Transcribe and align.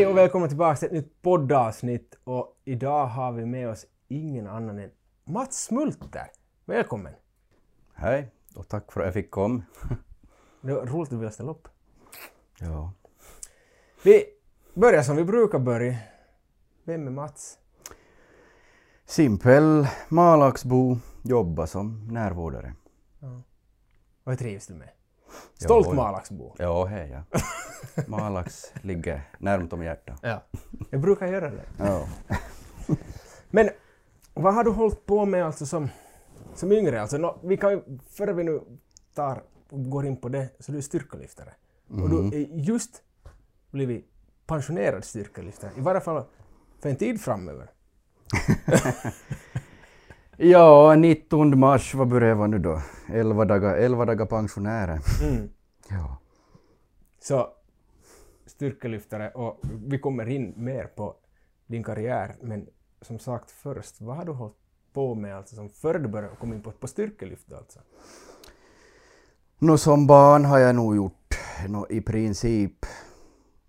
Hej 0.00 0.06
och 0.06 0.16
välkommen 0.16 0.48
tillbaka 0.48 0.76
till 0.76 0.86
ett 0.86 0.92
nytt 0.92 1.22
poddavsnitt 1.22 2.18
och 2.24 2.60
idag 2.64 3.06
har 3.06 3.32
vi 3.32 3.46
med 3.46 3.68
oss 3.68 3.86
ingen 4.08 4.46
annan 4.46 4.78
än 4.78 4.90
Mats 5.24 5.64
Smulter. 5.64 6.26
Välkommen! 6.64 7.12
Hej 7.94 8.30
och 8.54 8.68
tack 8.68 8.92
för 8.92 9.00
att 9.00 9.06
jag 9.06 9.14
fick 9.14 9.30
komma. 9.30 9.62
Det 10.60 10.72
var 10.72 10.86
roligt 10.86 11.06
att 11.06 11.10
du 11.10 11.16
ville 11.16 11.30
ställa 11.30 11.50
upp. 11.50 11.68
Ja. 12.58 12.92
Vi 14.04 14.24
börjar 14.74 15.02
som 15.02 15.16
vi 15.16 15.24
brukar 15.24 15.58
börja. 15.58 15.96
Vem 16.84 17.06
är 17.06 17.10
Mats? 17.10 17.58
Simpel 19.04 19.86
Malaxbo, 20.08 20.96
jobbar 21.22 21.66
som 21.66 22.08
närvårdare. 22.08 22.74
Vad 24.24 24.38
trivs 24.38 24.66
du 24.66 24.74
med? 24.74 24.88
Stolt 25.54 25.86
Ja, 25.86 25.92
Malaxbo. 25.94 26.54
Ja, 26.58 26.84
hej 26.84 27.10
ja. 27.10 27.40
Malax 28.06 28.72
ligger 28.82 29.22
närmt 29.38 29.72
om 29.72 29.82
hjärtat. 29.82 30.18
Ja. 30.22 30.42
Jag 30.90 31.00
brukar 31.00 31.26
göra 31.26 31.50
det. 31.50 31.64
Ja. 31.78 32.06
Men 33.50 33.70
vad 34.34 34.54
har 34.54 34.64
du 34.64 34.70
hållit 34.70 35.06
på 35.06 35.24
med 35.24 35.46
alltså 35.46 35.66
som, 35.66 35.88
som 36.54 36.72
yngre? 36.72 37.00
Alltså, 37.00 37.18
nå, 37.18 37.40
vi 37.42 37.56
kan 37.56 38.00
före 38.10 38.32
vi 38.32 38.44
nu 38.44 38.60
tar 39.14 39.42
går 39.70 40.06
in 40.06 40.16
på 40.16 40.28
det, 40.28 40.48
så 40.58 40.72
du 40.72 40.78
är 40.78 40.82
styrkelyftare. 40.82 41.54
Och 41.88 42.10
du 42.10 42.36
är 42.36 42.46
just 42.52 43.02
blivit 43.70 44.06
pensionerad 44.46 45.04
styrkelyftare. 45.04 45.70
I 45.76 45.80
varje 45.80 46.00
fall 46.00 46.24
för 46.80 46.88
en 46.88 46.96
tid 46.96 47.20
framöver. 47.20 47.70
ja, 50.40 50.94
19 50.94 51.58
mars, 51.58 51.94
vad 51.94 52.08
börjar 52.08 52.34
vara 52.34 52.46
nu 52.46 52.58
då? 52.58 52.82
11 53.08 53.44
dagar, 53.44 53.76
11 53.76 54.04
dagar 54.04 54.26
pensionärer. 54.26 55.00
Mm. 55.22 55.48
Ja. 55.88 56.18
Så 57.20 57.48
styrkelyftare 58.46 59.30
och 59.30 59.60
vi 59.86 59.98
kommer 59.98 60.28
in 60.28 60.54
mer 60.56 60.84
på 60.84 61.14
din 61.66 61.84
karriär 61.84 62.36
men 62.40 62.66
som 63.02 63.18
sagt 63.18 63.50
först, 63.50 64.00
vad 64.00 64.16
har 64.16 64.24
du 64.24 64.32
hållit 64.32 64.56
på 64.92 65.14
med 65.14 65.36
alltså 65.36 65.56
som 65.56 65.70
före 65.70 65.98
du 65.98 66.08
började 66.08 66.36
komma 66.36 66.54
in 66.54 66.62
på, 66.62 66.70
på 66.70 66.86
styrkelyft 66.86 67.52
alltså? 67.52 67.78
Nå, 69.58 69.78
som 69.78 70.06
barn 70.06 70.44
har 70.44 70.58
jag 70.58 70.74
nog 70.74 70.96
gjort 70.96 71.38
nå, 71.68 71.86
i 71.90 72.00
princip 72.00 72.86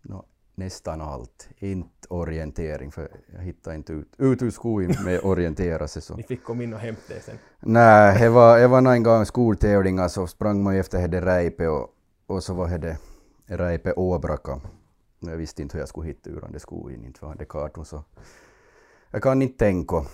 nå, 0.01 0.25
nästan 0.55 1.01
allt. 1.01 1.49
Inte 1.57 2.07
orientering, 2.09 2.91
för 2.91 3.09
jag 3.33 3.41
hittade 3.41 3.75
inte 3.75 3.93
ut, 3.93 4.13
ut 4.17 4.41
ur 4.41 4.51
skolan 4.51 4.95
med 5.05 5.19
orientera 5.23 5.87
sig 5.87 6.01
så. 6.01 6.15
Ni 6.15 6.23
fick 6.23 6.43
komma 6.43 6.63
in 6.63 6.73
och 6.73 6.79
hämta 6.79 7.13
er 7.13 7.19
sen. 7.19 7.37
Nej, 7.59 8.19
det 8.19 8.29
var, 8.29 8.59
det 8.59 8.67
var 8.67 8.93
en 8.93 9.03
gång 9.03 9.25
skoltävlingar 9.25 10.07
så 10.07 10.27
sprang 10.27 10.63
man 10.63 10.75
efter 10.75 11.07
det 11.07 11.21
Reipe 11.21 11.67
och, 11.67 11.89
och 12.27 12.43
så 12.43 12.53
var 12.53 12.77
det 12.77 12.97
Reipe 13.45 13.93
Åbraka. 13.93 14.61
Jag 15.19 15.37
visste 15.37 15.61
inte 15.61 15.77
hur 15.77 15.81
jag 15.81 15.89
skulle 15.89 16.07
hitta 16.07 16.29
ur 16.29 16.41
den 16.41 16.59
skogen, 16.59 17.05
inte 17.05 17.19
för 17.19 17.27
jag 17.27 17.31
hade 17.31 17.45
kartor 17.45 17.83
så 17.83 18.03
jag 19.11 19.23
kan 19.23 19.41
inte 19.41 19.57
tänka 19.57 20.05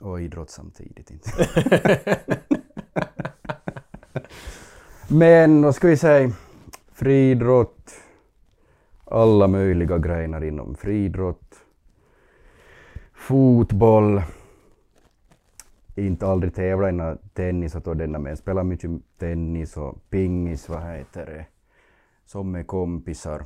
och 0.00 0.20
idrott 0.20 0.50
samtidigt 0.50 1.10
inte. 1.10 1.30
Men 5.08 5.62
då 5.62 5.72
ska 5.72 5.88
vi 5.88 5.96
säga 5.96 6.32
friidrott, 6.92 7.90
alla 9.04 9.48
möjliga 9.48 9.98
grejer 9.98 10.44
inom 10.44 10.74
friidrott, 10.74 11.64
fotboll, 13.12 14.22
inte 15.96 16.26
aldrig 16.26 16.54
tävla 16.54 16.88
innan 16.88 17.18
tennis 17.32 17.74
och 17.74 17.96
denna 17.96 18.18
men 18.18 18.36
spelar 18.36 18.64
mycket 18.64 18.90
tennis 19.18 19.76
och 19.76 20.10
pingis, 20.10 20.68
vad 20.68 20.82
heter 20.82 21.26
det, 21.26 21.46
som 22.24 22.50
med 22.50 22.66
kompisar. 22.66 23.44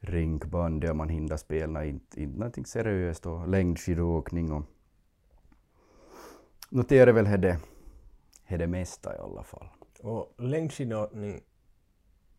Rinkbandy 0.00 0.88
om 0.88 0.96
man 0.96 1.08
hinner 1.08 1.36
spela, 1.36 1.84
inte, 1.84 2.22
inte 2.22 2.38
någonting 2.38 2.66
seriöst 2.66 3.26
och 3.26 3.48
längdskidåkning 3.48 4.52
och 4.52 4.62
noterar 6.70 7.12
väl 7.12 7.40
det, 7.40 7.58
det 8.48 8.66
mesta 8.66 9.16
i 9.16 9.18
alla 9.18 9.42
fall. 9.42 9.66
Och 10.00 10.34
längdskidåkning 10.38 11.40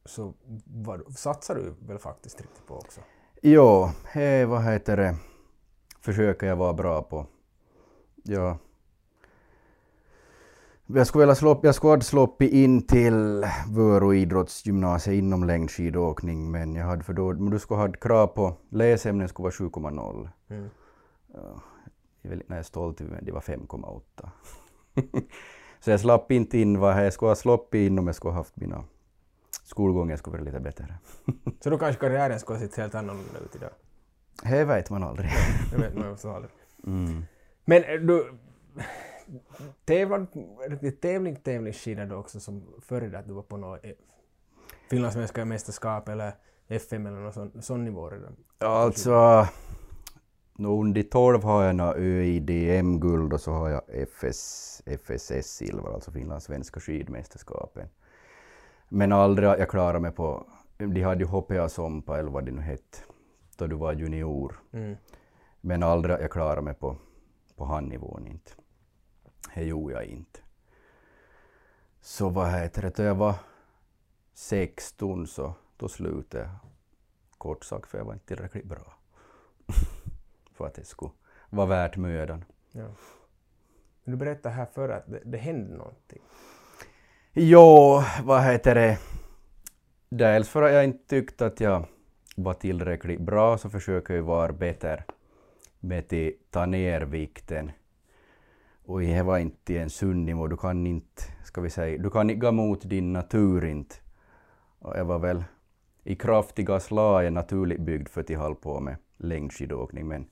så 0.06 0.34
var, 0.66 1.04
satsar 1.16 1.56
du 1.56 1.74
väl 1.88 2.00
faktiskt 2.00 2.42
riktigt 2.42 2.68
på 2.68 2.76
också? 2.76 3.02
Jo, 3.42 3.90
he, 4.06 4.46
vad 4.46 4.64
heter 4.64 4.98
det, 4.98 5.16
försöker 6.02 6.48
jag 6.48 6.56
vara 6.56 6.74
bra 6.74 7.02
på. 7.02 7.26
Ja. 8.24 8.58
Jag 10.86 11.08
skulle, 11.08 11.22
vilja 11.22 11.36
slå, 11.36 11.60
jag 11.64 11.76
skulle 11.76 11.94
ha 11.94 12.02
sloppit 12.02 12.52
in 12.52 12.88
till 12.88 13.46
Vörå 13.68 14.14
idrottsgymnasiet 14.14 15.14
inom 15.16 15.44
längdskidåkning 15.44 16.52
men 16.52 16.76
jag 16.76 16.86
hade 16.86 17.04
för 17.04 17.14
då, 17.14 17.34
men 17.34 17.50
du 17.50 17.60
skulle 17.60 17.80
ha 17.80 17.92
krav 17.92 18.28
på 18.28 18.54
läsämnen 18.70 19.28
skulle 19.28 19.44
vara 19.44 19.52
7,0. 19.52 20.30
Mm. 20.48 20.70
Ja, 21.34 21.40
jag 22.22 22.26
är 22.26 22.30
väldigt 22.30 22.50
jag 22.50 22.58
är 22.58 22.64
stolt 22.64 23.02
över 23.02 23.22
det 23.22 23.32
var 23.32 23.42
5,8. 23.42 24.30
Så 25.80 25.92
jag 25.92 26.00
slapp 26.00 26.32
inte 26.32 26.58
in 26.58 26.80
vad 26.80 27.06
jag 27.06 27.14
skulle 27.14 27.30
ha 27.30 27.36
sloppit 27.36 27.80
in 27.80 28.00
om 28.00 28.08
jag 28.08 28.16
skulle 28.16 28.32
ha 28.32 28.40
haft 28.40 28.56
mina 28.56 28.84
skolgångar 29.64 30.18
skulle 30.18 30.38
vara 30.38 30.44
lite 30.44 30.60
bättre. 30.60 30.96
Så 31.60 31.70
då 31.70 31.78
kanske 31.78 32.00
karriären 32.00 32.40
skulle 32.40 32.60
ha 32.60 32.66
sett 32.66 32.76
helt 32.76 32.96
annorlunda 32.96 33.40
ut 33.40 33.56
idag? 33.56 33.70
Det 34.44 34.66
vet 34.66 34.90
man 34.90 35.04
aldrig. 35.04 35.30
Det 35.72 35.78
vet 35.78 35.96
man 35.96 36.10
ju 36.10 36.18
så 36.18 36.32
aldrig. 36.32 36.52
Mm. 36.88 37.26
Men 37.66 37.84
eh, 37.84 38.00
du 38.00 38.34
tävlade 39.86 40.28
riktigt 40.68 41.02
tävling, 41.02 41.36
tävlingsskidor 41.36 42.06
du 42.06 42.16
också 42.16 42.40
som 42.40 42.64
före 42.82 43.08
det 43.08 43.20
att 43.20 43.28
du 43.28 43.34
var 43.34 43.42
på 43.42 43.58
något 43.58 43.86
eh, 43.86 43.92
finlandssvenska 44.90 45.46
mästerskap 45.46 46.10
eller 46.10 46.34
FM 46.68 47.06
eller 47.06 47.18
någon 47.18 47.34
sån, 47.34 47.62
sån 47.62 47.84
nivå 47.84 48.10
redan? 48.10 48.36
Alltså, 48.58 49.48
nå 50.58 50.82
under 50.82 51.04
12 51.04 51.44
har 51.44 51.64
jag 51.64 51.76
några 51.76 51.94
ÖIDM-guld 51.96 53.34
och 53.34 53.42
så 53.42 53.52
har 53.52 53.70
jag 53.70 53.82
FS, 53.90 54.82
FSS-silver, 54.86 55.94
alltså 55.94 56.12
finlandssvenska 56.12 56.80
skidmästerskapen. 56.80 57.88
Men 58.90 59.12
aldrig 59.12 59.50
jag 59.50 59.70
klarade 59.70 60.00
mig 60.00 60.12
på, 60.12 60.48
de 60.78 61.02
hade 61.02 61.24
ju 61.24 61.30
HPA 61.30 61.70
Sompa 61.70 62.20
eller 62.20 62.30
vad 62.32 62.46
det 62.46 62.52
nu 62.52 62.62
hette, 62.62 62.98
då 63.58 63.68
du 63.68 63.76
var 63.76 63.94
junior. 63.94 64.60
Mm. 64.72 64.96
Men 65.62 65.84
aldrig 65.84 66.20
jag 66.20 66.32
klarade 66.32 66.62
mig 66.62 66.74
på, 66.74 66.98
på 67.56 67.66
handnivån 67.66 68.28
inte. 68.28 68.52
Det 69.56 69.64
gjorde 69.64 69.94
jag 69.94 70.06
inte. 70.06 70.40
Så 72.02 72.30
vad 72.30 72.52
heter 72.52 72.82
det, 72.82 72.96
då 72.96 73.04
jag 73.04 73.16
var 73.16 73.36
16 74.34 75.28
så 75.28 75.54
då 75.78 75.88
slutade 75.88 76.44
jag. 76.44 76.52
Kort 77.38 77.64
sagt 77.64 77.90
för 77.90 77.98
jag 77.98 78.06
var 78.06 78.14
inte 78.14 78.26
tillräckligt 78.26 78.66
bra. 78.66 78.94
för 80.54 80.68
att 80.68 80.74
det 80.74 80.86
skulle 80.86 81.12
vara 81.50 81.68
värt 81.68 81.98
mödan. 81.98 82.46
Ja. 82.72 82.88
Du 84.04 84.16
berättade 84.16 84.56
här 84.56 84.66
förr 84.66 84.90
att 84.90 85.12
det, 85.12 85.22
det 85.26 85.38
hände 85.38 85.78
någonting. 85.78 86.22
Jo, 87.36 88.04
vad 88.24 88.44
heter 88.44 88.76
det? 88.76 88.98
Dels 90.10 90.50
för 90.50 90.62
att 90.62 90.74
jag 90.74 90.84
inte 90.84 91.08
tyckte 91.08 91.46
att 91.46 91.60
jag 91.60 91.86
var 92.36 92.54
tillräckligt 92.54 93.20
bra 93.20 93.58
så 93.58 93.70
försöker 93.70 94.14
jag 94.14 94.24
vara 94.24 94.54
bättre 94.54 95.04
med 95.80 96.00
att 96.00 96.52
ta 96.52 96.66
ner 96.66 97.02
vikten. 97.02 97.72
Och 98.86 99.02
det 99.02 99.24
var 99.24 99.38
inte 99.38 99.78
en 99.78 99.90
sund 99.90 100.26
nivå. 100.26 100.48
Du 100.48 100.58
kan 100.58 100.88
inte, 100.88 101.24
ska 101.44 101.62
vi 101.62 101.70
säga, 101.70 101.98
du 101.98 102.10
kan 102.10 102.30
inte 102.30 102.40
gå 102.40 102.52
mot 102.52 102.90
din 102.90 103.14
natur 103.14 103.66
inte. 103.66 103.96
Och 104.80 104.98
jag 104.98 105.06
var 105.06 105.20
väl 105.20 105.44
i 106.04 106.16
kraftiga 106.16 106.80
slag 106.80 107.34
naturligt 107.34 107.82
byggd 107.82 108.10
för 108.10 108.22
att 108.22 108.30
hålla 108.30 108.56
på 108.56 108.80
med 108.80 108.96
längdskidåkning 109.18 110.08
men 110.08 110.26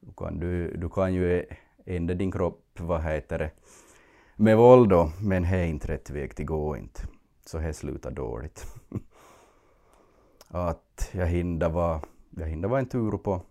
du 0.00 0.12
kan, 0.16 0.40
du, 0.40 0.76
du 0.76 0.88
kan 0.88 1.14
ju 1.14 1.44
ändra 1.86 2.14
din 2.14 2.32
kropp, 2.32 2.64
vad 2.78 3.02
heter 3.02 3.38
det, 3.38 3.50
med 4.36 4.56
våld 4.56 4.90
då, 4.90 5.12
men 5.20 5.42
det 5.42 5.48
är 5.48 5.64
inte 5.64 5.88
rätt 5.88 6.10
väg 6.10 6.36
till 6.36 6.46
gå 6.46 6.76
inte. 6.76 7.00
Så 7.46 7.58
det 7.58 7.72
slutar 7.74 8.10
dåligt. 8.10 8.66
att 10.48 11.08
jag 11.12 11.26
hinner 11.26 11.68
vara, 11.68 12.00
jag 12.30 12.46
hinner 12.46 12.68
vara 12.68 12.80
en 12.80 12.86
tur 12.86 13.10
på 13.18 13.42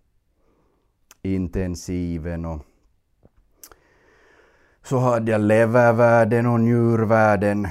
intensiven 1.21 2.45
och 2.45 2.59
så 4.83 4.97
hade 4.97 5.31
jag 5.31 5.41
levervärden 5.41 6.45
och 6.45 6.59
njurvärden. 6.59 7.67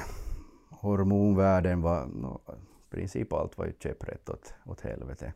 Hormonvärden 0.71 1.83
var, 1.83 2.07
no, 2.07 2.41
i 2.89 2.95
princip 2.95 3.33
allt 3.33 3.59
var 3.59 3.67
ju 3.67 3.73
käpprätt 3.79 4.29
åt, 4.29 4.55
åt 4.67 4.81
helvete. 4.81 5.33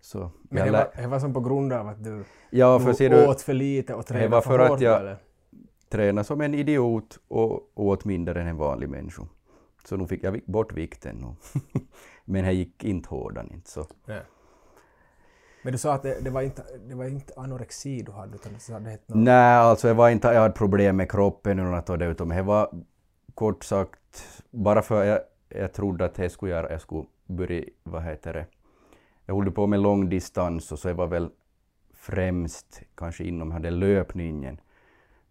Så 0.00 0.30
Men 0.42 0.64
det 0.66 0.72
var, 0.72 0.90
det 0.96 1.06
var 1.06 1.18
som 1.18 1.34
på 1.34 1.40
grund 1.40 1.72
av 1.72 1.88
att 1.88 2.04
du, 2.04 2.24
ja, 2.50 2.78
du 2.86 2.94
för 2.94 3.08
du, 3.08 3.26
åt 3.26 3.40
för 3.42 3.52
lite 3.54 3.94
och 3.94 4.00
Det 4.00 4.06
tränade 4.06 4.28
var 4.28 4.40
för, 4.40 4.50
för 4.50 4.58
att 4.58 4.68
hårt? 4.70 4.80
jag- 4.80 5.00
Eller? 5.00 5.16
Tränade 5.90 6.24
som 6.24 6.40
en 6.40 6.54
idiot 6.54 7.18
och 7.28 7.70
åt 7.74 8.04
mindre 8.04 8.40
än 8.40 8.46
en 8.46 8.56
vanlig 8.56 8.88
människa. 8.88 9.22
Så 9.84 9.96
nu 9.96 10.06
fick 10.06 10.24
jag 10.24 10.40
bort 10.46 10.72
vikten 10.72 11.16
nu. 11.16 11.60
Men 12.24 12.44
det 12.44 12.52
gick 12.52 12.84
inte 12.84 13.08
hårdare 13.08 13.46
inte 13.50 13.70
så. 13.70 13.86
Ja. 14.06 14.20
Men 15.62 15.72
du 15.72 15.78
sa 15.78 15.94
att 15.94 16.02
det, 16.02 16.20
det, 16.20 16.30
var 16.30 16.42
inte, 16.42 16.64
det 16.88 16.94
var 16.94 17.04
inte 17.04 17.32
anorexi 17.36 18.02
du 18.02 18.12
hade 18.12 18.34
utan 18.34 18.52
det 18.52 18.72
hade 18.72 18.90
något... 18.90 19.00
Nej, 19.08 19.56
alltså 19.56 19.88
jag 19.88 19.94
var 19.94 20.10
inte, 20.10 20.28
jag 20.28 20.40
hade 20.40 20.54
problem 20.54 20.96
med 20.96 21.10
kroppen 21.10 21.58
eller 21.58 21.70
något 21.70 21.90
av 21.90 21.98
det 21.98 22.42
var 22.42 22.70
kort 23.34 23.64
sagt 23.64 24.42
bara 24.50 24.82
för 24.82 25.04
jag, 25.04 25.20
jag 25.48 25.72
trodde 25.72 26.04
att 26.04 26.14
det 26.14 26.30
skulle 26.30 26.52
göra, 26.52 26.70
jag 26.70 26.80
skulle 26.80 27.04
börja, 27.26 27.64
vad 27.82 28.02
heter 28.02 28.32
det, 28.32 28.46
jag 29.26 29.34
höll 29.34 29.52
på 29.52 29.66
med 29.66 29.80
långdistans 29.80 30.72
och 30.72 30.78
så 30.78 30.88
jag 30.88 30.94
var 30.94 31.06
väl 31.06 31.30
främst 31.94 32.82
kanske 32.94 33.24
inom 33.24 33.62
den 33.62 33.78
löpningen. 33.78 34.60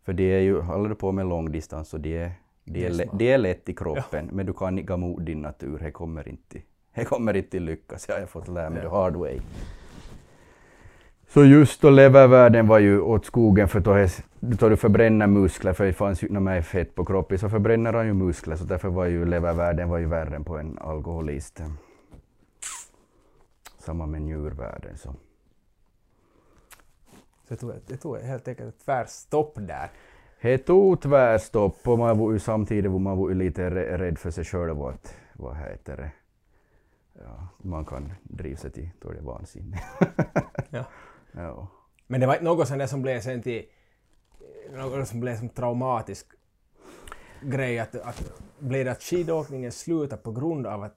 För 0.10 0.14
det 0.14 0.34
är 0.34 0.40
ju, 0.40 0.62
håller 0.62 0.90
du 0.90 0.96
på 0.96 1.12
med 1.12 1.26
långdistans 1.28 1.94
och 1.94 2.00
det 2.00 2.18
är, 2.18 2.32
det 2.64 2.86
är, 2.86 2.90
Det 2.90 3.04
är 3.04 3.10
det 3.14 3.32
är 3.32 3.38
lätt 3.38 3.70
i 3.70 3.74
kroppen, 3.74 4.30
men 4.34 4.46
du 4.46 4.54
kan 4.54 4.80
inte 4.80 4.88
gå 4.88 4.98
mot 4.98 5.26
din 5.26 5.42
natur, 5.42 5.80
det 5.84 5.92
kommer 5.92 6.30
inte, 6.30 6.62
det 6.96 7.06
kommer 7.06 7.36
inte 7.36 7.60
lyckas, 7.60 8.06
jag 8.10 8.20
har 8.20 8.26
fått 8.26 8.48
lära 8.48 8.70
mig 8.70 8.82
Ja. 8.84 8.90
the 8.90 8.96
hard 8.96 9.16
way. 9.16 9.40
Så 11.28 11.46
just 11.46 11.82
då 11.82 11.90
levervärden 11.90 12.68
var 12.68 12.80
ju 12.80 13.02
åt 13.02 13.26
skogen 13.26 13.68
för 13.68 13.80
då, 13.80 13.92
är, 13.92 14.12
då 14.40 14.70
du 14.70 14.78
förbränner 14.78 15.28
muskler, 15.28 15.74
för 15.74 15.86
det 15.86 15.94
fanns 15.94 16.24
ju 16.24 16.28
inte 16.28 16.40
mer 16.40 16.62
fett 16.62 16.96
på 16.96 17.06
kroppen, 17.06 17.40
så 17.40 17.50
förbränner 17.50 17.94
han 17.94 18.06
ju 18.08 18.14
muskler, 18.14 18.56
så 18.56 18.64
därför 18.64 18.90
var 18.90 19.06
ju 19.06 19.26
levervärden 19.26 19.90
var 19.90 19.98
ju 19.98 20.06
värre 20.06 20.36
än 20.36 20.44
på 20.44 20.58
en 20.58 20.78
alkoholist. 20.82 21.62
Samma 23.80 24.06
med 24.06 24.22
njurvärden. 24.22 24.98
Så. 24.98 25.16
Det 27.50 27.56
tog, 27.56 27.74
det 27.88 27.98
tog 27.98 28.18
helt 28.18 28.48
enkelt 28.48 28.70
ett 28.70 28.86
tvärstopp 28.86 29.54
där. 29.56 29.90
Det 30.42 30.58
tog 30.58 31.02
tvärstopp 31.02 31.88
och 31.88 32.00
man 32.00 32.18
var 32.18 32.32
ju 32.32 32.40
samtidigt 32.40 32.92
var 32.92 33.00
man 33.00 33.18
var 33.18 33.30
lite 33.30 33.70
rä- 33.70 33.98
rädd 33.98 34.20
för 34.20 34.32
sig 34.32 34.46
själv 34.46 34.82
och 34.82 34.90
att, 34.90 35.16
vad 35.34 35.58
heter 35.58 35.98
det, 35.98 36.12
ja, 37.14 37.48
man 37.58 37.86
kan 37.86 38.14
driva 38.24 38.58
sig 38.58 38.72
till 38.72 38.90
då 39.02 39.12
det 39.12 39.18
är 39.18 39.24
vansinne. 39.24 39.80
Ja. 40.70 40.86
ja. 41.32 41.68
Men 42.08 42.22
det 42.22 42.28
var 42.28 42.34
inte 42.34 42.46
något 42.46 42.70
där 42.70 42.88
som 42.88 43.02
blev 43.02 43.22
sen 43.22 43.42
till 43.42 43.66
något 44.74 45.08
som 45.08 45.20
blev 45.20 45.38
som 45.38 45.50
traumatisk 45.50 46.28
grej 47.42 47.80
att, 47.80 47.96
att 47.96 48.42
blev 48.60 48.86
det 48.86 48.92
att 48.92 49.04
skidåkningen 49.04 49.72
slutade 49.72 50.22
på 50.22 50.32
grund 50.32 50.68
av 50.68 50.84
att 50.84 50.96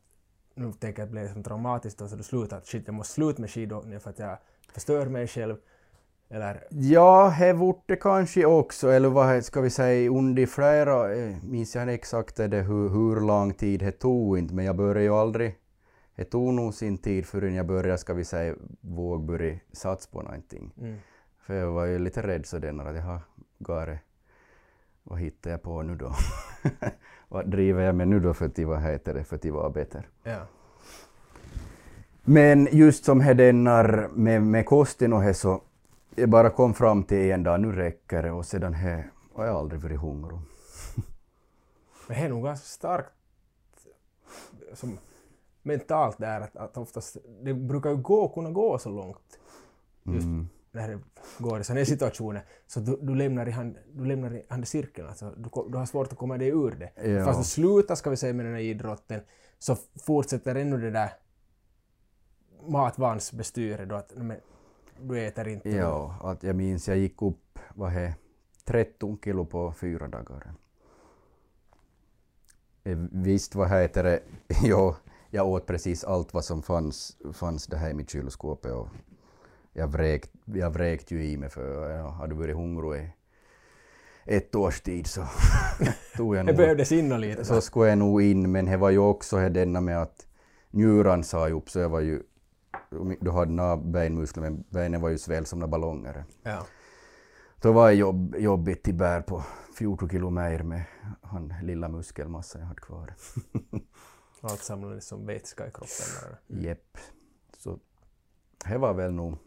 nu 0.54 0.72
tänker 0.72 1.02
jag 1.02 1.06
att 1.06 1.10
det 1.10 1.20
blev 1.20 1.32
som 1.32 1.42
traumatiskt 1.42 1.98
då 1.98 2.08
så 2.08 2.16
du 2.16 2.22
slutar 2.22 2.56
att 2.56 2.66
shit 2.66 2.82
jag 2.86 2.94
måste 2.94 3.14
sluta 3.14 3.40
med 3.40 3.50
skidåkningen 3.50 4.00
för 4.00 4.10
att 4.10 4.18
jag 4.18 4.38
förstör 4.72 5.06
mig 5.06 5.26
själv 5.26 5.56
eller 6.32 6.64
Ja, 6.70 7.34
det 7.38 7.52
vart 7.52 7.82
det 7.86 7.96
kanske 7.96 8.46
också, 8.46 8.88
eller 8.88 9.08
vad 9.08 9.44
ska 9.44 9.60
vi 9.60 9.70
säga, 9.70 10.10
under 10.10 10.46
flera, 10.46 11.14
eh, 11.14 11.36
minns 11.44 11.74
jag 11.74 11.82
inte 11.82 11.94
exakt 11.94 12.36
det, 12.36 12.62
hur, 12.62 12.88
hur 12.88 13.20
lång 13.20 13.54
tid 13.54 13.80
det 13.80 13.92
tog 13.92 14.38
inte, 14.38 14.54
men 14.54 14.64
jag 14.64 14.76
började 14.76 15.02
ju 15.02 15.10
aldrig, 15.10 15.54
det 16.16 16.24
tog 16.24 16.54
nog 16.54 16.74
sin 16.74 16.98
tid 16.98 17.26
förrän 17.26 17.54
jag 17.54 17.66
började, 17.66 17.98
ska 17.98 18.14
vi 18.14 18.24
säga, 18.24 18.54
våga 18.80 19.24
börja 19.24 19.58
satsa 19.72 20.08
på 20.12 20.22
någonting. 20.22 20.72
mm. 20.80 20.96
För 21.38 21.54
jag 21.54 21.72
var 21.72 21.84
ju 21.84 21.98
lite 21.98 22.22
rädd 22.22 22.46
sådär 22.46 22.86
att 22.88 22.96
jag 22.96 23.02
har 23.02 23.20
garet, 23.58 24.00
vad 25.02 25.18
hittar 25.18 25.50
jag 25.50 25.62
på 25.62 25.82
nu 25.82 25.96
då? 25.96 26.12
vad 27.28 27.50
driver 27.50 27.82
jag 27.82 27.94
med 27.94 28.08
nu 28.08 28.20
då 28.20 28.34
för 28.34 28.46
att, 28.46 28.58
vad 28.58 28.82
heter 28.82 29.14
det, 29.14 29.24
för 29.24 29.36
att 29.36 29.44
vara 29.44 29.70
bättre? 29.70 30.02
ja. 30.22 30.46
Men 32.24 32.68
just 32.72 33.04
som 33.04 33.20
här 33.20 33.34
dennar 33.34 34.08
med, 34.14 34.42
med 34.42 34.66
kosten 34.66 35.12
och 35.12 35.22
här 35.22 35.32
så, 35.32 35.62
jag 36.14 36.30
bara 36.30 36.50
kom 36.50 36.74
fram 36.74 37.04
till 37.04 37.30
en 37.30 37.42
dag, 37.42 37.60
nu 37.60 37.72
räcker 37.72 38.22
det 38.22 38.30
och 38.30 38.46
sedan 38.46 38.74
här 38.74 39.10
har 39.34 39.46
jag 39.46 39.56
aldrig 39.56 39.80
varit 39.80 40.00
hungrig. 40.00 40.38
Men 42.08 42.16
det 42.18 42.24
är 42.24 42.28
nog 42.28 42.44
ganska 42.44 42.66
starkt 42.66 43.12
som 44.74 44.98
mentalt 45.62 46.18
där 46.18 46.40
att, 46.40 46.56
att 46.56 46.76
oftast 46.76 47.16
det 47.42 47.54
brukar 47.54 47.90
ju 47.90 47.96
gå, 47.96 48.28
kunna 48.28 48.50
gå 48.50 48.78
så 48.78 48.90
långt 48.90 49.38
just 50.02 50.24
Mm. 50.26 50.48
när 50.72 50.88
det 50.88 50.98
går 51.38 51.60
i 51.60 51.64
sådana 51.64 51.80
här 51.80 51.84
situationer 51.84 52.44
så 52.66 52.80
du, 52.80 52.98
du 53.02 53.14
lämnar 53.14 53.48
i 53.48 53.50
hand, 53.50 53.76
du 53.92 54.04
lämnar 54.04 54.34
i 54.34 54.46
hand 54.48 54.68
cirkeln 54.68 55.08
alltså 55.08 55.30
du, 55.36 55.50
du 55.70 55.78
har 55.78 55.86
svårt 55.86 56.12
att 56.12 56.18
komma 56.18 56.38
dig 56.38 56.48
ur 56.48 56.70
det. 56.70 57.08
Ja. 57.10 57.24
Fast 57.24 57.40
du 57.40 57.44
slutar 57.44 57.94
ska 57.94 58.10
vi 58.10 58.16
säga 58.16 58.32
med 58.32 58.46
den 58.46 58.54
här 58.54 58.60
idrotten 58.60 59.20
så 59.58 59.76
fortsätter 60.06 60.54
ännu 60.54 60.78
det 60.78 60.90
där 60.90 61.10
matvansbestyret 62.68 63.88
då 63.88 63.94
att 63.94 64.12
men, 64.16 64.36
du 65.08 65.26
äter 65.26 65.48
inte. 65.48 65.70
Ja, 65.70 66.16
att 66.22 66.42
jag 66.42 66.56
minns 66.56 66.88
jag 66.88 66.96
gick 66.96 67.22
upp, 67.22 67.58
vad 67.74 67.92
är 67.96 68.14
13 68.64 69.18
kilo 69.24 69.44
på 69.44 69.72
fyra 69.72 70.08
dagar. 70.08 70.54
Visst, 73.12 73.54
vad 73.54 73.70
heter 73.70 74.04
det, 74.04 74.20
jo, 74.62 74.94
jag 75.30 75.48
åt 75.48 75.66
precis 75.66 76.04
allt 76.04 76.34
vad 76.34 76.44
som 76.44 76.62
fanns, 76.62 77.16
fanns 77.32 77.66
det 77.66 77.76
här 77.76 77.90
i 77.90 77.94
mitt 77.94 78.10
kylskåp 78.10 78.66
och 78.66 78.88
jag 79.72 79.88
vräkt, 79.88 80.30
jag 80.44 80.70
vräkt 80.70 81.10
ju 81.10 81.24
i 81.24 81.36
mig 81.36 81.50
för 81.50 81.90
jag 81.90 82.10
hade 82.10 82.34
varit 82.34 82.56
hungrig 82.56 83.12
ett 84.24 84.54
års 84.54 84.80
tid 84.80 85.06
så 85.06 85.20
tog 86.16 86.36
jag 86.36 86.46
Det 86.46 86.52
nog 86.52 86.56
behövdes 86.56 86.92
in 86.92 87.20
lite. 87.20 87.44
så 87.44 87.60
skulle 87.60 87.88
jag 87.88 87.98
nog 87.98 88.22
in, 88.22 88.52
men 88.52 88.64
det 88.64 88.76
var 88.76 88.90
ju 88.90 88.98
också 88.98 89.36
det 89.36 89.48
denna 89.48 89.80
med 89.80 90.02
att 90.02 90.26
njuran 90.70 91.24
sa 91.24 91.48
upp 91.48 91.70
så 91.70 91.78
jag 91.78 91.88
var 91.88 92.00
ju, 92.00 92.22
du 93.20 93.30
hade 93.30 93.52
några 93.52 93.76
benmuskler 93.76 94.42
men 94.42 94.64
benen 94.68 95.00
var 95.00 95.08
ju 95.08 95.18
sväll 95.18 95.46
som 95.46 95.58
några 95.58 95.70
ballonger. 95.70 96.24
Ja. 96.42 96.66
Då 97.60 97.72
var 97.72 97.88
det 97.88 97.94
jobb, 97.94 98.36
jobbigt 98.38 98.82
till 98.82 98.94
bär 98.94 99.20
på 99.20 99.44
14 99.78 100.08
kilo 100.08 100.30
mer 100.30 100.62
med 100.62 100.84
han 101.22 101.54
lilla 101.62 101.88
muskelmassa 101.88 102.58
jag 102.58 102.66
hade 102.66 102.80
kvar. 102.80 103.14
Allt 104.40 104.60
samlades 104.62 105.06
som 105.06 105.26
vätska 105.26 105.66
i 105.66 105.70
kroppen. 105.70 106.36
Jepp. 106.46 106.98
Så 107.58 107.78
det 108.64 108.78
var 108.78 108.94
väl 108.94 109.12
nog, 109.12 109.38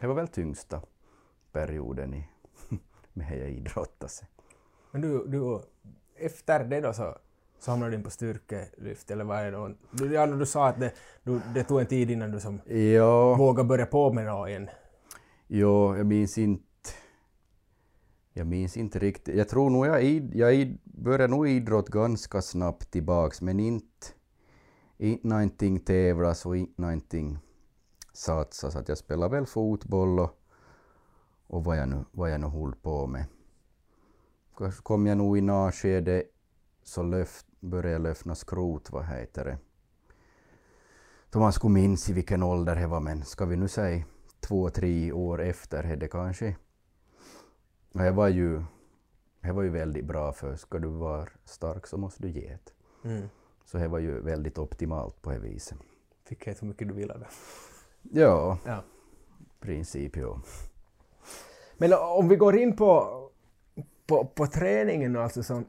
det 0.00 0.06
var 0.06 0.14
väl 0.14 0.28
tyngsta 0.28 0.82
perioden 1.52 2.14
i, 2.14 2.28
med 3.12 3.32
det 3.32 3.36
jag 3.36 3.50
idrottade. 3.50 4.12
Men 4.90 5.00
du, 5.00 5.26
du, 5.26 5.60
efter 6.16 6.64
det 6.64 6.80
då 6.80 6.92
så, 6.92 7.18
hamnade 7.66 7.90
du 7.90 7.96
in 7.96 8.02
på 8.02 8.10
styrkelyft 8.10 9.10
eller 9.10 9.24
vad 9.24 9.38
är 9.38 9.52
det? 9.52 9.74
Du, 9.90 10.12
ja, 10.14 10.26
du 10.26 10.46
sa 10.46 10.68
att 10.68 10.80
det, 10.80 10.92
du, 11.22 11.40
det 11.54 11.64
tog 11.64 11.80
en 11.80 11.86
tid 11.86 12.10
innan 12.10 12.30
du 12.30 12.40
som 12.40 12.60
Ja, 12.66 13.34
vågade 13.34 13.68
börja 13.68 13.86
på 13.86 14.12
med 14.12 14.26
det 14.26 14.50
igen. 14.50 14.68
jo, 15.46 15.96
jag 15.96 16.06
minns 16.06 16.38
inte 16.38 16.64
jag 18.36 18.46
minns 18.46 18.76
inte 18.76 18.98
riktigt. 18.98 19.36
Jag 19.36 19.48
tror 19.48 19.70
nog 19.70 19.86
jag, 19.86 20.04
id, 20.04 20.34
jag 20.34 20.54
id, 20.54 20.78
började 20.84 21.26
nog 21.28 21.48
idrott 21.48 21.88
ganska 21.88 22.42
snabbt 22.42 22.90
tillbaks 22.90 23.42
men 23.42 23.60
inte, 23.60 24.06
inte 24.98 25.28
någonting 25.28 25.80
tävlas 25.80 26.46
och 26.46 26.56
inte 26.56 26.82
någonting 26.82 27.38
satsas. 28.12 28.76
Att 28.76 28.88
jag 28.88 28.98
spelade 28.98 29.36
väl 29.36 29.46
fotboll 29.46 30.18
och, 30.18 30.40
och 31.46 31.64
vad 31.64 31.76
jag 31.76 31.88
nu, 31.88 32.04
vad 32.12 32.30
jag 32.30 32.40
nu 32.40 32.46
höll 32.46 32.74
på 32.74 33.06
med. 33.06 33.24
Kanske 34.58 34.82
kom 34.82 35.06
jag 35.06 35.16
nog 35.18 35.38
i 35.38 35.40
något 35.40 35.74
skede 35.74 36.22
så 36.84 37.02
löft, 37.02 37.46
började 37.64 37.90
jag 37.90 38.02
löfna 38.02 38.34
skrot, 38.34 38.90
vad 38.90 39.06
heter 39.06 39.44
det. 39.44 39.58
Då 41.30 41.38
man 41.40 41.52
skulle 41.52 41.74
minns 41.74 42.10
i 42.10 42.12
vilken 42.12 42.42
ålder 42.42 42.76
det 42.76 42.86
var, 42.86 43.00
men 43.00 43.24
ska 43.24 43.44
vi 43.44 43.56
nu 43.56 43.68
säga 43.68 44.04
två, 44.40 44.70
tre 44.70 45.12
år 45.12 45.42
efter 45.42 45.96
det 45.96 46.08
kanske. 46.08 46.56
Och 47.92 48.00
Det 48.00 48.10
var 48.10 48.28
ju, 48.28 48.62
det 49.40 49.52
var 49.52 49.62
ju 49.62 49.70
väldigt 49.70 50.04
bra 50.04 50.32
för 50.32 50.56
ska 50.56 50.78
du 50.78 50.88
vara 50.88 51.28
stark 51.44 51.86
så 51.86 51.96
måste 51.96 52.22
du 52.22 52.30
ge 52.30 52.46
ett. 52.46 52.74
Mm. 53.04 53.28
Så 53.64 53.78
det 53.78 53.88
var 53.88 53.98
ju 53.98 54.20
väldigt 54.20 54.58
optimalt 54.58 55.22
på 55.22 55.30
det 55.30 55.38
viset. 55.38 55.78
Fick 56.24 56.46
helt 56.46 56.62
hur 56.62 56.68
mycket 56.68 56.88
du 56.88 56.94
ville. 56.94 57.26
Ja, 58.02 58.58
Ja. 58.66 58.82
princip 59.60 60.16
ja. 60.16 60.40
Men 61.76 61.92
om 61.92 62.28
vi 62.28 62.36
går 62.36 62.56
in 62.56 62.76
på, 62.76 63.20
på, 64.06 64.24
på 64.24 64.46
träningen 64.46 65.16
alltså 65.16 65.42
som... 65.42 65.64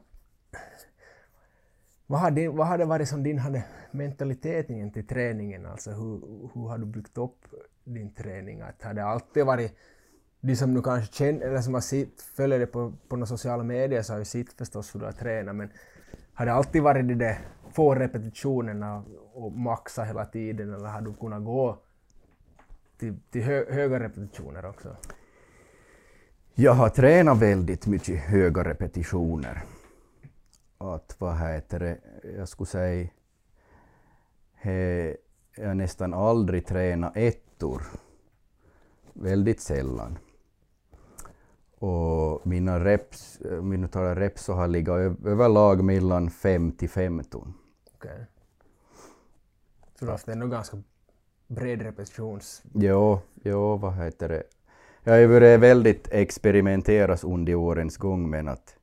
Vad 2.06 2.20
har, 2.20 2.30
din, 2.30 2.56
vad 2.56 2.66
har 2.66 2.78
det 2.78 2.84
varit 2.84 3.08
som 3.08 3.22
din 3.22 3.38
hade 3.38 3.64
mentaliteten 3.90 4.90
till 4.92 5.06
träningen? 5.06 5.66
Alltså 5.66 5.90
hur, 5.90 6.20
hur 6.54 6.68
har 6.68 6.78
du 6.78 6.84
byggt 6.84 7.18
upp 7.18 7.38
din 7.84 8.14
träning? 8.14 8.60
Att 8.60 8.82
har 8.82 8.94
det 8.94 9.04
alltid 9.04 9.46
varit... 9.46 9.76
De 10.40 10.56
som 10.56 10.74
nu 10.74 10.82
kanske 10.82 11.14
känner, 11.14 11.46
eller 11.46 11.60
som 11.60 11.74
har 11.74 11.80
sitt, 11.80 12.22
följer 12.22 12.58
det 12.58 12.66
på, 12.66 12.92
på 13.08 13.16
några 13.16 13.26
sociala 13.26 13.62
medier 13.62 14.02
så 14.02 14.12
har 14.12 14.18
ju 14.18 14.24
sett 14.24 14.52
förstås 14.52 14.94
hur 14.94 15.00
du 15.00 15.06
har 15.06 15.12
tränat 15.12 15.56
men 15.56 15.70
har 16.34 16.46
det 16.46 16.52
alltid 16.52 16.82
varit 16.82 17.08
de 17.08 17.14
där 17.14 17.38
få 17.72 17.94
repetitionerna 17.94 19.04
och 19.34 19.52
maxa 19.52 20.04
hela 20.04 20.24
tiden 20.24 20.74
eller 20.74 20.88
har 20.88 21.00
du 21.00 21.14
kunnat 21.14 21.44
gå 21.44 21.78
till, 22.98 23.18
till 23.30 23.42
hö, 23.42 23.64
höga 23.72 24.00
repetitioner 24.00 24.66
också? 24.66 24.96
Jag 26.54 26.72
har 26.72 26.88
tränat 26.88 27.38
väldigt 27.38 27.86
mycket 27.86 28.20
höga 28.20 28.64
repetitioner. 28.64 29.62
Att 30.78 31.16
vad 31.18 31.38
heter 31.38 31.78
det, 31.78 31.98
jag 32.36 32.48
skulle 32.48 32.66
säga, 32.66 33.08
he, 34.54 35.16
jag 35.56 35.76
nästan 35.76 36.14
aldrig 36.14 36.66
tränat 36.66 37.16
ettor. 37.16 37.82
Väldigt 39.12 39.60
sällan. 39.60 40.18
Och 41.78 42.46
mina 42.46 42.84
reps, 42.84 43.38
om 43.58 43.70
vi 43.70 43.76
nu 43.76 43.88
talar 43.88 44.16
reps 44.16 44.44
så 44.44 44.52
har 44.52 44.68
legat 44.68 44.98
överlag 45.24 45.84
mellan 45.84 46.30
5 46.30 46.72
till 46.72 46.88
15. 46.90 47.54
Okej. 47.94 48.26
Så 49.94 50.04
du 50.04 50.06
har 50.06 50.12
haft 50.12 50.28
ändå 50.28 50.46
ganska 50.46 50.82
bred 51.46 51.82
repetitions... 51.82 52.62
Jo, 52.74 53.20
jo, 53.34 53.76
vad 53.76 53.94
heter 53.94 54.28
det. 54.28 54.42
Jag 55.02 55.12
har 55.12 55.18
ju 55.18 55.26
varit 55.26 55.60
väldigt 55.60 56.08
experimenteras 56.08 57.24
under 57.24 57.54
årens 57.54 57.96
gång 57.96 58.30
men 58.30 58.48
att 58.48 58.75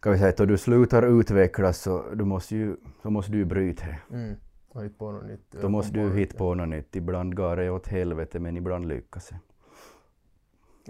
kan 0.00 0.12
vi 0.12 0.18
säga 0.18 0.30
att 0.30 0.36
då 0.36 0.44
du 0.44 0.58
slutar 0.58 1.20
utvecklas 1.20 1.78
så, 1.78 2.04
du 2.14 2.24
måste 2.24 2.56
ju, 2.56 2.76
så 3.02 3.10
måste 3.10 3.32
du 3.32 3.44
bryta 3.44 3.86
det. 3.86 3.98
Mm. 4.16 4.36
hitta 4.82 4.98
på 4.98 5.12
något 5.12 5.26
nytt. 5.26 5.54
Då 5.62 5.68
måste 5.68 5.92
du 5.92 6.14
hitta 6.14 6.38
på 6.38 6.54
något 6.54 6.68
nytt. 6.68 6.96
Ibland 6.96 7.36
går 7.36 7.56
det 7.56 7.70
åt 7.70 7.86
helvete 7.86 8.38
men 8.38 8.56
ibland 8.56 8.88
lyckas 8.88 9.28
det. 9.28 9.38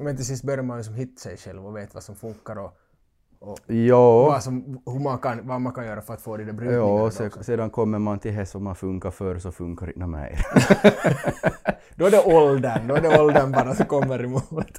Men 0.02 0.16
till 0.16 0.26
sist 0.26 0.44
börjar 0.44 0.62
man 0.62 0.78
ju 0.78 0.84
som 0.84 0.94
hitta 0.94 1.20
sig 1.20 1.36
själv 1.36 1.66
och 1.66 1.76
vet 1.76 1.94
vad 1.94 2.02
som 2.02 2.16
funkar 2.16 2.56
och, 2.58 2.76
och 3.38 3.58
vad, 3.68 4.42
som, 4.42 4.82
hur 4.86 5.00
man 5.00 5.18
kan, 5.18 5.46
vad 5.46 5.60
man 5.60 5.72
kan 5.72 5.86
göra 5.86 6.00
för 6.00 6.14
att 6.14 6.22
få 6.22 6.36
de 6.36 6.44
där 6.44 6.52
brytningarna. 6.52 6.86
ja 6.86 6.98
då 6.98 7.10
se, 7.10 7.30
sedan 7.42 7.70
kommer 7.70 7.98
man 7.98 8.18
till 8.18 8.34
det 8.34 8.46
som 8.46 8.66
har 8.66 8.74
funkat 8.74 9.14
förr 9.14 9.38
så 9.38 9.52
funkar 9.52 9.86
det 9.86 9.92
inte 9.92 10.06
mer. 10.06 10.38
Då 11.94 12.06
är 12.06 12.10
det 12.10 12.24
åldern, 12.24 12.88
då 12.88 12.94
är 12.94 13.00
det 13.00 13.20
åldern 13.20 13.52
bara 13.52 13.74
som 13.74 13.86
kommer 13.86 14.24
emot. 14.24 14.78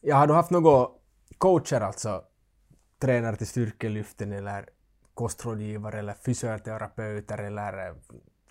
Jag 0.00 0.16
har 0.16 0.26
du 0.26 0.34
haft 0.34 0.50
några 0.50 0.86
coacher 1.40 1.80
alltså, 1.80 2.22
tränare 2.98 3.36
till 3.36 3.46
styrkelyften 3.46 4.32
eller 4.32 4.68
kostrådgivare 5.14 5.98
eller 5.98 6.14
fysioterapeuter 6.14 7.38
eller 7.38 7.94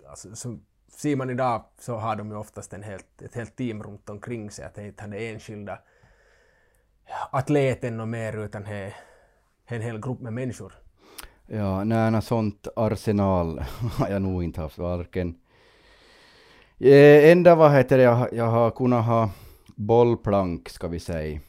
alltså, 0.08 0.36
som 0.36 0.64
ser 0.88 1.16
man 1.16 1.30
idag 1.30 1.64
så 1.78 1.96
har 1.96 2.16
de 2.16 2.30
ju 2.30 2.36
oftast 2.36 2.72
en 2.72 2.82
helt, 2.82 3.22
ett 3.22 3.34
helt 3.34 3.56
team 3.56 3.82
runt 3.82 4.08
omkring 4.10 4.50
sig, 4.50 4.64
att 4.64 4.74
det 4.74 4.86
inte 4.86 5.04
är 5.04 5.08
den 5.08 5.18
enskilda 5.34 5.78
atleten 7.30 8.00
och 8.00 8.08
mer 8.08 8.36
utan 8.44 8.62
det 8.62 8.76
är 8.76 8.94
en 9.66 9.82
hel 9.82 10.00
grupp 10.00 10.20
med 10.20 10.32
människor. 10.32 10.72
Ja, 11.46 11.84
nej, 11.84 12.10
något 12.10 12.24
sånt 12.24 12.68
arsenal 12.76 13.58
har 13.98 14.08
jag 14.08 14.22
nog 14.22 14.44
inte 14.44 14.60
haft 14.60 14.78
varken. 14.78 15.38
Eh, 16.78 17.30
enda 17.30 17.54
vad 17.54 17.72
heter 17.72 17.96
det, 17.98 18.02
jag, 18.04 18.14
har- 18.14 18.30
jag 18.32 18.46
har 18.46 18.70
kunnat 18.70 19.04
ha 19.06 19.30
bollplank 19.76 20.68
ska 20.68 20.88
vi 20.88 21.00
säga 21.00 21.40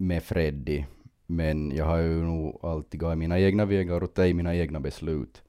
med 0.00 0.22
Freddy. 0.22 0.84
Men 1.26 1.76
jag 1.76 1.84
har 1.84 1.98
ju 1.98 2.22
nog 2.24 2.60
alltid 2.64 3.00
gått 3.00 3.18
mina 3.18 3.38
egna 3.38 3.64
vägar 3.64 4.02
och 4.02 4.14
tagit 4.14 4.36
mina 4.36 4.54
egna 4.56 4.80
beslut. 4.80 5.42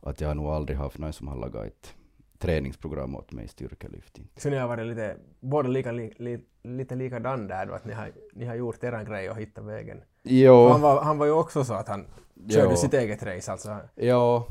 Att 0.00 0.20
jag 0.20 0.28
har 0.28 0.34
nog 0.34 0.46
aldrig 0.46 0.78
haft 0.78 0.98
någon 0.98 1.12
som 1.12 1.28
har 1.28 1.36
lagat 1.36 1.66
ett 1.66 1.94
träningsprogram 2.38 3.16
åt 3.16 3.32
mig 3.32 3.44
i 3.44 3.48
styrkelyftning. 3.48 4.28
Så 4.36 4.50
ni 4.50 4.56
har 4.56 4.68
varit 4.68 4.86
lite, 4.86 5.16
båda 5.40 5.68
lika, 5.68 5.92
li, 5.92 6.12
li, 6.18 6.38
lite 6.62 6.94
likadan 6.94 7.46
där 7.48 7.66
då, 7.66 7.72
att 7.74 7.84
ni 7.84 7.92
har, 7.92 8.12
ni 8.32 8.44
har 8.46 8.54
gjort 8.54 8.84
eran 8.84 9.04
grej 9.04 9.30
och 9.30 9.36
hittat 9.36 9.64
vägen. 9.64 10.00
Jo, 10.22 10.68
Han, 10.68 10.80
var, 10.80 11.02
han 11.02 11.18
var 11.18 11.26
ju 11.26 11.32
också 11.32 11.64
så 11.64 11.74
att 11.74 11.88
han 11.88 12.06
körde 12.50 12.70
Ja. 12.70 12.76
sitt 12.76 12.94
eget 12.94 13.22
race 13.22 13.52
alltså. 13.52 13.76
ja, 13.94 14.46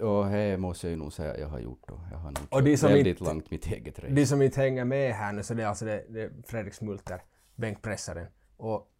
och 0.00 0.26
det 0.26 0.58
måste 0.58 0.86
jag 0.86 0.90
ju 0.90 0.96
nog 0.96 1.12
säga 1.12 1.32
att 1.32 1.40
jag 1.40 1.48
har 1.48 1.58
gjort 1.58 1.82
då. 1.88 2.00
Jag 2.10 2.18
har 2.18 2.30
nog 2.30 2.38
Och 2.50 2.62
de 2.62 2.76
som 2.76 2.88
väldigt 2.88 3.06
inte- 3.20 3.24
långt 3.32 3.50
mitt 3.50 3.66
eget 3.66 3.98
race. 3.98 4.12
De 4.14 4.26
som 4.26 4.42
inte 4.42 4.60
hänger 4.60 4.84
med 4.84 5.12
här 5.14 5.32
nu 5.32 5.42
så 5.42 5.54
det 5.54 5.62
är 5.62 5.66
alltså 5.66 5.84
det, 5.84 6.04
det 6.08 6.30
Fredrik 6.46 6.74
Smulter, 6.74 7.20
bänkpressaren. 7.54 8.26
Och 8.56 8.92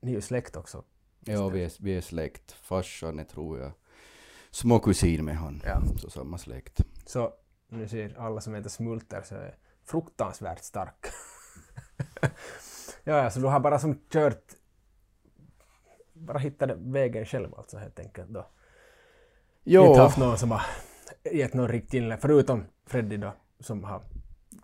ni 0.00 0.10
är 0.10 0.14
ju 0.14 0.20
släkt 0.20 0.56
också. 0.56 0.84
Ja, 1.20 1.48
vi 1.48 1.64
är, 1.64 1.72
vi 1.80 1.96
är 1.96 2.00
släkt. 2.00 2.52
Farsan 2.52 3.18
är, 3.18 3.24
tror 3.24 3.58
jag, 3.60 3.72
småkusin 4.50 5.24
med 5.24 5.36
han. 5.36 5.62
Ja. 5.64 5.82
Så 5.96 6.10
samma 6.10 6.38
släkt. 6.38 6.80
Så 7.06 7.32
nu 7.68 7.88
ser 7.88 8.18
alla 8.18 8.40
som 8.40 8.54
heter 8.54 8.70
Smulter 8.70 9.22
så 9.22 9.34
är 9.34 9.56
fruktansvärt 9.84 10.64
stark. 10.64 11.06
ja, 13.04 13.16
ja, 13.22 13.30
så 13.30 13.40
du 13.40 13.46
har 13.46 13.60
bara 13.60 13.78
som 13.78 13.98
kört 14.10 14.54
bara 16.12 16.38
hittat 16.38 16.70
vägen 16.78 17.26
själv 17.26 17.54
alltså 17.54 17.78
helt 17.78 17.98
enkelt 17.98 18.28
då. 18.28 18.46
Jo, 19.64 19.86
Inte 19.86 20.00
haft 20.00 20.18
någon 20.18 20.38
som 20.38 20.50
har 20.50 20.62
gett 21.32 21.54
någon 21.54 21.68
riktlinjer, 21.68 22.16
förutom 22.16 22.64
Freddy 22.86 23.16
då, 23.16 23.32
som 23.60 23.84
har 23.84 24.02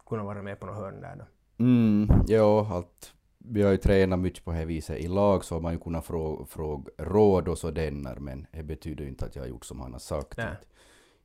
kunnat 0.06 0.26
vara 0.26 0.42
med 0.42 0.60
på 0.60 0.66
något 0.66 0.76
hörn 0.76 1.00
där 1.00 1.16
då. 1.16 1.24
mm, 1.64 2.08
jo, 2.28 2.58
allt. 2.58 3.14
Vi 3.44 3.62
har 3.62 3.70
ju 3.70 3.76
tränat 3.76 4.18
mycket 4.18 4.44
på 4.44 4.50
det 4.50 4.56
här 4.56 4.66
viset 4.66 4.98
i 4.98 5.08
lag 5.08 5.44
så 5.44 5.54
har 5.54 5.60
man 5.62 5.72
ju 5.72 5.78
kunnat 5.78 6.06
fråga, 6.06 6.44
fråga 6.46 6.90
råd 6.98 7.48
och 7.48 7.58
sådär 7.58 8.20
men 8.20 8.46
det 8.52 8.62
betyder 8.62 9.04
ju 9.04 9.10
inte 9.10 9.24
att 9.24 9.36
jag 9.36 9.42
har 9.42 9.48
gjort 9.48 9.64
som 9.64 9.80
han 9.80 9.92
har 9.92 10.00
sagt. 10.00 10.38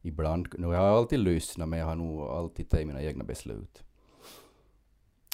Ibland, 0.01 0.47
nu 0.57 0.67
har 0.67 0.73
jag 0.73 0.83
alltid 0.83 1.19
lyssnat 1.19 1.69
men 1.69 1.79
jag 1.79 1.85
har 1.85 1.95
nog 1.95 2.21
alltid 2.21 2.69
tagit 2.69 2.87
mina 2.87 3.01
egna 3.01 3.23
beslut. 3.23 3.83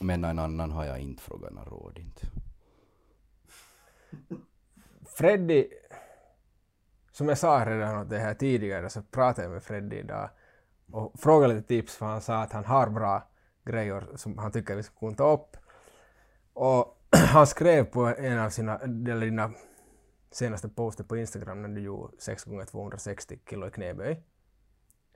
Men 0.01 0.23
en 0.23 0.39
annan 0.39 0.71
har 0.71 0.85
jag 0.85 1.00
inte 1.00 1.23
frågat 1.23 1.53
några 1.53 1.69
råd 1.69 2.00
inte. 2.00 2.27
Freddy, 5.05 5.67
som 7.11 7.29
jag 7.29 7.38
sa 7.38 7.65
redan 7.65 8.01
åt 8.01 8.09
det 8.09 8.19
här 8.19 8.33
tidigare 8.33 8.89
så 8.89 9.01
pratade 9.01 9.47
jag 9.47 9.53
med 9.53 9.63
Freddy 9.63 9.95
idag 9.95 10.29
och 10.91 11.19
frågade 11.19 11.53
lite 11.53 11.67
tips 11.67 11.95
för 11.95 12.05
han 12.05 12.21
sa 12.21 12.41
att 12.41 12.53
han 12.53 12.65
har 12.65 12.89
bra 12.89 13.27
grejer 13.65 14.07
som 14.15 14.38
han 14.38 14.51
tycker 14.51 14.75
vi 14.75 14.83
ska 14.83 15.00
kunna 15.00 15.15
ta 15.15 15.33
upp. 15.33 15.57
Och 16.53 16.98
han 17.15 17.48
skrev 17.48 17.86
på 17.86 18.05
en 18.05 18.39
av 18.39 18.50
sina, 18.50 18.77
eller 18.77 19.25
dina 19.25 19.51
senaste 20.31 20.70
poster 20.70 21.03
på 21.03 21.17
Instagram 21.17 21.62
när 21.62 21.70
du 21.70 21.81
gjorde 21.81 22.13
6 22.20 22.43
gånger 22.43 22.65
260 22.65 23.39
kilo 23.50 23.67
i 23.67 23.72
knäböj. 23.72 24.24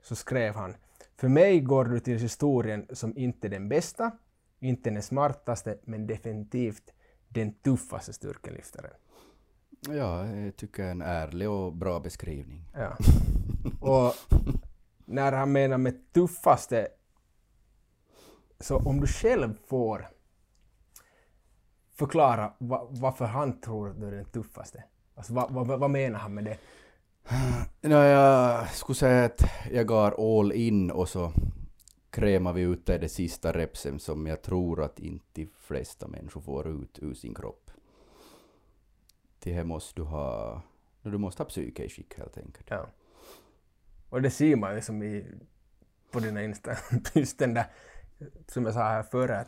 Så 0.02 0.16
skrev 0.16 0.54
han 0.54 0.76
För 1.16 1.28
mig 1.28 1.60
går 1.60 1.84
du 1.84 2.00
till 2.00 2.18
historien 2.18 2.86
som 2.92 3.18
inte 3.18 3.48
den 3.48 3.68
bästa, 3.68 4.10
inte 4.58 4.90
den 4.90 5.02
smartaste, 5.02 5.78
men 5.84 6.06
definitivt 6.06 6.92
den 7.28 7.54
tuffaste 7.54 8.12
styrkelyftaren. 8.12 8.90
Ja, 9.88 10.26
jag 10.26 10.56
tycker 10.56 10.84
en 10.84 11.02
ärlig 11.02 11.50
och 11.50 11.72
bra 11.72 12.00
beskrivning. 12.00 12.64
Ja. 12.72 12.96
Och 13.80 14.14
när 15.04 15.32
han 15.32 15.52
menar 15.52 15.78
med 15.78 16.12
tuffaste, 16.12 16.88
så 18.60 18.76
om 18.76 19.00
du 19.00 19.06
själv 19.06 19.54
får 19.66 20.08
förklara 21.96 22.52
va, 22.58 22.86
varför 22.90 23.24
han 23.24 23.60
tror 23.60 23.90
att 23.90 24.00
du 24.00 24.06
är 24.06 24.12
den 24.12 24.24
tuffaste. 24.24 24.84
Alltså 25.14 25.34
vad, 25.34 25.50
vad, 25.50 25.78
vad 25.78 25.90
menar 25.90 26.18
han 26.18 26.34
med 26.34 26.44
det? 26.44 26.58
No, 27.88 27.94
jag 27.94 28.68
skulle 28.68 28.96
säga 28.96 29.24
att 29.24 29.42
jag 29.70 29.86
går 29.86 30.40
all 30.40 30.52
in 30.52 30.90
och 30.90 31.08
så 31.08 31.32
krämar 32.10 32.52
vi 32.52 32.62
ut 32.62 32.86
det, 32.86 33.08
sista 33.08 33.52
repsen 33.52 33.98
som 33.98 34.26
jag 34.26 34.42
tror 34.42 34.82
att 34.82 34.98
inte 34.98 35.24
de 35.32 35.48
flesta 35.58 36.08
människor 36.08 36.40
får 36.40 36.68
ut 36.68 36.98
ur 37.02 37.14
sin 37.14 37.34
kropp. 37.34 37.70
Det 39.38 39.52
här 39.52 39.64
måste 39.64 40.00
du 40.00 40.02
ha, 40.02 40.62
du 41.02 41.18
måste 41.18 41.42
ha 41.42 41.48
psyke 41.48 41.84
i 41.84 41.88
skick 41.88 42.18
helt 42.18 42.38
enkelt. 42.38 42.66
Ja. 42.70 42.86
Och 44.08 44.22
det 44.22 44.30
ser 44.30 44.56
man 44.56 44.74
ju 44.74 44.82
som 44.82 45.02
i, 45.02 45.24
på 46.10 46.20
dina 46.20 46.42
Insta, 46.42 46.76
just 47.14 47.38
den 47.38 47.54
där, 47.54 47.66
som 48.46 48.64
jag 48.64 48.74
sa 48.74 48.80
här 48.80 49.02
före, 49.02 49.44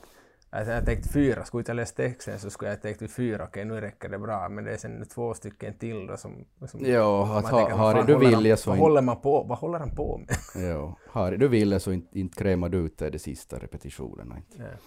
att, 0.50 0.62
att 0.62 0.68
jag 0.68 0.84
tänkte 0.84 1.08
fyra, 1.08 1.44
skulle 1.44 1.60
inte 1.60 1.70
jag 1.70 1.76
läsa 1.76 1.94
texten 1.94 2.38
så 2.38 2.50
skulle 2.50 2.70
jag 2.70 2.82
tänkt 2.82 3.12
fyra, 3.12 3.44
okej 3.44 3.64
nu 3.64 3.80
räcker 3.80 4.08
det 4.08 4.18
bra, 4.18 4.48
men 4.48 4.64
det 4.64 4.72
är 4.72 4.76
sen 4.76 5.06
två 5.06 5.34
stycken 5.34 5.74
till 5.74 6.06
då 6.06 6.16
som... 6.16 6.44
som 6.66 6.80
man 6.82 7.36
att 7.36 7.44
tänker, 7.44 7.74
ha, 7.74 7.84
vad 7.84 7.96
har 7.96 8.04
du 8.04 8.18
vilja 8.18 8.56
så 8.56 8.70
Vad 8.70 8.76
inte... 8.76 8.84
håller 8.84 9.02
man 9.02 9.20
på, 9.20 9.42
vad 9.42 9.58
håller 9.58 9.78
han 9.78 9.94
på 9.94 10.18
med? 10.18 10.36
Ja, 10.68 10.96
har 11.08 11.32
du 11.32 11.48
vilja 11.48 11.80
så 11.80 11.92
inte, 11.92 12.18
inte 12.18 12.38
krämar 12.38 12.68
du 12.68 12.78
ut 12.78 12.98
det, 12.98 13.10
de 13.10 13.18
sista 13.18 13.58
repetitionerna. 13.58 14.36
Inte. 14.36 14.58
Ja. 14.58 14.78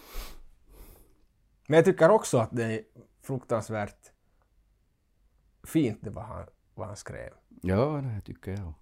Men 1.68 1.76
jag 1.76 1.86
tycker 1.86 2.10
också 2.10 2.38
att 2.38 2.50
det 2.52 2.64
är 2.64 2.82
fruktansvärt 3.22 4.12
fint 5.64 6.00
det 6.02 6.10
vad 6.10 6.24
han, 6.24 6.46
vad 6.76 6.88
han 6.88 6.96
skrev. 6.96 7.32
Ja, 7.62 8.04
det 8.04 8.22
tycker 8.26 8.52
jag. 8.52 8.74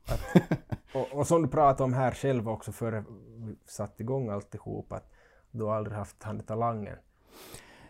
Och, 0.93 1.19
och 1.19 1.27
som 1.27 1.41
du 1.41 1.47
pratade 1.47 1.83
om 1.83 1.93
här 1.93 2.11
själv 2.11 2.49
också 2.49 2.71
före 2.71 3.03
vi 3.37 3.55
satte 3.65 4.03
igång 4.03 4.29
alltihop, 4.29 4.93
att 4.93 5.11
du 5.51 5.63
har 5.63 5.75
aldrig 5.75 5.97
haft 5.97 6.23
han 6.23 6.39
talangen. 6.39 6.95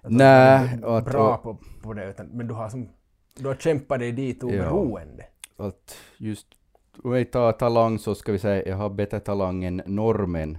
Nej, 0.02 0.84
och 0.84 1.04
bra 1.04 1.36
och- 1.38 1.44
på, 1.44 1.58
på 1.82 1.94
det, 1.94 2.10
utan, 2.10 2.28
men 2.28 2.48
du 2.48 2.54
har, 2.54 2.70
som, 2.70 2.90
du 3.36 3.48
har 3.48 3.56
kämpat 3.56 4.00
dig 4.00 4.12
dit 4.12 4.44
oberoende. 4.44 5.26
att 5.58 5.96
just 6.18 6.48
om 7.04 7.12
vi 7.12 7.26
tar 7.26 7.52
talang 7.52 8.00
så 8.00 8.16
ska 8.16 8.32
vi 8.32 8.40
säga 8.40 8.68
jag 8.68 8.78
har 8.78 8.90
bättre 8.90 9.20
talang 9.20 9.64
än 9.64 9.82
normen 9.86 10.58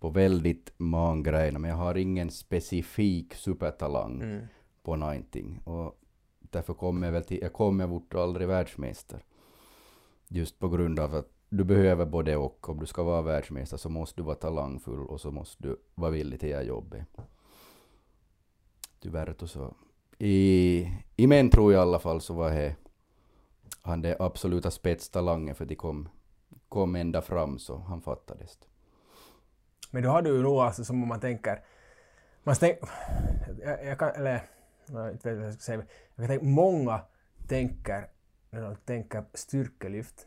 på 0.00 0.10
väldigt 0.10 0.72
många 0.76 1.22
grejer 1.22 1.52
men 1.52 1.70
jag 1.70 1.76
har 1.76 1.94
ingen 1.96 2.30
specifik 2.30 3.34
supertalang 3.34 4.20
Mm. 4.22 4.46
på 4.82 4.96
någonting 4.96 5.60
och 5.64 5.98
därför 6.40 6.74
kommer 6.74 7.06
jag 7.06 7.12
väl 7.12 7.24
till, 7.24 7.38
jag 7.42 7.52
kommer 7.52 7.86
bort 7.86 8.14
aldrig 8.14 8.48
världsmästare. 8.48 9.20
Just 10.28 10.58
på 10.58 10.68
grund 10.68 11.00
av 11.00 11.14
att 11.14 11.31
du 11.56 11.64
behöver 11.64 12.06
både 12.06 12.36
och. 12.36 12.68
Om 12.68 12.80
du 12.80 12.86
ska 12.86 13.02
vara 13.02 13.22
världsmästare 13.22 13.78
så 13.78 13.88
måste 13.88 14.20
du 14.20 14.22
vara 14.24 14.36
talangfull 14.36 15.06
och 15.06 15.20
så 15.20 15.30
måste 15.30 15.62
du 15.62 15.76
vara 15.94 16.10
villig 16.10 16.40
till 16.40 16.56
att 16.56 16.66
jobba. 16.66 16.96
jobbet. 16.96 17.08
Tyvärr 19.00 19.34
då 19.38 19.46
så. 19.46 19.74
I, 20.18 20.88
I 21.16 21.26
män 21.26 21.50
tror 21.50 21.72
jag 21.72 21.80
i 21.80 21.82
alla 21.82 21.98
fall 21.98 22.20
så 22.20 22.34
var 22.34 22.50
det 22.50 22.76
han 23.82 24.02
det 24.02 24.16
absoluta 24.20 24.70
spetstalangen 24.70 25.54
för 25.54 25.64
de 25.64 25.74
kom, 25.74 26.08
kom 26.68 26.96
ända 26.96 27.22
fram 27.22 27.58
så 27.58 27.76
han 27.76 28.00
fattades. 28.00 28.58
Men 29.90 30.02
då 30.02 30.08
har 30.08 30.22
du 30.22 30.30
ju 30.30 30.42
nog 30.42 30.58
alltså 30.58 30.84
som 30.84 31.02
om 31.02 31.08
man 31.08 31.20
tänker... 31.20 31.64
Man 32.42 32.54
tänk, 32.60 32.78
jag, 33.62 33.84
jag 33.84 33.98
kan, 33.98 34.10
eller 34.10 34.42
jag 34.86 35.04
vet 35.04 35.12
inte 35.12 35.34
vad 35.34 35.46
jag 35.46 35.54
ska 35.54 35.62
säga. 35.62 35.84
Jag 36.14 36.16
kan 36.16 36.26
tänka, 36.26 36.44
många 36.44 37.00
tänker, 37.48 38.08
när 38.50 38.62
de 38.62 38.76
tänker 38.76 39.24
styrkelyft, 39.34 40.26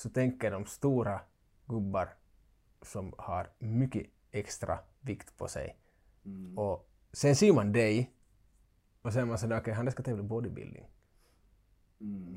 så 0.00 0.10
tänker 0.10 0.50
de 0.50 0.66
stora 0.66 1.20
gubbar 1.66 2.08
som 2.82 3.14
har 3.18 3.50
mycket 3.58 4.06
extra 4.32 4.78
vikt 5.00 5.36
på 5.36 5.48
sig. 5.48 5.76
Och 6.56 6.88
sen 7.12 7.36
ser 7.36 7.52
man 7.52 7.72
dig 7.72 8.10
och 9.02 9.12
sen 9.12 9.22
är 9.22 9.26
man 9.26 9.38
sådär, 9.38 9.60
okej, 9.60 9.74
han 9.74 9.90
ska 9.90 10.02
tävla 10.02 10.22
bodybuilding. 10.22 10.84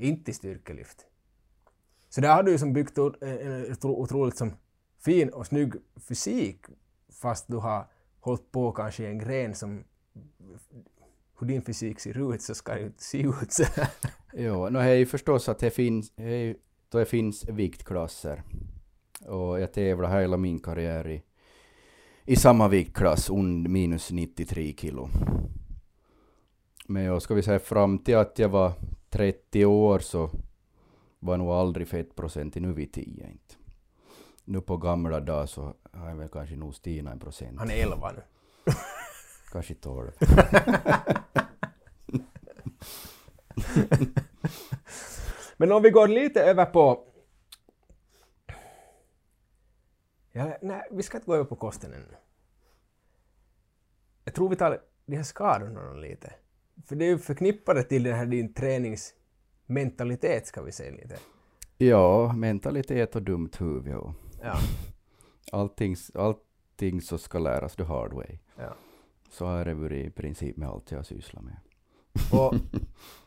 Inte 0.00 0.30
i 0.30 0.34
styrkelyft. 0.34 1.06
Så 2.08 2.20
där 2.20 2.34
har 2.34 2.42
du 2.42 2.52
ju 2.52 2.58
som 2.58 2.72
byggt 2.72 2.98
ut 2.98 3.22
en 3.22 3.38
en 3.38 3.64
otro- 3.64 3.96
otroligt 4.02 4.36
som 4.36 4.52
fin 4.98 5.28
och 5.28 5.46
snygg 5.46 5.74
fysik 5.96 6.66
fast 7.08 7.48
du 7.48 7.56
har 7.56 7.86
hållit 8.20 8.52
på 8.52 8.72
kanske 8.72 9.02
i 9.02 9.06
en 9.06 9.18
gren 9.18 9.54
som 9.54 9.84
hur 11.38 11.46
din 11.46 11.62
fysik 11.62 12.00
ser 12.00 12.34
ut 12.34 12.42
så 12.42 12.54
ska 12.54 12.74
det 12.74 12.80
ju 12.80 12.86
inte 12.86 13.02
se 13.02 13.18
ut 13.22 13.52
så 13.52 13.64
här. 13.64 13.88
Jo, 14.36 14.68
no, 14.68 14.78
det 14.78 14.84
är 14.84 14.94
ju 14.94 15.06
förstås 15.06 15.48
att 15.48 15.58
det 15.58 15.70
finns, 15.70 16.10
det 16.10 16.24
är 16.24 16.56
då 16.94 17.00
det 17.00 17.06
finns 17.06 17.48
viktklasser. 17.48 18.42
Och 19.26 19.60
jag 19.60 19.72
tävlar 19.72 20.20
hela 20.20 20.36
min 20.36 20.58
karriär 20.58 21.08
i, 21.08 21.22
i 22.24 22.36
samma 22.36 22.68
viktklass, 22.68 23.30
und 23.30 23.68
minus 23.68 24.10
93 24.10 24.74
kilo. 24.78 25.08
Men 26.86 27.02
jag 27.02 27.22
ska 27.22 27.34
vi 27.34 27.42
säga 27.42 27.58
fram 27.58 27.98
till 27.98 28.16
att 28.16 28.38
jag 28.38 28.48
var 28.48 28.72
30 29.10 29.64
år 29.64 29.98
så 29.98 30.30
var 31.18 31.36
nog 31.36 31.50
aldrig 31.50 31.88
fettprocent 31.88 32.54
nu 32.54 32.72
vid 32.72 32.92
10 32.92 33.04
inte. 33.06 33.54
Nu 34.44 34.60
på 34.60 34.76
gamla 34.76 35.20
dagar 35.20 35.46
så 35.46 35.74
har 35.92 36.08
jag 36.08 36.16
väl 36.16 36.28
kanske 36.28 36.56
nog 36.56 36.74
stigit 36.74 37.06
en 37.06 37.18
procent. 37.18 37.58
Han 37.58 37.70
är 37.70 37.82
11 37.82 38.12
nu. 38.12 38.22
Kanske 39.52 39.74
12. 39.74 40.10
Men 45.56 45.72
om 45.72 45.82
vi 45.82 45.90
går 45.90 46.08
lite 46.08 46.42
över 46.42 46.64
på... 46.66 47.04
Ja, 50.32 50.56
nej, 50.62 50.82
vi 50.90 51.02
ska 51.02 51.16
inte 51.16 51.26
gå 51.26 51.34
över 51.34 51.44
på 51.44 51.56
kosten 51.56 51.92
ännu. 51.92 52.16
Jag 54.24 54.34
tror 54.34 54.48
vi 54.48 54.56
tar 54.56 54.80
de 55.06 55.16
här 55.16 55.22
skadorna 55.22 55.92
lite. 55.92 56.32
För 56.86 56.96
det 56.96 57.04
är 57.04 57.08
ju 57.08 57.18
förknippade 57.18 57.82
till 57.82 58.02
den 58.02 58.14
här 58.14 58.26
din 58.26 58.54
träningsmentalitet, 58.54 60.46
ska 60.46 60.62
vi 60.62 60.72
säga 60.72 60.92
lite. 60.92 61.16
Ja, 61.78 62.32
mentalitet 62.32 63.16
och 63.16 63.22
dumt 63.22 63.50
huvud. 63.58 63.92
Ja. 63.94 64.14
Ja, 64.42 64.56
Allting, 65.52 65.96
allting 66.14 67.00
så 67.00 67.18
ska 67.18 67.38
läras 67.38 67.76
the 67.76 67.82
hard 67.82 68.12
way. 68.12 68.38
ja. 68.56 68.74
Så 69.30 69.46
har 69.46 69.64
det 69.64 69.74
varit 69.74 70.06
i 70.06 70.10
princip 70.10 70.56
med 70.56 70.68
allt 70.68 70.90
jag 70.90 71.06
sysslar 71.06 71.42
med. 71.42 71.56
Och 72.32 72.54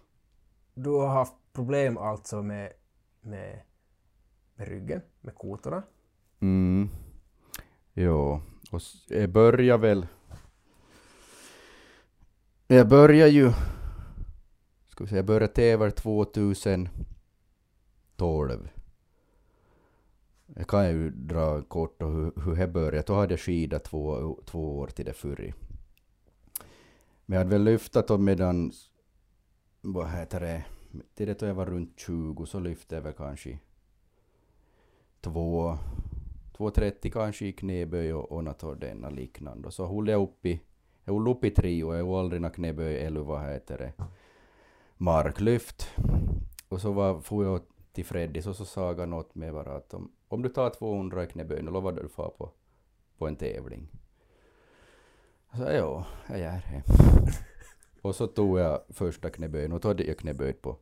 du 0.74 0.89
har 0.89 1.07
haft 1.07 1.34
problem 1.57 1.97
alltså 1.97 2.43
med, 2.43 2.73
med, 3.21 3.61
med 4.55 4.67
ryggen, 4.67 5.01
med 5.21 5.35
kotorna. 5.35 5.83
Mm. 6.39 6.89
Jo, 7.93 8.41
och 8.71 8.81
jag 9.07 9.29
börjar 9.29 9.77
väl... 9.77 10.07
Jag 12.67 12.87
börjar 12.87 13.27
ju... 13.27 13.51
Ska 14.87 15.03
vi 15.03 15.09
säga, 15.09 15.19
jag 15.19 15.25
började 15.25 15.47
tävla 15.47 15.91
2012. 15.91 18.69
Jag 20.45 20.67
kan 20.67 20.89
ju 20.89 21.09
dra 21.09 21.61
kort 21.61 22.01
och 22.01 22.11
hur, 22.11 22.31
hur 22.45 22.55
det 22.55 22.67
började. 22.67 23.03
Då 23.07 23.13
hade 23.13 23.33
jag 23.33 23.39
skidat 23.39 23.83
två, 23.83 24.37
två 24.45 24.77
år 24.77 24.87
till 24.87 25.05
det 25.05 25.13
förri. 25.13 25.53
Men 27.25 27.35
jag 27.35 27.37
hade 27.37 27.49
väl 27.49 27.63
lyftat 27.63 28.07
dem 28.07 28.25
medan... 28.25 28.71
Vad 29.81 30.09
heter 30.09 30.39
det? 30.39 30.65
Till 31.15 31.27
det 31.27 31.39
då 31.39 31.46
jag 31.46 31.53
var 31.53 31.65
runt 31.65 32.00
20 32.00 32.46
så 32.46 32.60
lyfte 32.60 32.96
jag 32.96 33.01
väl 33.01 33.13
kanske 33.13 33.60
två 35.22 35.77
2.30 36.58 37.10
kanske 37.10 37.46
i 37.46 37.53
knäböj 37.53 38.13
och, 38.13 38.32
och 38.32 38.44
något 38.44 38.82
denna 38.82 39.10
liknande. 39.10 39.72
Så 39.72 39.88
höll 39.88 40.07
jag 40.07 40.22
upp 40.22 40.46
i, 40.46 40.61
jag 41.03 41.14
höll 41.14 41.27
upp 41.27 41.44
i 41.44 41.51
tre 41.51 41.83
och 41.83 41.96
jag 41.96 42.05
höll 42.05 42.16
aldrig 42.16 42.42
några 42.42 42.53
knäböj 42.53 42.98
eller 42.98 43.20
vad 43.20 43.42
heter 43.42 43.77
det, 43.77 43.94
marklyft. 44.98 45.88
Och 46.70 46.81
så 46.81 46.92
var, 46.92 47.20
får 47.22 47.46
jag 47.46 47.61
till 47.92 48.05
Freddys 48.05 48.48
och 48.48 48.55
så 48.55 48.66
sa 48.66 48.94
han 48.94 49.14
åt 49.14 49.35
mig 49.35 49.51
bara 49.51 49.75
att 49.75 49.94
om, 49.94 50.11
om 50.27 50.42
du 50.42 50.50
tar 50.50 50.70
200 50.70 51.24
i 51.24 51.27
knäböj, 51.27 51.64
då 51.64 51.72
lovar 51.72 51.92
du 51.92 52.07
fara 52.09 52.29
på, 52.29 52.51
på 53.18 53.27
en 53.27 53.35
tävling. 53.35 53.88
Jag 55.51 55.59
sa 55.59 55.72
ja, 55.72 56.05
jag 56.29 56.40
gör 56.40 56.51
det. 56.51 56.83
och 58.01 58.16
så 58.16 58.27
tog 58.27 58.59
jag 58.59 58.81
första 58.90 59.29
knäböjen 59.29 59.72
och 59.72 59.79
då 59.79 59.88
hade 59.88 60.03
jag 60.03 60.18
knäböjt 60.18 60.61
på, 60.61 60.77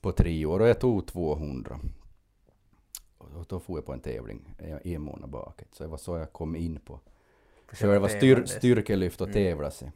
på 0.00 0.12
tre 0.12 0.46
år 0.46 0.60
och 0.60 0.68
jag 0.68 0.80
tog 0.80 1.06
200. 1.06 1.80
Och 3.18 3.44
då 3.48 3.60
får 3.60 3.78
jag 3.78 3.86
på 3.86 3.92
en 3.92 4.00
tävling 4.00 4.54
en- 4.58 4.80
en 4.86 5.02
månad 5.02 5.30
bakåt. 5.30 5.74
Så 5.74 5.82
det 5.82 5.88
var 5.88 5.96
så 5.98 6.16
jag 6.18 6.32
kom 6.32 6.56
in 6.56 6.80
på 6.80 7.00
själva 7.72 8.08
styr, 8.08 8.44
styrkelyft 8.46 9.20
och 9.20 9.26
Mm. 9.28 9.34
tävla 9.34 9.70
sig. 9.70 9.92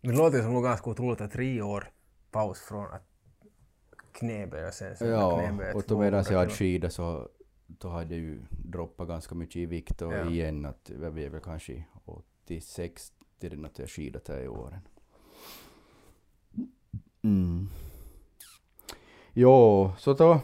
Det 0.00 0.12
låter 0.12 0.42
som 0.42 0.52
något 0.52 0.64
ganska 0.64 0.90
otroligt 0.90 1.20
att 1.20 1.32
tre 1.32 1.62
år 1.62 1.90
paus 2.30 2.60
från 2.60 2.86
att 2.86 3.08
knäböj 4.12 4.66
och 4.66 4.74
sen 4.74 4.96
så 4.96 5.04
Ja, 5.04 5.38
knäböj 5.38 5.72
och 5.72 5.82
då 5.82 5.88
200 5.88 6.04
medan 6.10 6.24
jag 6.32 6.38
hade 6.38 6.50
skidor 6.50 6.88
så 6.88 7.28
då 7.66 7.88
hade 7.88 8.14
jag 8.14 8.24
ju 8.24 8.42
droppat 8.50 9.08
ganska 9.08 9.34
mycket 9.34 9.56
i 9.56 9.66
vikt 9.66 10.02
och 10.02 10.12
Ja. 10.12 10.30
igen 10.30 10.64
att 10.64 10.90
jag 11.02 11.12
blev 11.12 11.32
väl 11.32 11.40
kanske 11.40 11.84
86 12.04 13.12
till 13.38 13.50
den 13.50 13.64
att 13.64 13.78
jag 13.78 13.88
skidat 13.88 14.28
här 14.28 14.40
i 14.40 14.48
åren. 14.48 14.80
Mm. 17.22 17.68
Jo, 19.32 19.90
så 19.98 20.12
då 20.12 20.40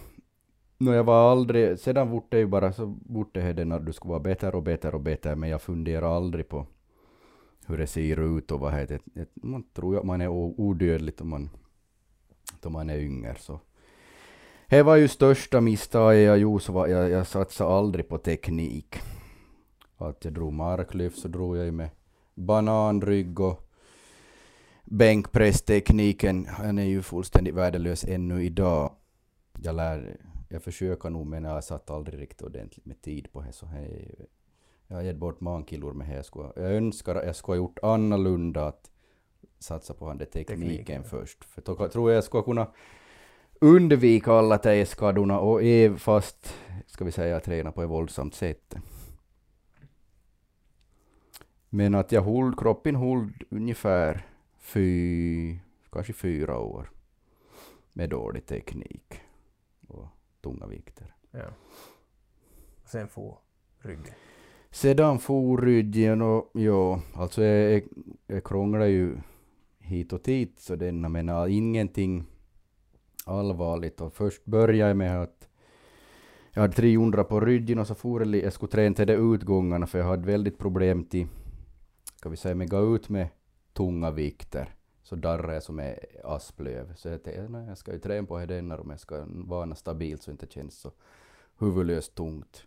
No, 0.79 0.95
jag 0.95 1.05
var 1.05 1.33
aldrig, 1.33 1.79
sedan 1.79 2.11
vart 2.11 2.31
det 2.31 2.39
ju 2.39 2.47
bara 2.47 2.73
så 2.73 2.99
vart 3.07 3.35
det 3.35 3.53
det 3.53 3.65
när 3.65 3.81
du 3.81 3.93
skulle 3.93 4.11
vara 4.11 4.21
bättre 4.21 4.51
och 4.51 4.63
bättre 4.63 4.91
och 4.91 5.01
bättre, 5.01 5.37
men 5.37 5.49
jag 5.49 5.63
funderar 5.63 6.17
aldrig 6.17 6.49
på 6.49 6.67
hur 7.67 7.79
det 7.79 7.87
ser 7.87 8.39
ut 8.39 8.51
och 8.51 8.61
vad 8.61 8.73
heter 8.73 9.01
det. 9.05 9.29
Man 9.35 9.63
tror 9.63 9.95
ju 9.95 10.01
att 10.01 10.07
man 10.07 10.21
är 10.21 10.29
odödlig 10.29 11.15
om 11.21 11.29
man, 11.29 11.51
då 12.61 12.71
man 12.71 12.91
är 12.91 12.99
yngre 12.99 13.35
så. 13.39 13.61
Det 14.69 14.83
var 14.83 14.97
ju 14.97 15.09
största 15.09 15.61
misstaget 15.61 16.27
jag 16.27 16.39
gjorde, 16.39 16.65
så 16.65 16.73
var 16.73 16.87
jag, 16.87 17.11
jag 17.11 17.27
satsade 17.27 17.75
aldrig 17.75 18.09
på 18.09 18.19
teknik. 18.19 18.97
Att 19.97 20.25
jag 20.25 20.35
drog 20.35 20.53
marklyft 20.53 21.19
så 21.19 21.29
drog 21.29 21.57
jag 21.57 21.65
ju 21.65 21.73
med 21.73 21.91
bananrygg 22.35 23.41
och 23.41 23.64
bänkpresstekniken, 24.85 26.49
den 26.61 26.79
är 26.79 26.85
ju 26.85 27.03
fullständigt 27.03 27.55
värdelös 27.55 28.05
ännu 28.05 28.45
idag. 28.45 28.93
Jag 29.63 29.75
lär, 29.77 30.17
jag 30.49 30.63
försöker 30.63 31.11
nog 31.11 31.27
men 31.27 31.45
jag 31.45 31.65
satt 31.65 31.91
aldrig 31.91 32.21
riktigt 32.21 32.43
ordentligt 32.43 32.87
med 32.87 33.03
tid 33.03 33.33
på 33.33 33.41
det 33.41 33.53
så 33.53 33.67
det 33.67 33.77
är 33.79 33.89
ju- 33.89 34.27
jag 34.87 34.97
har 34.97 35.03
gett 35.03 35.17
bort 35.17 35.41
mankilor 35.41 35.93
med 35.93 36.09
det. 36.09 36.15
Jag, 36.17 36.25
skulle, 36.25 36.53
jag 36.57 36.73
önskar 36.73 37.15
att 37.15 37.27
jag 37.27 37.37
skulle 37.37 37.53
ha 37.53 37.65
gjort 37.65 37.79
annorlunda 37.83 38.67
att 38.67 38.91
satsa 39.59 39.95
på 39.95 40.09
den 40.09 40.19
där 40.19 40.27
tekniken, 40.27 40.69
Tekniken. 40.69 41.05
först. 41.05 41.45
För 41.45 41.63
då 41.63 41.89
tror 41.89 42.11
jag 42.11 42.17
jag 42.17 42.25
skulle 42.25 42.43
kunna 42.43 42.69
undvika 43.61 44.33
alla 44.33 44.57
de 44.57 44.87
skadorna 44.87 45.39
och 45.41 45.63
är 45.63 45.97
fast, 45.97 46.55
ska 46.87 47.05
vi 47.05 47.13
säga, 47.13 47.41
träna 47.41 47.73
på 47.73 47.83
ett 47.83 47.89
våldsamt 47.91 48.35
sätt. 48.35 48.75
Men 51.71 51.95
att 51.95 52.13
jag 52.13 52.23
höll, 52.23 52.55
kroppen 52.57 52.97
höll 52.97 53.33
ungefär 53.51 54.27
fy, 54.65 55.59
kanske 55.91 56.13
fyra 56.13 56.59
år 56.59 56.91
med 57.93 58.11
dålig 58.11 58.47
teknik 58.47 59.21
och 59.89 60.07
tunga 60.41 60.67
vikter. 60.67 61.15
Ja. 61.31 61.47
Och 62.83 62.89
sen 62.89 63.09
får 63.09 63.39
ryggen. 63.79 64.15
Sedan 64.71 65.19
for 65.19 65.59
ryggen 65.59 66.23
och 66.23 66.51
ja, 66.53 67.01
alltså 67.15 67.43
jag, 67.43 67.83
jag, 68.27 68.45
krånglar 68.45 68.87
ju 68.87 69.17
hit 69.79 70.13
och 70.13 70.21
dit 70.23 70.61
så 70.61 70.77
denna 70.77 71.09
men 71.09 71.29
äh, 71.29 71.57
ingenting 71.57 72.25
allvarligt 73.25 74.01
och 74.01 74.13
först 74.13 74.45
började 74.45 74.89
jag 74.89 74.97
med 74.97 75.23
att 75.23 75.49
jag 76.51 76.63
hade 76.63 76.75
300 76.75 77.25
på 77.25 77.41
ryggen 77.41 77.79
och 77.79 77.87
så 77.87 77.95
for 77.95 78.27
jag, 78.27 78.45
jag 78.45 78.53
skulle 78.53 78.73
träna 78.73 78.95
till 78.95 79.07
de 79.07 79.35
utgångarna 79.35 79.87
för 79.87 79.99
jag 79.99 80.07
hade 80.07 80.27
väldigt 80.27 80.59
problem 80.59 81.05
till, 81.05 81.27
ska 82.17 82.29
vi 82.29 82.37
säga, 82.37 82.55
med 82.55 82.71
gå 82.71 82.95
ut 82.95 83.09
med 83.09 83.29
tunga 83.75 84.11
vikter 84.11 84.75
så 85.03 85.17
darrar 85.17 85.53
jag 85.53 85.63
som 85.63 85.79
är 85.79 85.99
asplöv. 86.25 86.95
Så 86.95 87.09
jag 87.09 87.23
tänkte, 87.23 87.49
nej, 87.49 87.69
jag 87.69 87.79
ska 87.79 87.93
ju 87.93 87.99
träna 87.99 88.27
på 88.27 88.39
det 88.39 88.61
om 88.61 88.91
jag 88.91 89.01
ska 89.01 89.25
vara 89.29 89.75
stabilt 89.75 90.23
så 90.23 90.31
det 90.31 90.33
inte 90.33 90.47
känns 90.47 90.79
så 90.79 90.93
huvudlöst 91.59 92.15
tungt. 92.15 92.67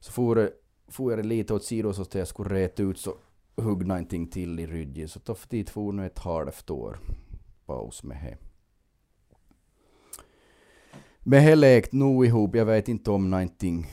Så 0.00 0.12
for 0.12 0.38
jag, 0.38 0.50
for 0.88 1.12
jag 1.12 1.26
lite 1.26 1.54
åt 1.54 1.64
sidan 1.64 1.94
så 1.94 2.02
att 2.02 2.14
jag 2.14 2.28
skulle 2.28 2.54
räta 2.54 2.82
ut 2.82 2.98
så 2.98 3.14
hugg 3.56 3.86
någonting 3.86 4.26
till 4.26 4.60
i 4.60 4.66
ryggen. 4.66 5.08
Så 5.08 5.20
då 5.24 5.36
dit 5.48 5.70
for 5.70 5.92
nu 5.92 6.06
ett 6.06 6.18
halvt 6.18 6.70
år 6.70 6.98
paus 7.66 8.02
med 8.02 8.16
det. 8.24 8.38
Men 11.18 11.44
det 11.44 11.54
läkt 11.54 11.92
nog 11.92 12.26
ihop. 12.26 12.56
Jag 12.56 12.64
vet 12.64 12.88
inte 12.88 13.10
om 13.10 13.30
någonting 13.30 13.86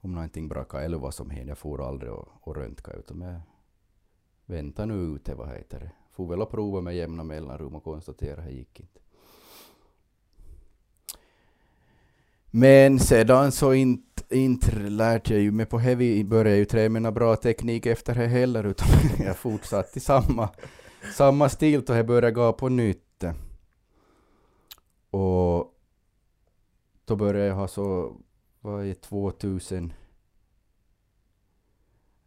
om 0.00 0.12
någonting 0.12 0.48
brakade 0.48 0.84
eller 0.84 0.98
vad 0.98 1.14
som 1.14 1.30
hände. 1.30 1.50
Jag 1.50 1.58
får 1.58 1.88
aldrig 1.88 2.12
och, 2.12 2.28
och 2.40 2.56
röntga 2.56 2.92
utan 2.92 3.20
jag 3.20 3.40
Vänta 4.50 4.86
nu 4.86 4.94
ute, 4.94 5.34
vad 5.34 5.48
heter 5.48 5.80
det. 5.80 5.90
Får 6.12 6.28
väl 6.28 6.42
att 6.42 6.50
prova 6.50 6.80
med 6.80 6.96
jämna 6.96 7.24
mellanrum 7.24 7.74
och 7.74 7.84
konstatera 7.84 8.40
att 8.40 8.46
det 8.46 8.52
gick 8.52 8.80
inte. 8.80 9.00
Men 12.50 12.98
sedan 12.98 13.52
så 13.52 13.74
inte, 13.74 14.36
inte 14.36 14.76
lärde 14.76 15.34
jag 15.34 15.42
ju 15.42 15.52
mig 15.52 15.66
på 15.66 15.78
heavy, 15.78 16.24
började 16.24 16.50
jag 16.50 16.58
ju 16.58 16.64
träna 16.64 17.00
med 17.00 17.14
bra 17.14 17.36
teknik 17.36 17.86
efter 17.86 18.14
det 18.14 18.26
heller, 18.26 18.64
utan 18.64 18.88
jag 19.26 19.36
fortsatte 19.36 19.98
i 19.98 20.00
samma, 20.00 20.48
samma 21.14 21.48
stil 21.48 21.82
och 21.88 21.96
jag 21.96 22.06
började 22.06 22.30
gå 22.30 22.52
på 22.52 22.68
nytt. 22.68 23.24
Och 25.10 25.74
då 27.04 27.16
började 27.16 27.46
jag 27.46 27.54
ha 27.54 27.68
så, 27.68 28.16
vad 28.60 28.86
är 28.86 28.94
2000? 28.94 29.92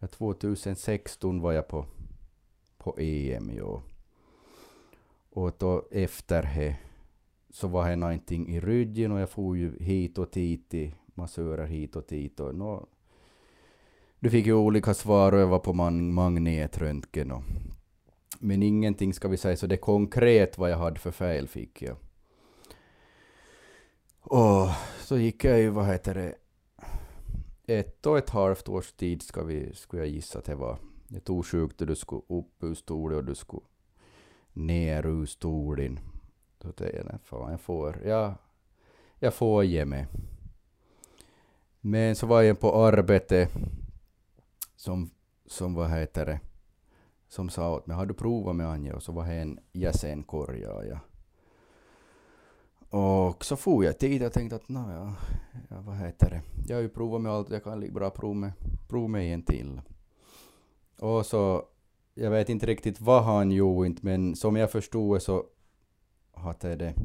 2016 0.09 1.41
var 1.41 1.51
jag 1.51 1.67
på, 1.67 1.85
på 2.83 2.99
EM 2.99 3.49
ju. 3.49 3.79
Och 5.29 5.51
då 5.57 5.87
efter 5.91 6.43
det 6.43 6.75
så 7.49 7.67
var 7.67 7.89
det 7.89 7.95
någonting 7.95 8.47
i 8.47 8.59
ryggen 8.59 9.11
och 9.11 9.19
jag 9.19 9.29
får 9.29 9.57
ju 9.57 9.79
hit 9.79 10.17
och 10.17 10.29
dit 10.33 10.73
i 10.73 10.95
massörer 11.13 11.67
hit 11.67 11.95
och 11.95 12.05
dit 12.07 12.39
och 12.39 12.55
nå, 12.55 12.87
du 14.19 14.29
fick 14.29 14.45
ju 14.45 14.53
olika 14.53 14.93
svar 14.93 15.31
och 15.31 15.39
jag 15.39 15.47
var 15.47 15.59
på 15.59 15.73
man, 15.73 16.13
magnetröntgen 16.13 17.31
och 17.31 17.43
men 18.39 18.63
ingenting 18.63 19.13
ska 19.13 19.27
vi 19.27 19.37
säga 19.37 19.57
så 19.57 19.67
det 19.67 19.77
konkret 19.77 20.57
vad 20.57 20.71
jag 20.71 20.77
hade 20.77 20.99
för 20.99 21.11
fel 21.11 21.47
fick 21.47 21.81
jag. 21.81 21.97
Och 24.21 24.67
så 24.99 25.17
gick 25.17 25.43
jag 25.43 25.59
ju, 25.59 25.69
vad 25.69 25.87
heter 25.87 26.13
det, 26.13 26.35
ett 27.65 28.05
och 28.05 28.17
ett 28.17 28.29
halvt 28.29 28.69
års 28.69 28.91
tid 28.91 29.21
ska 29.21 29.43
vi, 29.43 29.73
skulle 29.73 30.01
jag 30.01 30.09
gissa 30.09 30.39
att 30.39 30.45
det 30.45 30.55
var. 30.55 30.77
Det 31.11 31.19
tog 31.19 31.45
sjukt 31.45 31.77
du 31.77 31.95
skulle 31.95 32.21
upp 32.27 32.63
ur 32.63 32.73
stolen 32.73 33.17
och 33.17 33.25
du 33.25 33.35
skulle 33.35 33.65
ner 34.53 35.05
ur 35.05 35.25
stolen. 35.25 35.99
Då 36.57 36.71
tänkte 36.71 36.97
jag, 36.97 37.21
fan 37.23 37.51
jag 37.51 37.61
får, 37.61 38.01
ja, 38.05 38.35
jag 39.19 39.33
får 39.33 39.63
ge 39.63 39.85
mig. 39.85 40.07
Men 41.81 42.15
så 42.15 42.27
var 42.27 42.41
jag 42.41 42.59
på 42.59 42.85
arbete 42.85 43.47
som, 44.75 45.09
som 45.45 45.73
vad 45.73 45.89
heter 45.89 46.25
det, 46.25 46.39
som 47.27 47.49
sa 47.49 47.75
åt 47.75 47.87
mig, 47.87 47.97
har 47.97 48.05
du 48.05 48.13
provat 48.13 48.55
med 48.55 48.67
Anja? 48.67 48.95
Och 48.95 49.03
så 49.03 49.11
var 49.11 49.25
det 49.25 49.33
en 49.33 49.59
jäsenkorg. 49.71 50.59
Ja. 50.61 50.99
Och 52.89 53.45
så 53.45 53.55
får 53.55 53.85
jag 53.85 53.95
dit 53.99 54.23
och 54.23 54.33
tänkte 54.33 54.55
att 54.55 54.69
ja, 54.69 55.15
vad 55.69 55.97
heter 55.97 56.29
det, 56.29 56.41
jag 56.67 56.77
har 56.77 56.81
ju 56.81 56.89
provat 56.89 57.21
med 57.21 57.31
allt, 57.31 57.49
jag 57.49 57.63
kan 57.63 57.79
lika 57.79 57.93
bra 57.93 58.09
prova 58.09 58.33
med, 58.33 58.51
prova 58.87 59.07
med 59.07 59.33
en 59.33 59.43
till. 59.43 59.81
Och 61.01 61.25
så, 61.25 61.65
jag 62.13 62.31
vet 62.31 62.49
inte 62.49 62.65
riktigt 62.65 63.01
vad 63.01 63.23
han 63.23 63.51
gjorde 63.51 63.95
men 64.01 64.35
som 64.35 64.55
jag 64.55 64.71
förstod 64.71 65.21
så 65.21 65.45
hade 66.33 66.75
det 66.75 66.95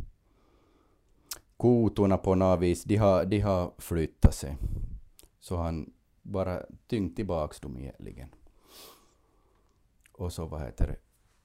kotorna 1.56 2.16
på 2.16 2.34
något 2.34 2.60
vis, 2.60 2.84
de 2.84 2.96
har, 2.96 3.24
de 3.24 3.40
har 3.40 3.72
flyttat 3.78 4.34
sig. 4.34 4.56
Så 5.40 5.56
han 5.56 5.92
bara 6.22 6.62
tyngt 6.86 7.16
tillbaks 7.16 7.60
dem 7.60 7.78
egentligen. 7.78 8.28
Och 10.12 10.32
så 10.32 10.46
vad 10.46 10.60
heter 10.60 10.86
det, 10.86 10.98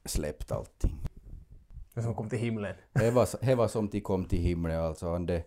släppt 0.09 0.51
allting. 0.51 0.97
Det 1.93 2.01
som 2.01 2.15
kom 2.15 2.29
till 2.29 2.39
himlen. 2.39 2.75
Det 2.93 3.11
var, 3.11 3.45
det 3.45 3.55
var 3.55 3.67
som 3.67 3.89
de 3.89 4.01
kom 4.01 4.25
till 4.25 4.39
himlen 4.39 4.81
alltså. 4.81 5.17
Det, 5.17 5.43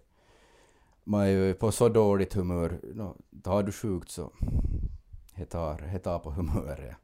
man 1.05 1.21
är 1.21 1.29
ju 1.29 1.55
på 1.55 1.73
så 1.73 1.89
dåligt 1.89 2.35
humör. 2.35 2.81
No, 2.95 3.17
har 3.45 3.63
du 3.63 3.73
sjukt 3.73 4.11
så 4.11 4.33
det 5.37 5.45
tar, 5.45 5.99
tar 5.99 6.19
på 6.19 6.31
humöret. 6.31 6.97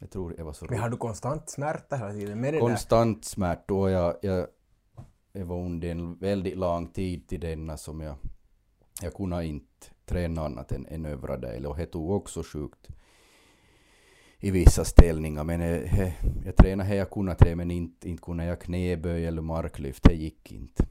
Jag 0.00 0.10
tror 0.10 0.34
det 0.36 0.42
var 0.42 0.52
så 0.52 0.66
Men 0.70 0.78
har 0.78 0.88
du 0.88 0.96
konstant 0.96 1.50
smärta 1.50 1.96
hela 1.96 2.12
tiden? 2.12 2.40
Med 2.40 2.54
det 2.54 2.60
Konstant 2.60 3.24
smärta 3.24 3.74
och 3.74 3.90
jag, 3.90 4.16
jag, 4.22 4.46
jag 5.32 5.46
var 5.46 5.56
under 5.56 5.88
en 5.88 6.18
väldigt 6.18 6.56
lång 6.56 6.88
tid 6.88 7.28
till 7.28 7.40
denna 7.40 7.76
som 7.76 8.00
jag, 8.00 8.16
jag 9.02 9.14
kunde 9.14 9.44
inte 9.44 9.86
träna 10.04 10.44
annat 10.44 10.72
än, 10.72 10.86
än 10.86 11.06
övra 11.06 11.36
del 11.36 11.66
och 11.66 11.76
det 11.76 11.86
tog 11.86 12.10
också 12.10 12.42
sjukt 12.42 12.88
i 14.38 14.50
vissa 14.50 14.84
ställningar 14.84 15.44
men 15.44 15.60
jag, 15.60 15.86
jag, 15.86 16.12
jag 16.44 16.56
tränade 16.56 16.90
det 16.90 16.96
jag 16.96 17.10
kunde 17.10 17.34
träna 17.34 17.56
men 17.56 17.70
inte, 17.70 18.08
inte 18.08 18.22
kunde 18.22 18.44
jag 18.44 18.60
knäböj 18.60 19.26
eller 19.26 19.42
marklyft, 19.42 20.02
det 20.02 20.14
gick 20.14 20.52
inte. 20.52 20.86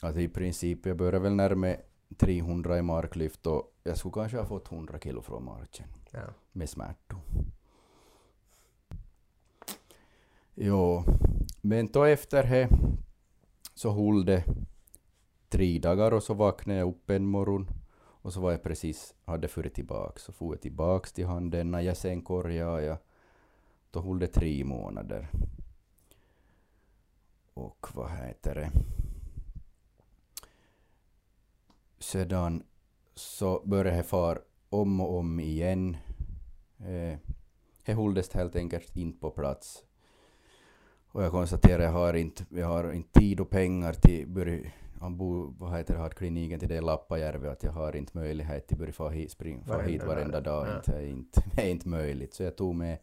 Alltså 0.00 0.20
i 0.20 0.28
princip, 0.28 0.86
jag 0.86 0.96
började 0.96 1.18
väl 1.18 1.34
närma 1.34 1.74
300 2.18 2.78
i 2.78 2.82
marklyft 2.82 3.46
och 3.46 3.74
jag 3.82 3.96
skulle 3.96 4.12
kanske 4.12 4.38
ha 4.38 4.46
fått 4.46 4.72
100 4.72 4.98
kilo 4.98 5.22
från 5.22 5.44
marken. 5.44 5.86
Ja. 6.10 6.20
Med 6.52 6.68
smärtor. 6.68 7.20
Jo, 10.54 11.04
men 11.60 11.86
då 11.86 12.04
efter 12.04 12.42
det 12.42 12.68
så 13.74 13.90
höll 13.90 14.24
det 14.24 14.44
tre 15.48 15.78
dagar 15.78 16.12
och 16.12 16.22
så 16.22 16.34
vaknade 16.34 16.78
jag 16.78 16.88
upp 16.88 17.10
en 17.10 17.26
morgon 17.26 17.68
och 18.24 18.32
så 18.32 18.40
var 18.40 18.50
jag 18.50 18.62
precis, 18.62 19.14
hade 19.24 19.48
furit 19.48 19.74
tillbaks, 19.74 20.22
så 20.22 20.32
for 20.32 20.54
jag 20.54 20.60
tillbaks 20.60 21.12
till 21.12 21.26
han 21.26 21.50
denna 21.50 21.82
jäsenkorja 21.82 22.80
jag. 22.80 22.98
Då 23.90 24.00
höll 24.00 24.18
det 24.18 24.26
tre 24.26 24.64
månader. 24.64 25.28
Och 27.54 27.86
vad 27.94 28.10
heter 28.10 28.54
det? 28.54 28.70
Sedan 32.04 32.62
så 33.14 33.62
började 33.64 33.96
jag 33.96 34.06
far 34.06 34.42
om 34.68 35.00
och 35.00 35.18
om 35.18 35.40
igen. 35.40 35.96
Eh, 36.78 37.18
det 37.84 37.94
hålldes 37.94 38.34
helt 38.34 38.56
enkelt 38.56 38.96
inte 38.96 39.20
på 39.20 39.30
plats. 39.30 39.84
Och 41.08 41.22
jag 41.22 41.30
konstaterar 41.30 41.78
att 41.78 41.84
jag 41.84 41.92
har 41.92 42.14
inte, 42.14 42.44
jag 42.50 42.66
har 42.66 42.92
inte 42.92 43.20
tid 43.20 43.40
och 43.40 43.50
pengar 43.50 43.92
till 43.92 44.28
börja 44.28 44.70
han 45.00 45.16
bor, 45.16 45.54
vad 45.58 45.76
heter 45.76 45.94
det, 45.94 46.00
har 46.00 46.10
kliniken 46.10 46.60
till 46.60 46.68
det 46.68 46.74
i 46.74 46.80
Lappajärvi, 46.80 47.48
att 47.48 47.62
jag 47.62 47.72
har 47.72 47.96
inte 47.96 48.18
möjlighet 48.18 48.66
till 48.66 48.88
att 48.88 48.94
få 48.94 49.08
hit, 49.08 49.30
spring, 49.30 49.64
få 49.64 49.80
hit 49.80 50.02
varenda 50.04 50.40
dag. 50.40 50.68
Ja. 50.68 50.76
Inte, 50.76 51.06
inte, 51.06 51.42
det 51.54 51.62
är 51.62 51.70
inte 51.70 51.88
möjligt. 51.88 52.34
Så 52.34 52.42
jag 52.42 52.56
tog 52.56 52.74
med 52.74 52.98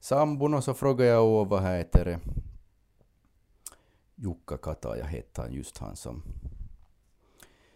sambon 0.00 0.54
och 0.54 0.64
så 0.64 0.74
frågade 0.74 1.10
jag 1.10 1.48
vad 1.48 1.62
heter 1.62 2.04
det, 2.04 2.20
Jukka 4.14 4.56
Kataja 4.56 5.04
hette 5.04 5.40
han, 5.42 5.52
just 5.52 5.78
han 5.78 5.96
som, 5.96 6.22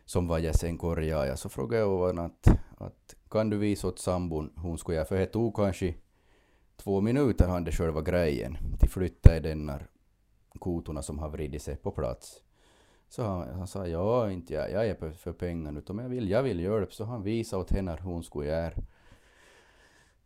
som 0.09 0.29
var 0.29 0.39
sen 0.39 0.45
jäsenkorjaaja. 0.45 1.37
Så 1.37 1.49
frågade 1.49 1.83
jag 1.83 1.99
honom 1.99 2.27
att, 2.27 2.49
att 2.79 3.15
kan 3.31 3.51
du 3.51 3.59
visa 3.59 3.89
åt 3.89 3.99
sambon 3.99 4.53
hon 4.57 4.79
skulle 4.79 4.97
göra? 4.97 5.07
för 5.07 5.19
det 5.19 5.27
tog 5.27 5.57
kanske 5.57 5.95
två 6.77 7.01
minuter 7.01 7.49
han 7.49 7.65
det 7.65 7.73
själva 7.73 8.03
grejen 8.03 8.57
till 8.79 8.89
flytta 8.89 9.37
i 9.37 9.41
denna 9.41 9.81
kotorna 10.59 11.03
som 11.03 11.19
har 11.19 11.29
vridit 11.29 11.63
sig 11.63 11.77
på 11.77 11.91
plats. 11.91 12.43
Så 13.09 13.23
han, 13.23 13.49
han 13.55 13.67
sa 13.67 13.87
ja, 13.87 14.31
inte 14.31 14.55
jag, 14.55 14.71
jag 14.71 14.87
är 14.87 14.95
för, 14.95 15.11
för 15.11 15.33
pengar 15.33 15.79
utan 15.79 15.99
jag 15.99 16.09
vill, 16.09 16.31
jag 16.31 16.43
vill 16.43 16.61
hjälpa. 16.61 16.93
Så 16.93 17.05
han 17.05 17.23
visade 17.23 17.63
åt 17.63 17.71
henne 17.71 17.91
hur 17.91 18.11
hon 18.11 18.23
skulle 18.23 18.49
göra. 18.49 18.73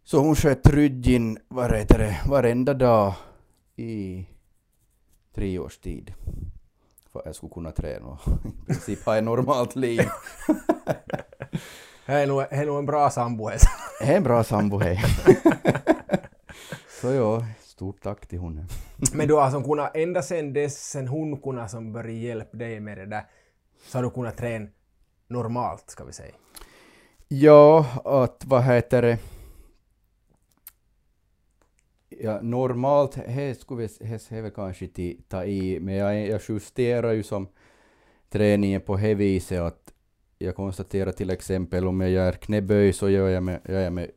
Så 0.02 0.18
hon 0.18 0.34
sköt 0.34 0.66
ryggen 0.68 1.38
varenda 2.28 2.74
dag 2.74 3.14
i 3.76 4.26
tre 5.34 5.58
års 5.58 5.78
tid. 5.78 6.14
För 7.12 7.18
att 7.18 7.26
jag 7.26 7.34
skulle 7.34 7.52
kunna 7.52 7.70
träna 7.70 8.06
och 8.06 8.18
i 8.44 8.66
princip 8.66 9.04
ha 9.04 9.16
ett 9.16 9.24
normalt 9.24 9.76
liv. 9.76 10.00
Det 12.06 12.12
är 12.12 12.26
nog, 12.26 12.44
är 12.50 12.66
nog 12.66 12.78
en 12.78 12.86
bra 12.86 13.10
sambo. 13.10 13.48
Det 14.00 14.12
är 14.12 14.16
en 14.16 14.22
bra 14.22 14.44
sambo, 14.44 14.78
hej. 14.82 15.00
Så 17.00 17.12
ja, 17.12 17.44
Stort 17.82 18.02
tack 18.02 18.26
till 18.26 18.38
hon. 18.38 18.66
Men 19.12 19.28
du 19.28 19.34
har 19.34 19.42
alltså 19.42 19.62
kunnat, 19.62 19.96
ända 19.96 20.22
sen 20.22 20.52
dess, 20.52 20.90
sen 20.90 21.08
hon 21.08 21.40
kunnat 21.40 21.70
som 21.70 21.92
började 21.92 22.12
hjälpa 22.12 22.56
dig 22.56 22.80
med 22.80 22.98
det 22.98 23.06
där, 23.06 23.24
så 23.86 23.98
har 23.98 24.02
du 24.02 24.10
kunnat 24.10 24.36
träna 24.36 24.66
normalt, 25.28 25.90
ska 25.90 26.04
vi 26.04 26.12
säga? 26.12 26.34
Ja, 27.28 27.86
att 28.04 28.44
vad 28.46 28.64
heter 28.64 29.02
det, 29.02 29.18
Ja, 32.24 32.40
normalt, 32.42 33.14
det 33.14 33.60
skulle 33.60 33.88
vi 34.30 34.40
väl 34.40 34.50
kanske 34.50 34.88
ta 35.28 35.44
i, 35.44 35.80
men 35.80 35.94
jag, 35.94 36.26
jag 36.26 36.40
justerar 36.48 37.12
ju 37.12 37.22
som 37.22 37.48
träningen 38.28 38.80
på 38.80 38.96
det 38.96 39.14
viset 39.14 39.60
att 39.60 39.92
jag 40.38 40.56
konstaterar 40.56 41.12
till 41.12 41.30
exempel 41.30 41.86
om 41.86 42.00
jag 42.00 42.10
gör 42.10 42.32
knäböj 42.32 42.92
så 42.92 43.08
gör 43.10 43.28
jag 43.28 43.42
med, 43.42 43.60
gör 43.68 43.80
jag 43.80 43.92
med 43.92 44.10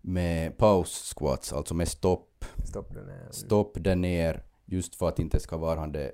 med 0.00 0.58
paus 0.58 1.14
squats, 1.16 1.52
alltså 1.52 1.74
med 1.74 1.88
stopp. 1.88 2.44
Stopp 2.64 2.94
där 2.94 3.04
ner. 3.04 3.28
Stopp 3.30 3.76
där 3.80 3.96
ner, 3.96 4.42
just 4.64 4.94
för 4.94 5.08
att 5.08 5.18
inte 5.18 5.40
ska 5.40 5.56
vara 5.56 5.86
det 5.86 6.12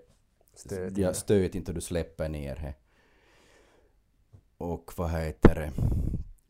stöt, 0.55 0.99
ja, 0.99 1.15
stöt 1.15 1.55
inte 1.55 1.73
du 1.73 1.81
släpper 1.81 2.29
ner 2.29 2.55
det. 2.55 2.75
Och 4.59 4.93
vad 4.97 5.11
heter 5.11 5.55
det? 5.55 5.73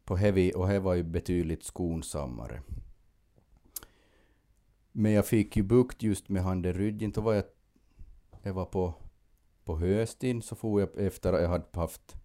På 0.05 0.17
heavy, 0.17 0.53
och 0.53 0.69
det 0.69 0.81
var 0.81 0.95
ju 0.95 1.03
betydligt 1.03 1.65
skonsammare. 1.65 2.63
Men 5.01 5.13
jag 5.13 5.27
fick 5.27 5.57
ju 5.57 5.63
bukt 5.63 6.03
just 6.03 6.29
med 6.29 6.43
handen 6.43 6.73
ryggen, 6.73 7.11
då 7.11 7.21
var 7.21 7.35
jag, 7.35 7.45
jag 8.43 8.53
var 8.53 8.65
på, 8.65 8.95
på 9.65 9.79
hösten, 9.79 10.43
så 10.43 10.57
får 10.57 10.81
jag 10.81 11.07
efter 11.07 11.33
att 11.33 11.43
jag 11.43 11.49
hade 11.49 11.65
haft 11.73 12.17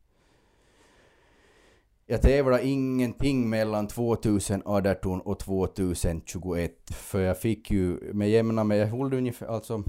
jag 2.06 2.22
tävlade 2.22 2.68
ingenting 2.68 3.50
mellan 3.50 3.88
2018 3.88 5.22
och 5.22 5.40
2021, 5.40 6.92
för 6.94 7.22
jag 7.22 7.40
fick 7.40 7.72
ju 7.72 8.14
med 8.14 8.30
jämna 8.30 8.64
med, 8.64 8.78
jag 8.78 8.88
höll 8.88 9.14
ungefär, 9.14 9.48
alltså 9.48 9.84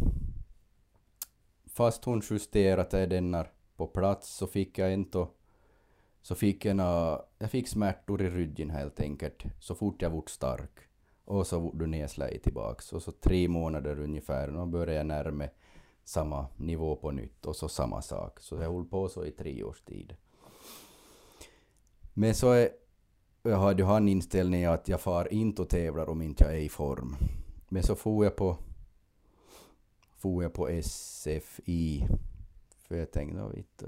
fast 1.66 2.04
hon 2.04 2.22
justerade 2.30 3.06
denna 3.06 3.46
på 3.76 3.86
plats 3.86 4.36
så 4.36 4.46
fick 4.46 4.78
jag 4.78 4.92
ändå... 4.92 5.30
så 6.22 6.34
fick 6.34 6.64
jag, 6.64 6.76
na, 6.76 7.22
jag 7.38 7.50
fick 7.50 7.68
smärtor 7.68 8.22
i 8.22 8.30
ryggen 8.30 8.70
helt 8.70 9.00
enkelt, 9.00 9.44
så 9.60 9.74
fort 9.74 10.02
jag 10.02 10.10
vart 10.10 10.30
stark. 10.30 10.93
Och 11.24 11.46
så 11.46 11.58
var 11.58 11.72
du 11.72 11.86
nedslagit 11.86 12.42
tillbaks. 12.42 12.92
Och 12.92 13.02
så 13.02 13.12
tre 13.12 13.48
månader 13.48 14.00
ungefär, 14.00 14.56
och 14.56 14.68
började 14.68 14.94
jag 14.94 15.06
närma 15.06 15.48
samma 16.04 16.46
nivå 16.56 16.96
på 16.96 17.10
nytt 17.10 17.46
och 17.46 17.56
så 17.56 17.68
samma 17.68 18.02
sak. 18.02 18.40
Så 18.40 18.54
jag 18.54 18.72
höll 18.72 18.84
på 18.84 19.08
så 19.08 19.24
i 19.24 19.30
tre 19.30 19.62
års 19.62 19.80
tid. 19.80 20.16
Men 22.12 22.34
så 22.34 22.50
är, 22.50 22.68
jag 23.42 23.58
hade 23.58 23.82
ju 23.82 23.86
han 23.86 24.08
inställningen 24.08 24.70
att 24.70 24.88
jag 24.88 25.00
far 25.00 25.32
inte 25.32 25.62
och 25.62 25.68
tävlar 25.68 26.08
om 26.08 26.22
inte 26.22 26.44
jag 26.44 26.54
är 26.54 26.60
i 26.60 26.68
form. 26.68 27.16
Men 27.68 27.82
så 27.82 27.94
får 27.94 28.24
jag 28.24 28.36
på 28.36 28.56
for 30.24 30.42
jag 30.42 30.52
på 30.52 30.82
SFI. 30.82 32.06
För 32.88 32.96
jag 32.96 33.12
tänkte, 33.12 33.36
no, 33.36 33.52
vitt, 33.54 33.82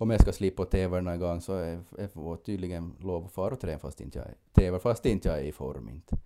om 0.00 0.10
jag 0.10 0.20
ska 0.20 0.32
slippa 0.32 0.64
tävla 0.64 1.00
någon 1.00 1.18
gång 1.18 1.40
så 1.40 1.54
är 1.54 1.80
jag 1.98 2.12
får 2.12 2.36
tydligen 2.36 2.96
lov 3.00 3.24
att 3.24 3.32
fara 3.32 3.54
och 3.54 3.60
träna 3.60 3.78
fast 3.78 4.00
inte 4.00 4.18
jag 4.18 4.28
är, 4.66 4.78
fast 4.78 5.06
inte 5.06 5.28
jag 5.28 5.38
är 5.38 5.42
i 5.42 5.52
form 5.52 5.88
inte. 5.88 6.18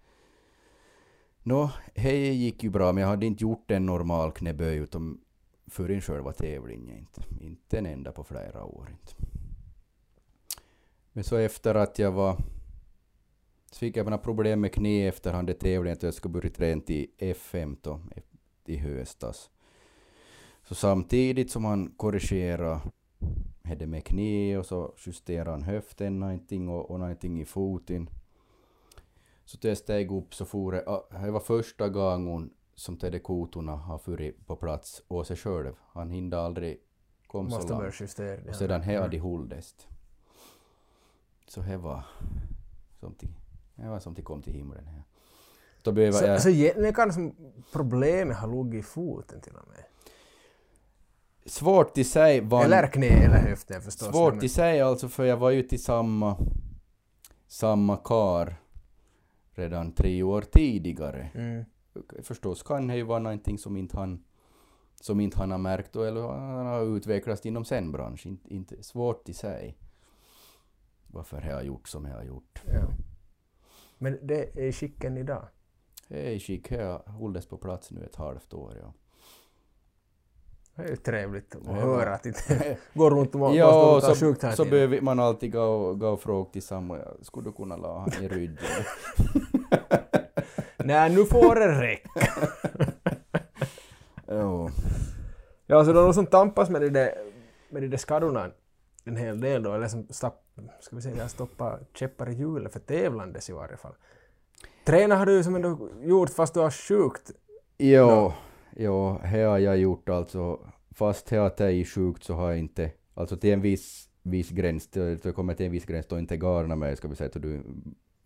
Nå, 1.43 1.71
det 1.95 2.35
gick 2.35 2.63
ju 2.63 2.71
bra 2.71 2.93
men 2.93 3.01
jag 3.01 3.09
hade 3.09 3.27
inte 3.27 3.43
gjort 3.43 3.71
en 3.71 3.87
normal 3.87 4.33
knäböj 4.33 4.77
utom 4.77 5.21
förrän 5.67 6.01
själva 6.01 6.33
tävlingen 6.33 6.99
inte. 6.99 7.23
Inte 7.41 7.79
en 7.79 7.87
enda 7.87 8.13
på 8.13 8.25
flera 8.25 8.65
år 8.65 8.89
inte. 8.91 9.13
Men 11.13 11.25
så 11.25 11.37
efter 11.37 11.75
att 11.75 11.99
jag 11.99 12.13
var 12.13 12.37
så 13.71 13.79
fick 13.79 13.97
jag 13.97 14.05
några 14.05 14.19
problem 14.19 14.61
med 14.61 14.73
knä 14.73 15.09
efterhand 15.09 15.59
tävlingen 15.59 15.97
att 15.97 16.03
jag 16.03 16.15
skulle 16.15 16.33
börja 16.33 16.51
träna 16.51 16.81
till 16.81 17.07
F5 17.19 17.77
då, 17.83 18.01
i 18.67 18.77
höstas. 18.77 19.51
Så 20.63 20.75
samtidigt 20.75 21.51
som 21.51 21.65
han 21.65 21.91
korrigerade 21.97 22.81
det 23.65 23.87
med 23.87 24.05
knä 24.05 24.59
och 24.59 24.67
så 24.67 24.95
justerade 25.07 25.51
han 25.51 25.63
höften 25.63 26.21
någonting 26.21 26.69
och, 26.69 26.91
och 26.91 27.01
någonting 27.01 27.41
i 27.41 27.45
foten. 27.45 28.11
Så 29.45 29.59
då 29.61 29.69
jag 29.69 29.79
steg 29.79 30.13
upp 30.13 30.35
så 30.35 30.45
for 30.45 30.73
det, 30.73 30.85
det 31.25 31.31
var 31.31 31.41
första 31.41 31.89
gången 31.89 32.51
som 32.75 32.97
Tedde 32.97 33.19
kotorna 33.19 33.73
har 33.73 33.99
furit 33.99 34.47
på 34.47 34.57
plats 34.57 35.03
och 35.09 35.27
sig 35.27 35.37
själv. 35.37 35.75
Han 35.93 36.11
hinner 36.11 36.37
aldrig 36.37 36.81
komma 37.27 37.51
så 37.51 37.69
långt. 37.69 38.01
Justera, 38.01 38.41
och 38.49 38.57
sedan 38.57 38.83
här 38.83 39.01
hade 39.01 39.19
hållits. 39.19 39.89
Så 41.47 41.61
det 41.61 41.77
var 41.77 42.05
som 43.01 43.15
till, 43.15 43.35
det 43.75 43.89
var 43.89 44.01
som 44.01 44.15
till 44.15 44.25
kom 44.25 44.43
till 44.43 44.53
himlen 44.53 44.87
här. 44.87 45.03
Då 45.83 45.93
behöver 45.93 46.19
så, 46.19 46.25
jag... 46.25 46.43
Så 46.43 46.49
egentligen 46.49 47.13
som 47.13 47.35
problemet 47.73 48.37
har 48.37 48.49
legat 48.49 48.75
i 48.75 48.83
foten 48.83 49.41
till 49.41 49.57
och 49.57 49.69
med? 49.69 49.85
Svårt 51.47 51.99
i 51.99 52.05
sig 52.05 52.41
var... 52.41 52.65
Eller 52.65 52.87
knä 52.87 53.07
eller 53.07 53.39
höften 53.39 53.83
förstås. 53.83 54.09
Svårt 54.09 54.43
i 54.43 54.49
sig 54.49 54.81
alltså 54.81 55.09
för 55.09 55.25
jag 55.25 55.37
var 55.37 55.51
ju 55.51 55.63
till 55.63 55.83
samma, 55.83 56.37
samma 57.47 57.97
kar 57.97 58.57
redan 59.51 59.93
tre 59.93 60.23
år 60.23 60.43
tidigare. 60.43 61.31
Mm. 61.35 61.65
Förstås 62.23 62.63
kan 62.63 62.87
det 62.87 62.97
ju 62.97 63.03
vara 63.03 63.19
någonting 63.19 63.59
som 63.59 63.77
inte 63.77 63.97
han 63.97 64.25
som 65.01 65.21
inte 65.21 65.39
han 65.39 65.51
har 65.51 65.59
märkt 65.59 65.97
eller 65.97 66.23
han 66.29 66.67
har 66.67 66.97
utvecklats 66.97 67.47
inom 67.47 67.65
sen 67.65 67.93
bransch. 67.93 68.27
Inte, 68.27 68.55
inte 68.55 68.83
svårt 68.83 69.29
i 69.29 69.35
sig. 69.35 69.79
Varför 71.07 71.43
jag 71.49 71.55
har 71.55 71.63
gjort 71.63 71.89
som 71.89 72.05
jag 72.05 72.15
har 72.15 72.25
gjort. 72.25 72.63
Ja. 72.67 72.89
Men 73.99 74.19
det 74.23 74.67
är 74.67 74.73
skicken 74.73 75.17
idag? 75.17 75.49
Det 76.09 76.29
är 76.29 76.33
i 76.33 76.41
skick. 76.41 76.73
Jag 76.73 77.03
har 77.07 77.13
hållits 77.13 77.47
på 77.47 77.59
plats 77.59 77.91
nu 77.91 78.05
ett 78.05 78.17
halvt 78.17 78.55
år. 78.55 78.79
Ja. 78.83 78.93
Det 80.77 80.83
är 80.83 80.89
ju 80.89 80.97
trevligt 80.97 81.57
att 81.57 81.67
höra 81.67 82.15
att 82.15 82.23
det 82.23 82.29
inte 82.29 82.77
går 82.95 83.11
runt 83.11 83.35
och 83.35 83.55
ja, 83.55 84.01
så, 84.01 84.15
sjukt 84.15 84.43
här 84.43 84.53
så 84.53 84.65
behöver 84.65 85.01
man 85.01 85.21
alltid 85.21 85.53
gå 85.53 85.95
gå 85.95 86.09
och 86.09 86.21
fråga 86.21 86.51
till 86.51 86.63
samma. 86.63 86.99
Skulle 87.23 87.49
du 87.49 87.53
kunna 87.53 87.77
la 87.77 87.99
han 87.99 88.25
i 88.25 88.29
ryggen? 88.29 88.59
Nej, 90.77 91.11
nu 91.11 91.25
får 91.25 91.55
det 91.55 91.81
räcka. 91.81 92.11
jo. 94.29 94.71
Ja, 95.67 95.85
så 95.85 95.93
de 95.93 96.15
som 96.15 96.27
tampas 96.27 96.71
med 96.71 96.83
de 96.83 96.91
där, 96.91 97.15
med 97.71 97.83
de 97.83 97.89
där 97.89 97.97
skadorna 97.97 98.51
en 99.05 99.17
hel 99.17 99.41
del 99.41 99.63
då, 99.63 99.73
eller 99.73 99.89
som 99.89 100.09
stapp, 100.11 100.45
ska 100.81 100.97
vi 100.97 101.03
säga, 101.03 101.29
stoppa 101.29 101.79
käppar 101.95 102.31
i 102.31 102.35
hjulet 102.35 102.73
för 102.73 102.81
tävlandes 102.81 103.51
i 103.51 103.53
varje 103.53 103.77
fall. 103.77 103.95
Träna 104.85 105.17
har 105.17 105.27
du 105.27 105.45
som 105.45 105.55
ändå 105.55 105.89
gjort 106.03 106.31
fast 106.31 106.55
du 106.55 106.61
har 106.61 106.71
sjukt. 106.71 107.31
Jo, 107.79 108.07
no. 108.07 108.33
Jo, 108.77 109.19
det 109.23 109.43
har 109.43 109.59
jag 109.59 109.79
gjort 109.79 110.09
alltså. 110.09 110.61
Fast 110.91 111.27
det 111.27 111.39
att 111.39 111.61
jag 111.61 111.73
är 111.73 111.85
sjukt 111.85 112.25
så 112.25 112.35
har 112.35 112.51
jag 112.51 112.59
inte, 112.59 112.91
alltså 113.15 113.37
till 113.37 113.53
en 113.53 113.61
viss, 113.61 114.09
viss 114.23 114.51
gräns, 114.51 114.89
jag 114.95 115.35
kommer 115.35 115.55
till 115.55 115.67
en 115.67 115.73
viss 115.73 115.85
gräns 115.85 116.07
då 116.07 116.19
inte 116.19 116.37
garna 116.37 116.77
med, 116.77 116.99
ska 116.99 117.09
vi 117.09 117.17
säga 117.17 117.31
att 117.35 117.43
du 117.43 117.63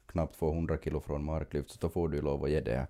knappt 0.06 0.36
får 0.36 0.54
100 0.54 0.78
kilo 0.84 1.00
från 1.00 1.24
marklyft, 1.24 1.70
så 1.70 1.78
då 1.80 1.88
får 1.88 2.08
du 2.08 2.20
lov 2.20 2.44
att 2.44 2.50
ge 2.50 2.60
det. 2.60 2.86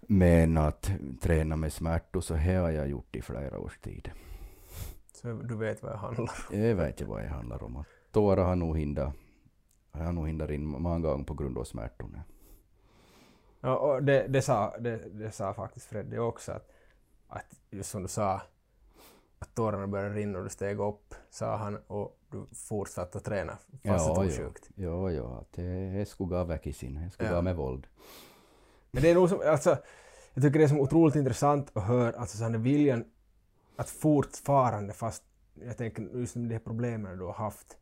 Men 0.00 0.56
att 0.56 0.90
träna 1.20 1.56
med 1.56 1.72
smärtor 1.72 2.20
så 2.20 2.34
det 2.34 2.40
har 2.40 2.70
jag 2.70 2.88
gjort 2.88 3.16
i 3.16 3.22
flera 3.22 3.58
års 3.58 3.78
tid. 3.78 4.10
Så 5.12 5.32
du 5.32 5.56
vet 5.56 5.82
vad 5.82 5.92
det 5.92 5.96
handlar 5.96 6.22
om? 6.22 6.58
Jag 6.60 6.74
vet 6.74 7.00
ju 7.00 7.04
vad 7.04 7.22
det 7.22 7.28
handlar 7.28 7.62
om. 7.62 7.84
Tårar 8.12 8.44
har 8.44 8.56
nog 8.56 8.78
hindrat 8.78 9.14
jag 9.98 10.04
har 10.04 10.12
nog 10.12 10.26
hindrat 10.26 10.50
in 10.50 10.66
många 10.66 10.98
gånger 10.98 11.24
på 11.24 11.34
grund 11.34 11.58
av 11.58 11.64
smärtorna. 11.64 12.22
Ja, 13.64 13.76
och 13.76 14.02
det, 14.02 14.26
det, 14.28 14.42
sa, 14.42 14.76
det, 14.78 14.96
det 14.96 15.30
sa 15.30 15.54
faktiskt 15.54 15.86
Freddy 15.86 16.18
också, 16.18 16.52
att, 16.52 16.70
att 17.28 17.60
just 17.70 17.90
som 17.90 18.02
du 18.02 18.08
sa, 18.08 18.42
att 19.38 19.54
tårarna 19.54 19.86
började 19.86 20.14
rinna 20.14 20.38
och 20.38 20.44
du 20.44 20.50
steg 20.50 20.80
upp, 20.80 21.14
sa 21.30 21.56
han, 21.56 21.78
och 21.86 22.18
du 22.30 22.46
fortsatte 22.54 23.18
att 23.18 23.24
träna 23.24 23.52
fast 23.52 23.82
ja, 23.82 24.08
det 24.08 24.14
tog 24.14 24.32
sjukt. 24.32 24.70
Ja, 24.74 25.10
ja, 25.10 25.44
det 25.50 26.08
skulle 26.08 26.28
gå 26.28 26.44
väck 26.44 26.66
i 26.66 26.72
sin, 26.72 27.04
det 27.04 27.10
skulle 27.10 27.28
ja. 27.28 27.36
gå 27.36 27.42
med 27.42 27.56
våld. 27.56 27.86
Men 28.90 29.02
det 29.02 29.10
är 29.10 29.14
nog 29.14 29.28
som, 29.28 29.40
alltså, 29.46 29.76
jag 30.34 30.44
tycker 30.44 30.58
det 30.58 30.64
är 30.64 30.68
som 30.68 30.80
otroligt 30.80 31.16
intressant 31.16 31.76
att 31.76 31.84
höra 31.84 32.16
alltså 32.16 32.38
så 32.38 32.58
viljan 32.58 33.04
att 33.76 33.90
fortfarande, 33.90 34.92
fast 34.92 35.22
jag 35.54 35.76
tänker 35.76 36.02
just 36.02 36.36
med 36.36 36.48
de 36.48 36.58
problemen 36.58 37.18
du 37.18 37.24
har 37.24 37.32
haft, 37.32 37.76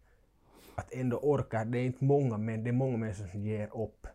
att 0.74 0.92
ändå 0.92 1.16
orka. 1.16 1.64
Det 1.64 1.78
är 1.78 1.84
inte 1.84 2.04
många, 2.04 2.38
men 2.38 2.64
det 2.64 2.70
är 2.70 2.72
många 2.72 2.96
människor 2.96 3.26
som 3.26 3.40
ger 3.40 3.76
upp. 3.76 4.06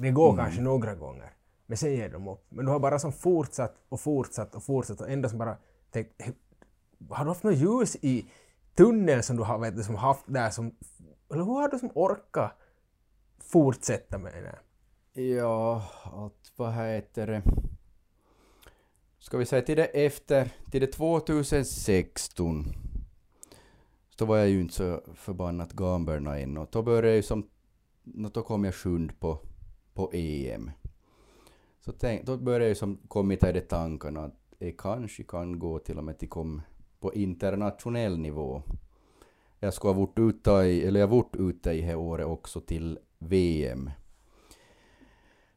Det 0.00 0.10
går 0.10 0.32
mm. 0.32 0.44
kanske 0.44 0.60
några 0.60 0.94
gånger, 0.94 1.32
men 1.66 1.76
sen 1.78 1.92
ger 1.92 2.08
de 2.08 2.28
upp. 2.28 2.44
Men 2.48 2.64
du 2.64 2.70
har 2.70 2.78
bara 2.78 2.98
som 2.98 3.12
fortsatt 3.12 3.76
och 3.88 4.00
fortsatt 4.00 4.54
och 4.54 4.64
fortsatt 4.64 5.00
och 5.00 5.10
ändå 5.10 5.28
som 5.28 5.38
bara 5.38 5.56
tänkt, 5.90 6.22
har 7.10 7.24
du 7.24 7.30
haft 7.30 7.42
något 7.42 7.56
ljus 7.56 7.96
i 8.00 8.26
tunneln 8.74 9.22
som 9.22 9.36
du 9.36 9.42
har 9.42 9.58
vet, 9.58 9.84
som 9.84 9.94
haft 9.94 10.24
där 10.26 10.50
som, 10.50 10.74
eller 11.30 11.44
hur 11.44 11.52
har 11.52 11.68
du 11.68 11.78
som 11.78 11.90
orkat 11.94 12.52
fortsätta 13.38 14.18
med 14.18 14.32
det? 14.32 14.58
Ja, 15.22 15.82
att 16.04 16.52
vad 16.56 16.74
heter 16.74 17.26
det? 17.26 17.42
Ska 19.18 19.38
vi 19.38 19.46
säga 19.46 19.62
till 19.62 19.76
det 19.76 19.84
efter, 19.84 20.50
till 20.70 20.80
det 20.80 20.86
2016 20.86 22.64
då 24.20 24.24
var 24.24 24.36
jag 24.36 24.48
ju 24.48 24.60
inte 24.60 24.74
så 24.74 25.00
förbannat 25.14 25.72
gamberna 25.72 26.38
än 26.38 26.56
och 26.56 26.68
då 26.70 26.82
började 26.82 27.06
jag 27.06 27.16
ju 27.16 27.22
som, 27.22 27.48
då 28.02 28.42
kom 28.42 28.64
jag 28.64 28.74
sjund 28.74 29.20
på, 29.20 29.38
på 29.94 30.10
EM. 30.12 30.70
Så 31.80 31.92
tänk, 31.92 32.26
då 32.26 32.36
började 32.36 32.68
jag 32.68 32.76
som 32.76 32.96
kommit 33.08 33.44
i 33.44 33.60
tankarna 33.60 34.24
att 34.24 34.36
jag 34.58 34.76
kanske 34.78 35.22
kan 35.22 35.58
gå 35.58 35.78
till 35.78 35.98
och 35.98 36.04
med 36.04 36.18
till 36.18 36.28
kom 36.28 36.62
på 37.00 37.14
internationell 37.14 38.18
nivå. 38.18 38.62
Jag 39.60 39.74
skulle 39.74 39.92
ha 39.92 40.00
varit 40.00 40.18
ute 40.18 40.50
i, 40.50 40.84
eller 40.84 41.00
jag 41.00 41.08
varit 41.08 41.36
ute 41.36 41.70
i 41.70 41.80
det 41.80 41.94
året 41.94 42.26
också 42.26 42.60
till 42.60 42.98
VM 43.18 43.90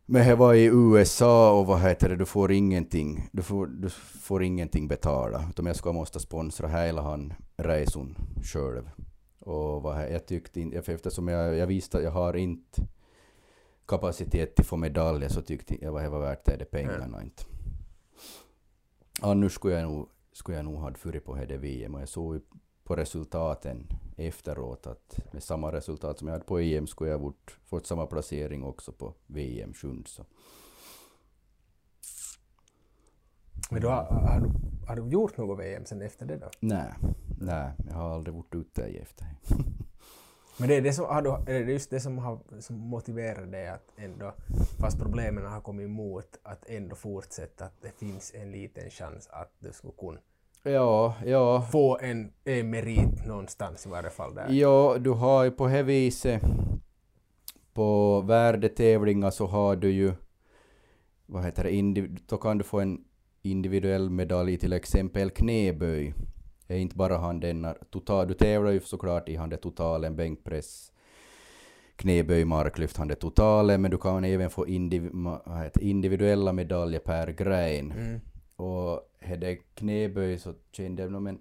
men 0.06 0.28
jag 0.28 0.38
var 0.38 0.54
i 0.54 0.66
USA 0.66 1.60
och 1.60 1.66
vad 1.66 1.82
heter 1.82 2.10
det, 2.10 2.16
du 2.16 2.26
får 2.26 2.52
ingenting, 2.52 3.30
du 3.32 3.42
får, 3.42 3.68
du 3.68 3.90
får 3.90 4.44
ingenting 4.44 4.88
betala. 4.88 5.46
Utan 5.50 5.66
jag 5.66 5.76
skulle 5.76 5.94
måste 5.94 6.20
sponsra 6.20 6.68
hela 6.68 7.02
han 7.02 7.34
resan 7.58 8.16
själv. 8.44 8.90
Och 9.40 9.82
vad 9.82 10.12
jag 10.12 10.26
tyckte 10.26 10.62
inte, 10.62 10.78
eftersom 10.78 11.28
jag, 11.28 11.56
jag 11.56 11.68
visste 11.68 11.98
att 11.98 12.04
jag 12.04 12.12
har 12.12 12.34
inte 12.34 12.82
kapacitet 13.86 14.56
till 14.56 14.64
att 14.64 14.68
få 14.68 14.78
medaljer 14.78 15.30
så 15.30 15.42
tyckte 15.42 15.86
jag 15.86 15.98
att 15.98 16.04
det 16.04 16.10
var 16.10 16.20
värt 16.20 16.46
det, 16.46 16.58
det 16.58 16.66
pengarna 16.66 17.06
mm. 17.06 17.22
inte. 17.22 17.44
Annars 19.22 19.54
skulle 19.54 19.74
jag 19.74 19.84
nog, 19.84 20.10
skulle 20.32 20.58
jag 20.58 20.66
nog 20.66 20.76
ha 20.76 20.94
furit 20.94 21.26
på 21.26 21.36
det 21.36 21.58
VM 21.58 21.96
och 21.96 22.02
jag 22.02 22.10
såg 22.10 22.42
på 22.84 22.96
resultaten 22.96 23.88
efteråt 24.18 24.88
att 24.88 25.34
med 25.34 25.44
samma 25.44 25.72
resultat 25.72 26.20
som 26.20 26.28
jag 26.28 26.36
hade 26.36 26.46
på 26.46 26.60
EM 26.60 26.88
skulle 26.88 27.12
jag 27.12 27.20
ha 27.20 27.34
fått 27.66 27.88
samma 27.88 28.06
placering 28.06 28.64
också 28.64 28.92
på 28.92 29.14
VM 29.28 29.74
sjund. 29.74 30.08
Så. 30.08 30.26
Men 33.72 33.82
du 33.82 33.88
har, 33.88 34.04
har, 34.04 34.40
du, 34.40 34.50
har 34.88 34.96
du 34.96 35.10
gjort 35.10 35.38
något 35.38 35.60
VM 35.60 35.86
sen 35.86 36.02
efter 36.02 36.26
det 36.26 36.38
då? 36.38 36.50
Nej, 36.60 36.94
nej 37.40 37.72
jag 37.88 37.96
har 37.96 38.10
aldrig 38.10 38.36
varit 38.36 38.56
ute 38.56 38.84
efter. 38.84 39.28
Men 40.58 40.70
det 40.70 40.76
är, 40.76 40.82
det 40.82 40.94
som, 40.94 41.06
har 41.06 41.22
du, 41.22 41.30
är 41.30 41.66
det 41.66 41.72
just 41.72 41.90
det 41.90 42.00
som, 42.00 42.18
har, 42.18 42.40
som 42.60 42.76
motiverar 42.78 43.46
dig 43.46 43.68
att 43.68 43.92
ändå, 43.98 44.34
fast 44.82 45.00
problemen 45.00 45.46
har 45.46 45.62
kommit 45.62 45.86
emot, 45.86 46.40
att 46.44 46.70
ändå 46.70 46.96
fortsätta, 46.96 47.66
att 47.66 47.82
det 47.82 47.92
finns 48.00 48.34
en 48.36 48.52
liten 48.52 48.90
chans 48.90 49.28
att 49.32 49.52
du 49.60 49.72
skulle 49.74 49.94
kunna 50.00 50.20
Ja, 50.64 51.16
ja. 51.26 51.68
få 51.72 51.98
en, 52.02 52.34
en 52.44 52.70
merit 52.70 53.26
någonstans 53.28 53.86
i 53.86 53.90
varje 53.90 54.10
fall 54.10 54.36
där. 54.36 54.48
Ja, 54.52 54.98
du 55.00 55.10
har 55.10 55.44
ju 55.44 55.52
på 55.52 55.68
det 55.68 55.84
viset 55.84 56.42
på 57.74 58.22
värdetävlingar 58.22 59.32
så 59.32 59.46
har 59.48 59.76
du 59.76 59.92
ju 59.92 60.14
vad 61.26 61.44
heter 61.46 61.64
det, 61.64 61.72
indiv- 61.72 62.20
då 62.28 62.38
kan 62.38 62.58
du 62.58 62.64
få 62.64 62.80
en 62.80 63.04
individuell 63.42 64.10
medalj 64.10 64.58
till 64.58 64.74
exempel 64.74 65.30
knäböj. 65.30 66.14
Är 66.68 66.78
inte 66.78 66.96
bara 66.96 67.18
han 67.18 67.40
denna 67.40 67.74
total, 67.74 68.28
du 68.28 68.34
tävlar 68.34 68.72
ju 68.72 68.80
såklart 68.80 69.30
i 69.30 69.36
han 69.36 69.50
det 69.50 69.58
totalen, 69.58 70.16
bänkpress, 70.16 70.92
knäböj, 71.96 72.46
marklyft, 72.46 72.98
han 72.98 73.08
det 73.08 73.16
totalen, 73.16 73.82
men 73.82 73.92
du 73.92 73.98
kan 73.98 74.24
även 74.24 74.50
få 74.50 74.68
indiv, 74.68 75.12
individuella 75.80 76.54
medaljer 76.54 77.00
per 77.00 77.28
gren. 77.28 77.92
Mm. 77.92 78.20
Och 78.56 79.10
hade 79.30 79.56
knäböj 79.56 80.40
så 80.40 80.54
kände 80.72 81.04
jag 81.04 81.22
men 81.22 81.40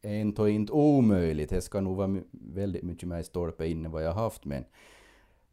det 0.00 0.08
är 0.08 0.20
inte, 0.20 0.42
inte 0.42 0.72
omöjligt. 0.72 1.50
Det 1.50 1.60
ska 1.60 1.80
nog 1.80 1.96
vara 1.96 2.20
väldigt 2.30 2.82
mycket 2.82 3.08
mer 3.08 3.22
stolpe 3.22 3.66
in 3.66 3.84
än 3.84 3.92
vad 3.92 4.04
jag 4.04 4.12
haft 4.12 4.44
men 4.44 4.64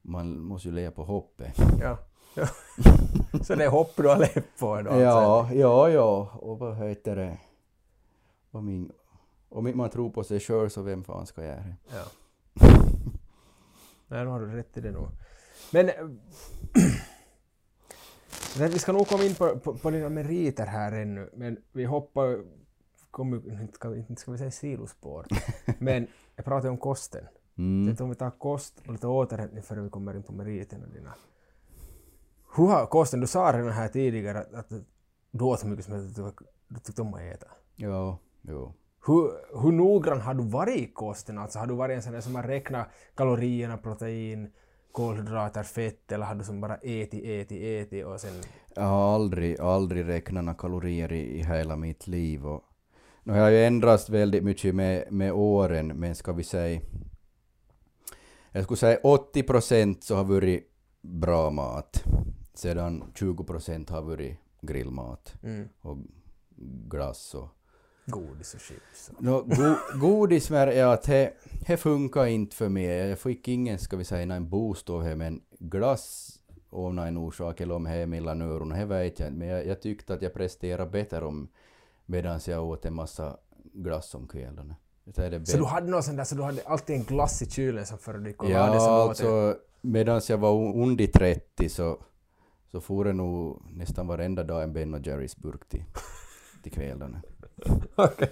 man 0.02 0.40
måste 0.40 0.68
ju 0.68 0.76
leva 0.76 0.92
på 0.92 1.04
hoppet. 1.04 1.58
Ja. 1.82 1.98
ja. 2.36 2.48
Så 3.44 3.56
det 3.56 3.64
är 3.64 3.70
hopp 3.70 3.92
du 3.96 4.08
har 4.08 4.18
levt 4.20 4.60
på 4.60 4.82
då? 4.82 4.90
alltså. 4.90 4.94
Ja, 5.00 5.50
ja, 5.54 5.90
ja. 5.90 6.30
Och 6.42 6.60
vad 6.60 6.78
heter 6.78 7.16
det? 7.16 7.38
Om, 8.54 8.66
min, 8.66 8.92
om 9.50 9.68
inte 9.68 9.78
man 9.78 9.90
tror 9.90 10.10
på 10.10 10.24
sig 10.24 10.40
själv 10.40 10.70
så 10.70 10.82
vem 10.82 11.04
fan 11.04 11.26
ska 11.28 11.44
göra 11.46 11.56
det? 11.56 11.76
Ja. 11.92 12.04
Nej, 14.08 14.26
då 14.26 14.32
har 14.32 14.40
du 14.40 14.46
rätt 14.56 14.78
i 14.78 14.82
det 14.82 14.92
nog. 14.92 15.08
Men... 15.72 15.90
äh, 15.90 15.96
men 18.60 18.70
vi 18.70 18.80
ska 18.80 18.92
nog 18.92 19.08
komma 19.08 19.24
in 19.24 19.36
på, 19.36 19.60
på, 19.60 19.78
på 19.78 19.90
dina 19.90 20.10
meriter 20.10 20.66
här 20.66 20.92
ännu, 20.92 21.30
men 21.34 21.58
vi 21.72 21.86
hoppar... 21.86 22.44
Kom, 23.12 23.34
inte, 23.62 23.74
ska, 23.74 23.90
vi- 23.90 24.00
inte 24.00 24.22
ska 24.22 24.32
vi 24.32 24.38
säga 24.38 24.52
sidospår, 24.52 25.26
men 25.80 26.08
jag 26.36 26.46
pratar 26.46 26.68
ju 26.68 26.72
om 26.72 26.78
kosten. 26.78 27.26
Mm. 27.58 27.96
Så 27.98 28.04
om 28.04 28.10
vi 28.10 28.16
tar 28.16 28.32
kost 28.32 28.82
och 28.88 28.92
lite 28.94 29.08
återhämtning 29.08 29.64
före 29.64 29.82
vi 29.82 29.90
kommer 29.90 30.16
in 30.16 30.24
på 30.24 30.34
meriterna 30.34 30.86
dina. 30.86 31.14
Hur 32.56 32.68
har 32.68 32.86
kosten, 32.86 33.20
du 33.20 33.28
sa 33.28 33.54
redan 33.54 33.72
här 33.72 33.88
tidigare 33.88 34.40
att, 34.40 34.54
att 34.54 34.70
du 35.32 35.44
åt 35.44 35.60
så 35.60 35.68
mycket 35.68 35.86
som 35.86 36.14
du, 36.14 36.32
du 36.68 36.80
tyckte 36.80 37.02
om 37.02 37.14
att 37.14 37.22
äta. 37.22 37.48
Ja, 37.76 38.18
jo. 38.48 38.74
Hur, 39.06 39.32
hur 39.62 39.72
noggrann 39.72 40.22
har 40.22 40.34
du 40.34 40.44
varit 40.44 40.76
i 40.76 40.88
kosten? 40.94 41.38
Alltså 41.38 41.60
har 41.60 41.68
du 41.68 41.74
varit 41.74 41.96
en 41.96 42.02
sån 42.02 42.14
där 42.14 42.22
som 42.22 42.36
har 42.36 42.44
räknat 42.44 42.88
kalorierna, 43.16 43.78
protein, 43.78 44.52
kolhydrater, 44.92 45.64
fett 45.64 46.12
eller 46.12 46.26
har 46.26 46.36
du 46.36 46.44
som 46.44 46.62
bara 46.62 46.76
ätit, 46.76 47.26
ätit, 47.26 47.64
ätit 47.64 48.06
och 48.06 48.20
sen... 48.20 48.32
Jag 48.76 48.84
har 48.84 49.16
aldrig, 49.16 49.60
aldrig 49.60 50.08
räknat 50.08 50.44
några 50.44 50.58
kalorier 50.58 51.12
i, 51.12 51.40
i 51.40 51.44
hela 51.44 51.76
mitt 51.76 52.08
liv. 52.08 52.48
Och, 52.48 52.64
nu 53.24 53.34
har 53.34 53.40
jag 53.40 53.52
ju 53.52 53.66
ändrats 53.66 54.10
väldigt 54.10 54.44
mycket 54.44 54.76
med, 54.76 55.12
med 55.12 55.34
åren, 55.34 55.88
men 55.88 56.16
ska 56.16 56.34
vi 56.34 56.44
säga... 56.44 56.82
Jag 58.52 58.64
skulle 58.64 58.78
säga 58.78 59.00
80 59.04 59.44
procent 59.44 60.04
så 60.04 60.16
har 60.16 60.24
varit 60.24 60.72
bra 61.02 61.50
mat. 61.50 62.04
Sedan 62.54 63.04
20 63.16 63.44
procent 63.44 63.90
har 63.90 64.02
varit 64.02 64.38
grillmat 64.62 65.36
Mm, 65.44 65.70
och 65.82 65.98
glass 66.90 67.36
och... 67.36 67.50
godis 68.06 68.54
och 68.54 68.60
chips. 68.60 69.12
No, 69.20 69.42
go, 69.42 69.76
godis 70.00 70.50
ja, 70.50 70.94
att 70.94 71.04
det, 71.04 71.34
det 71.68 71.78
funkar 71.78 72.26
inte 72.26 72.56
för 72.56 72.70
mig. 72.70 72.86
Jag 72.86 73.20
fick 73.20 73.48
ingen, 73.48 73.80
ska 73.80 73.98
vi 73.98 74.04
säga, 74.04 74.36
en 74.36 74.50
boost 74.50 74.90
av 74.90 75.04
det, 75.04 75.16
men 75.16 75.42
glass 75.60 76.40
av 76.70 76.94
någon 76.94 77.18
orsak, 77.18 77.62
eller 77.62 77.76
om 77.76 77.84
det 77.84 77.90
är 77.90 78.06
mellan 78.06 78.42
öronen, 78.42 78.80
det 78.80 78.86
vet 78.86 79.20
jag 79.20 79.30
inte. 79.30 79.40
Men 79.40 79.48
jag, 79.48 79.66
jag 79.68 79.82
tyckte 79.82 80.14
att 80.14 80.22
jag 80.22 80.34
presterade 80.34 80.90
bättre 80.90 81.26
om 81.26 81.50
medan 82.06 82.40
jag 82.48 82.66
åt 82.66 82.86
en 82.86 82.94
massa 82.94 83.38
glass 83.74 84.16
om 84.16 84.28
kvällarna. 84.28 84.76
Är 85.16 85.46
Så 85.46 85.58
du 85.58 85.66
hade 85.66 85.88
någon 85.88 86.04
sån 86.04 86.16
där, 86.16 86.24
så 86.24 86.36
du 86.36 86.44
hade 86.44 86.62
alltid 86.66 86.96
en 86.96 87.04
glass 87.04 87.42
i 87.42 87.50
kylen 87.50 87.86
som 87.86 87.98
före 87.98 88.18
du 88.18 88.36
Ja, 88.50 88.60
alltså 88.60 89.58
medan 89.82 90.22
jag 90.30 90.38
var 90.38 90.76
under 90.76 91.08
30 91.08 91.70
så, 91.70 92.04
så 92.72 92.82
for 92.82 93.06
det 93.06 93.14
nog 93.14 93.62
nästan 93.72 94.08
varenda 94.08 94.44
dag 94.44 94.64
en 94.64 94.74
Ben 94.74 94.94
och 94.94 95.08
Jerrys 95.08 95.38
burk 95.38 95.70
till, 95.70 95.84
till 96.64 96.72
kvällarna. 96.72 97.22
Okej. 97.96 98.32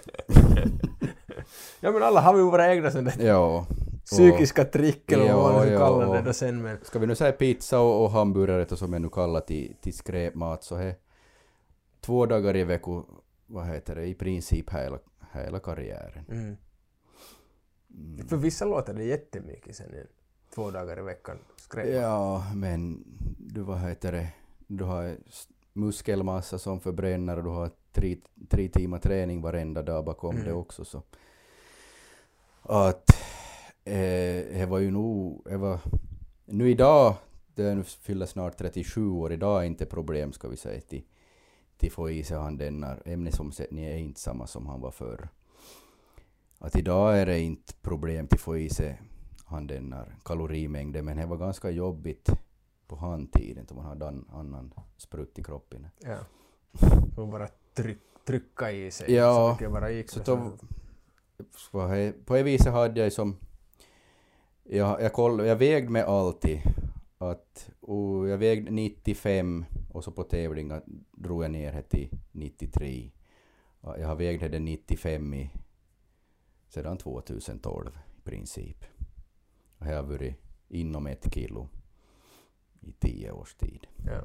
ja 1.80 1.92
men 1.92 2.02
alla 2.02 2.20
har 2.20 2.36
ju 2.36 2.42
våra 2.42 2.72
egna 2.72 2.90
där 2.90 3.14
Ja. 3.20 3.66
psykiska 4.04 4.64
trick 4.64 5.12
eller 5.12 5.34
vad 5.34 5.52
man 5.52 5.66
nu 5.66 5.78
kallar 5.78 6.14
det 6.14 6.22
då 6.22 6.32
sen 6.32 6.62
men... 6.62 6.78
Ska 6.82 6.98
vi 6.98 7.06
nu 7.06 7.14
säga 7.14 7.32
pizza 7.32 7.80
och, 7.80 8.04
och 8.04 8.10
hamburgare 8.10 8.76
som 8.76 8.92
jag 8.92 9.02
nu 9.02 9.08
kallar 9.08 9.40
till, 9.40 9.74
till 9.80 9.94
skräpmat 9.96 10.64
så 10.64 10.76
är 10.76 10.94
två 12.00 12.26
dagar 12.26 12.56
i 12.56 12.64
veckan, 12.64 13.04
vad 13.46 13.66
heter 13.66 13.94
det, 13.94 14.06
i 14.06 14.14
princip 14.14 14.70
hela, 14.70 14.98
hela 15.32 15.60
karriären. 15.60 16.24
Mm. 16.28 16.56
Mm. 17.94 18.28
För 18.28 18.36
vissa 18.36 18.64
låter 18.64 18.94
det 18.94 19.04
jättemycket 19.04 19.76
sen 19.76 19.94
igen. 19.94 20.06
Två 20.54 20.70
dagar 20.70 20.98
i 20.98 21.02
veckan. 21.02 21.38
Skräp. 21.56 21.88
Ja, 21.94 22.44
men 22.54 23.04
du 23.38 23.60
vad 23.60 23.80
heter 23.80 24.12
det, 24.12 24.28
du 24.66 24.84
har 24.84 25.16
muskelmassa 25.72 26.58
som 26.58 26.80
förbränner 26.80 27.36
och 27.36 27.44
du 27.44 27.50
har 27.50 27.70
tre, 27.92 28.16
tre 28.48 28.68
timmar 28.68 28.98
träning 28.98 29.40
varenda 29.40 29.82
dag 29.82 30.04
bakom 30.04 30.34
Mm. 30.34 30.46
det 30.46 30.52
också 30.52 30.84
så. 30.84 31.02
Att 32.62 33.10
eh, 33.84 34.58
det 34.58 34.66
var 34.68 34.78
ju 34.78 34.90
nog, 34.90 35.42
det 35.44 35.56
var, 35.56 35.78
nu 36.44 36.70
idag, 36.70 37.14
det 37.54 37.62
är 37.64 37.74
nu 37.74 37.82
fyller 37.82 38.26
snart 38.26 38.58
37 38.58 39.08
år, 39.08 39.32
idag 39.32 39.62
är 39.62 39.66
inte 39.66 39.86
problem 39.86 40.32
ska 40.32 40.48
vi 40.48 40.56
säga 40.56 40.80
till, 40.80 41.02
till 41.76 41.92
få 41.92 42.10
i 42.10 42.24
sig 42.24 42.38
han 42.38 42.56
denna 42.56 42.96
ämnesomsättningen 43.04 43.92
är 43.92 43.96
inte 43.98 44.20
samma 44.20 44.46
som 44.46 44.66
han 44.66 44.80
var 44.80 44.90
förr. 44.90 45.28
Att 46.58 46.76
idag 46.76 47.18
är 47.18 47.26
det 47.26 47.40
inte 47.40 47.74
problem 47.82 48.26
till 48.26 48.38
få 48.38 48.58
i 48.58 48.70
sig 48.70 49.00
han 49.44 49.66
den 49.66 49.92
här 49.92 50.16
kalorimängden, 50.24 51.04
men 51.04 51.16
det 51.16 51.26
var 51.26 51.36
ganska 51.36 51.70
jobbigt 51.70 52.30
på 52.92 52.98
handtiden 52.98 53.66
då 53.68 53.74
man 53.74 53.84
hade 53.84 54.06
en 54.06 54.24
annan 54.32 54.74
sprutt 54.96 55.38
i 55.38 55.42
kroppen. 55.42 55.86
Ja. 55.98 56.18
Man 57.16 57.30
bara 57.30 57.48
tryck, 57.74 57.98
trycka 58.24 58.72
i 58.72 58.90
sig 58.90 59.14
Ja, 59.14 59.34
så 59.34 59.52
mycket 59.52 59.72
bara 59.72 59.90
gick. 59.90 60.10
Så 60.10 60.18
det 60.18 60.24
då, 60.24 60.52
så 61.50 62.12
på 62.24 62.36
ett 62.36 62.46
vis 62.46 62.66
hade 62.66 63.00
jag 63.00 63.12
som, 63.12 63.36
jag, 64.62 65.02
jag, 65.02 65.12
koll, 65.12 65.46
jag 65.46 65.56
vägde 65.56 65.90
mig 65.90 66.02
alltid, 66.02 66.60
att, 67.18 67.70
och 67.80 68.28
jag 68.28 68.38
vägde 68.38 68.70
95 68.70 69.64
och 69.92 70.04
så 70.04 70.10
på 70.10 70.22
tävlingar 70.22 70.82
drog 71.12 71.44
jag 71.44 71.50
ner 71.50 71.72
det 71.72 71.82
till 71.82 72.18
93. 72.32 73.10
Ja, 73.80 73.98
Jag 73.98 74.08
har 74.08 74.16
vägt 74.16 74.52
det 74.52 74.58
95 74.58 75.34
i, 75.34 75.50
sedan 76.68 76.98
2012 76.98 77.98
i 78.18 78.20
princip. 78.20 78.84
Och 79.78 79.86
jag 79.86 79.96
har 79.96 80.02
varit 80.02 80.34
inom 80.68 81.06
ett 81.06 81.34
kilo 81.34 81.68
i 82.82 82.92
tio 82.92 83.30
års 83.32 83.54
tid. 83.54 83.86
Ja. 84.06 84.20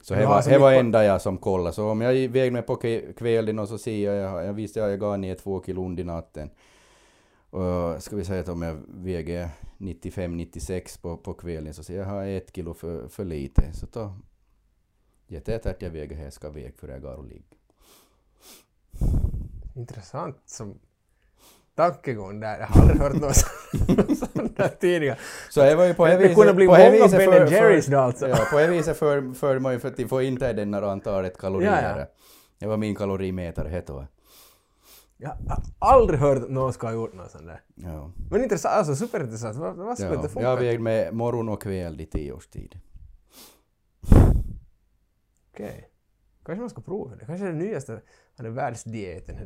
Så 0.00 0.14
det 0.14 0.26
var, 0.26 0.34
alltså 0.34 0.50
det 0.50 0.58
var 0.58 0.70
mitt 0.70 0.76
på- 0.76 0.80
enda 0.80 1.04
jag 1.04 1.22
som 1.22 1.38
kollade. 1.38 1.72
Så 1.72 1.88
om 1.90 2.00
jag 2.00 2.12
vägde 2.28 2.50
mig 2.50 2.62
på 2.62 2.76
kvällen 3.16 3.58
och 3.58 3.68
så 3.68 3.78
ser 3.78 4.04
jag, 4.14 4.44
jag, 4.46 4.52
visste 4.52 4.84
att 4.84 4.90
jag 4.90 5.00
gav 5.00 5.18
ner 5.18 5.34
två 5.34 5.62
kilo 5.62 5.84
under 5.84 6.04
natten. 6.04 6.50
Och 7.50 8.02
ska 8.02 8.16
vi 8.16 8.24
säga 8.24 8.40
att 8.40 8.48
om 8.48 8.62
jag 8.62 8.76
väger 8.88 9.48
95-96 9.78 11.00
på, 11.02 11.16
på 11.16 11.34
kvällen 11.34 11.74
så 11.74 11.84
ser 11.84 11.94
jag 11.94 12.02
att 12.02 12.08
jag 12.08 12.14
har 12.14 12.26
ett 12.26 12.54
kilo 12.56 12.74
för, 12.74 13.08
för 13.08 13.24
lite. 13.24 13.72
Så 13.72 13.86
då 13.92 14.14
jättetätt 15.26 15.66
att 15.66 15.82
jag 15.82 15.90
väger 15.90 16.16
här 16.16 16.30
ska 16.30 16.50
väga 16.50 16.72
för 16.76 16.88
jag 16.88 17.02
går 17.02 17.14
och 17.14 17.24
ligger. 17.24 17.56
Intressant 19.74 20.36
som 20.44 20.78
tankegång 21.76 22.40
där. 22.40 22.58
Jag 22.60 22.66
har 22.66 22.80
aldrig 22.82 23.00
hört 23.00 23.12
något 23.14 23.36
sånt- 23.36 24.56
där 24.56 24.68
tidigare. 24.80 25.18
Så 25.50 25.60
det 25.60 25.74
var 25.76 25.84
ju 25.84 25.94
på 25.94 26.06
Det 26.06 26.16
det 26.16 26.34
kunde 26.34 26.54
bli 26.54 26.66
på 26.66 26.76
det 26.76 26.78
många 26.90 26.90
viset 27.04 27.18
Ben 27.18 27.32
för- 27.32 27.52
Jerrys 27.52 27.84
för- 27.84 27.92
då 27.92 27.98
alltså. 27.98 28.28
Ja, 28.28 28.36
på 28.50 28.58
det 28.58 28.66
viset 28.66 28.96
för, 28.98 29.34
för 29.34 29.58
man 29.58 29.72
ju 29.72 29.78
för 29.78 29.88
att 29.88 30.08
få 30.08 30.22
inte 30.22 30.52
den 30.52 30.74
här 30.74 30.82
antalet 30.82 31.38
kalorier. 31.38 31.82
Ja, 31.92 31.98
ja. 31.98 32.06
Det 32.58 32.66
var 32.66 32.76
min 32.76 32.94
kalorimätare 32.94 33.68
het 33.68 33.86
då. 33.86 34.06
Jag 35.18 35.28
har 35.28 35.62
aldrig 35.78 36.20
hört 36.20 36.42
att 36.42 36.50
någon 36.50 36.72
ska 36.72 36.86
ha 36.86 36.94
gjort 36.94 37.14
något 37.14 37.30
sånt 37.30 37.46
där. 37.46 37.60
Ja. 37.74 38.10
Men 38.30 38.42
intressant, 38.42 38.74
alltså 38.74 38.96
superintressant. 39.06 39.56
Vad, 39.56 39.76
vad 39.76 39.98
skulle 39.98 40.10
det 40.10 40.16
Ja, 40.16 40.22
jag 40.22 40.30
funka? 40.32 40.48
har 40.48 40.56
vägt 40.56 40.80
med 40.82 41.14
morgon 41.14 41.48
och 41.48 41.62
kväll 41.62 42.00
i 42.00 42.06
tio 42.06 42.32
års 42.32 42.46
tid. 42.48 42.80
Okej. 45.54 45.88
Kanske 46.44 46.60
man 46.60 46.70
ska 46.70 46.80
prova 46.80 47.16
det. 47.16 47.24
Kanske 47.26 47.46
det 47.46 47.52
nyaste, 47.52 48.00
den 48.36 48.54
världsdieten. 48.54 49.36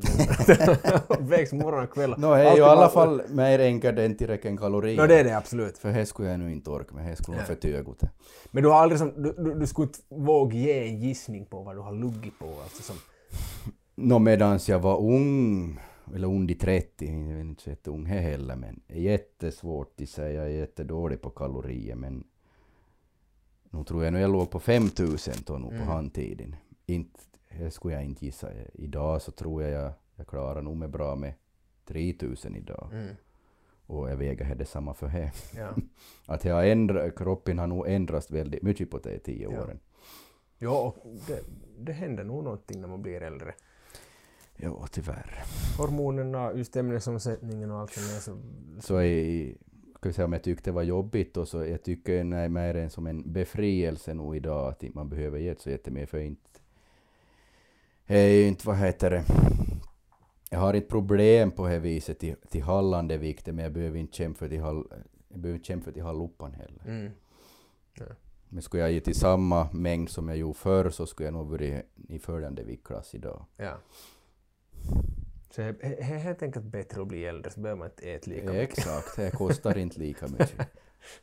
Vägs 1.29 1.53
morgon 1.53 1.85
och 1.85 1.91
kväll. 1.91 2.15
Det 2.19 2.27
är 2.27 2.39
ju 2.39 2.47
Alltid 2.47 2.59
i 2.59 2.63
alla 2.63 2.89
fall 2.89 3.23
mer 3.29 3.59
enkelt 3.59 3.99
än 3.99 4.17
tillräckligt 4.17 4.61
kalorier. 4.61 4.97
Nå, 4.97 5.07
det 5.07 5.19
är 5.21 5.25
det 5.25 5.37
absolut. 5.37 5.79
För 5.79 5.93
det 5.93 6.07
skulle 6.07 6.29
jag 6.31 6.39
nu 6.41 6.53
inte 6.53 6.71
orka 6.71 6.95
med, 6.95 7.11
det 7.13 7.17
skulle 7.17 7.37
vara 7.37 7.47
för 7.47 7.55
tögut. 7.55 8.01
Men 8.51 8.63
du 8.63 8.69
har 8.69 8.77
aldrig 8.77 8.99
som, 8.99 9.23
du, 9.23 9.33
du, 9.39 9.55
du 9.55 9.67
skulle 9.67 9.87
inte 9.87 9.99
våga 10.09 10.59
ge 10.59 10.89
en 10.89 10.99
gissning 11.01 11.47
på 11.47 11.63
vad 11.63 11.77
du 11.77 11.81
har 11.81 11.93
luggit 11.93 12.39
på 12.39 12.47
alltså 12.63 12.83
som... 12.83 12.97
Nå, 13.95 14.19
medans 14.19 14.69
jag 14.69 14.79
var 14.79 14.99
ung, 15.01 15.81
eller 16.15 16.29
under 16.29 16.55
30, 16.55 17.07
jag 17.07 17.37
är 17.37 17.41
inte 17.41 17.63
så 17.63 17.71
jätteung 17.71 18.07
här 18.07 18.21
heller, 18.21 18.57
men 18.57 18.81
det 18.87 18.95
är 18.95 19.01
jättesvårt 19.01 20.01
att 20.01 20.09
säga, 20.09 20.33
jag 20.43 20.45
är 20.45 20.59
jättedålig 20.59 21.21
på 21.23 21.31
kalorier, 21.31 21.95
men 21.95 22.25
nu 23.71 23.85
tror 23.85 24.05
jag 24.05 24.13
nu 24.13 24.21
jag 24.21 24.31
låg 24.33 24.51
på 24.51 24.61
5000 24.61 25.35
då 25.47 25.59
nog 25.59 25.73
Mm. 25.73 25.87
på 25.87 25.93
handtiden. 25.93 26.57
Inte, 26.87 27.21
det 27.59 27.71
skulle 27.71 27.95
jag 27.95 28.05
inte 28.05 28.25
gissa. 28.25 28.49
Idag 28.75 29.23
så 29.23 29.33
tror 29.33 29.63
jag 29.63 29.71
jag, 29.71 29.93
jag 30.17 30.27
klarar 30.27 30.63
nog 30.63 30.77
mig 30.77 30.89
bra 30.89 31.17
med 31.17 31.35
3000 31.85 32.57
idag. 32.57 32.89
Mm. 32.93 33.15
Och 33.87 34.11
jag 34.11 34.17
väger 34.17 34.55
detsamma 34.55 34.95
för 34.95 35.09
det. 35.09 35.33
Ja. 35.57 35.75
Att 36.35 36.45
jag 36.45 36.71
ändrat, 36.71 37.17
kroppen 37.17 37.59
har 37.59 37.67
nog 37.67 37.89
ändrats 37.89 38.31
väldigt 38.31 38.63
mycket 38.63 38.91
på 38.91 38.99
de 38.99 39.19
tio 39.19 39.51
Ja. 39.53 39.63
åren. 39.63 39.79
Och 40.69 40.97
det, 41.27 41.41
det 41.79 41.93
händer 41.93 42.25
nog 42.25 42.45
någonting 42.45 42.81
när 42.81 42.89
man 42.89 43.03
blir 43.03 43.23
äldre. 43.23 43.55
Jo, 44.57 44.87
tyvärr. 44.91 45.43
Hormonerna, 45.79 46.53
just 46.55 46.77
ämnesomsättningen 46.77 47.71
och 47.71 47.79
allt 47.79 47.95
det 47.95 48.01
där 48.15 48.21
så... 48.21 48.37
Så 48.81 49.03
i, 49.03 49.57
vi 50.03 50.13
säga 50.13 50.25
om 50.25 50.33
jag 50.33 50.43
tyckte 50.43 50.71
det 50.71 50.75
var 50.75 50.83
jobbigt 50.83 51.37
och 51.37 51.49
så 51.49 51.65
jag 51.65 51.83
tycker 51.83 52.25
det 52.25 52.37
är 52.37 52.49
mer 52.49 52.75
en 52.75 52.91
som 52.91 53.07
en 53.07 53.33
befrielse 53.33 54.15
nog 54.15 54.37
idag 54.37 54.69
att 54.69 54.95
man 54.95 55.09
behöver 55.09 55.39
ge 55.39 55.55
så 55.59 55.71
jättemycket 55.71 56.11
för 56.11 56.19
inte 56.19 56.61
är 58.19 58.29
ju 58.29 58.47
inte 58.47 58.67
vad 58.67 58.77
heter 58.77 59.11
det 59.11 59.25
jag 60.51 60.59
har 60.59 60.75
inte 60.75 60.89
problem 60.89 61.51
på 61.51 61.69
det 61.69 61.79
viset 61.79 62.19
till, 62.19 62.37
till 62.49 62.63
hallande 62.63 63.17
vikten 63.17 63.57
men 63.57 63.63
jag 63.63 63.73
behöver 63.73 63.99
inte 63.99 64.17
kämpa 64.17 64.49
till 64.49 64.61
hall, 64.61 64.87
jag 65.29 65.41
behöver 65.41 65.57
inte 65.57 65.67
kämpa 65.67 65.93
till 65.93 66.03
hallupan 66.03 66.55
heller. 66.55 66.83
Mm. 66.87 67.13
Men 68.49 68.63
skulle 68.63 68.83
jag 68.83 68.93
ge 68.93 69.01
till 69.01 69.15
samma 69.15 69.69
mängd 69.73 70.11
som 70.11 70.29
jag 70.29 70.37
gjorde 70.37 70.59
förr 70.59 70.91
så 70.91 71.07
skulle 71.07 71.27
jag 71.27 71.35
nog 71.35 71.51
varit 71.51 71.87
i 72.09 72.19
följande 72.19 72.63
viktklass 72.63 73.15
idag. 73.15 73.45
Ja. 73.57 73.75
Så 75.51 75.61
det 75.61 75.83
är 75.83 76.03
helt 76.03 76.43
enkelt 76.43 76.65
bättre 76.65 77.03
att 77.03 77.09
bli 77.09 77.25
äldre 77.25 77.51
så 77.51 77.61
behöver 77.61 77.79
man 77.79 77.89
inte 77.91 78.11
äta 78.11 78.31
lika 78.31 78.53
mycket. 78.53 78.79
Exakt, 78.79 79.17
det 79.17 79.31
kostar 79.31 79.79
inte 79.79 79.99
lika 79.99 80.29
mycket. 80.29 80.69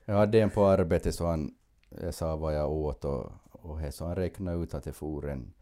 Jag 0.05 0.15
hade 0.15 0.41
en 0.41 0.49
på 0.49 0.65
arbetet 0.65 1.15
så 1.15 1.25
han, 1.25 1.55
jag 1.89 2.13
sa 2.13 2.35
vad 2.35 2.55
jag 2.55 2.71
åt 2.71 3.05
och, 3.05 3.31
och 3.51 3.79
he, 3.79 3.91
så 3.91 4.05
han 4.05 4.15
räknade 4.15 4.63
ut 4.63 4.73
att 4.73 4.83
det 4.83 4.93
for, 4.93 5.29
en, 5.29 5.53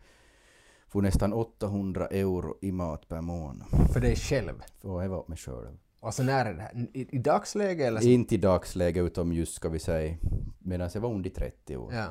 for 0.96 1.02
nästan 1.02 1.34
800 1.34 2.08
euro 2.08 2.58
i 2.62 2.72
mat 2.72 3.08
per 3.08 3.22
månad. 3.22 3.68
För 3.93 4.00
dig 4.00 4.16
själv. 4.16 4.64
Och 4.82 5.02
det 5.02 5.08
var 5.08 5.24
mig 5.28 5.38
själv. 5.38 5.78
Alltså 6.00 6.24
när 6.24 6.46
är 6.46 6.54
det 6.54 6.62
här? 6.62 6.88
I, 6.93 7.16
i 7.16 7.18
dagsläge 7.18 7.88
eller? 7.88 8.06
Inte 8.06 8.36
i 8.36 8.38
dagsläget 8.38 9.04
utom 9.04 9.34
just 9.34 9.54
ska 9.54 9.70
vi 9.70 9.80
säga 9.80 10.18
medan 10.60 10.89
jag 10.93 11.02
var 11.02 11.10
under 11.10 11.30
30 11.30 11.78
år. 11.78 11.93
Ja. 11.93 12.06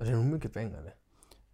Är 0.00 0.10
nog 0.10 0.24
mycket 0.24 0.54
pengar 0.54 0.82
det. 0.82 0.92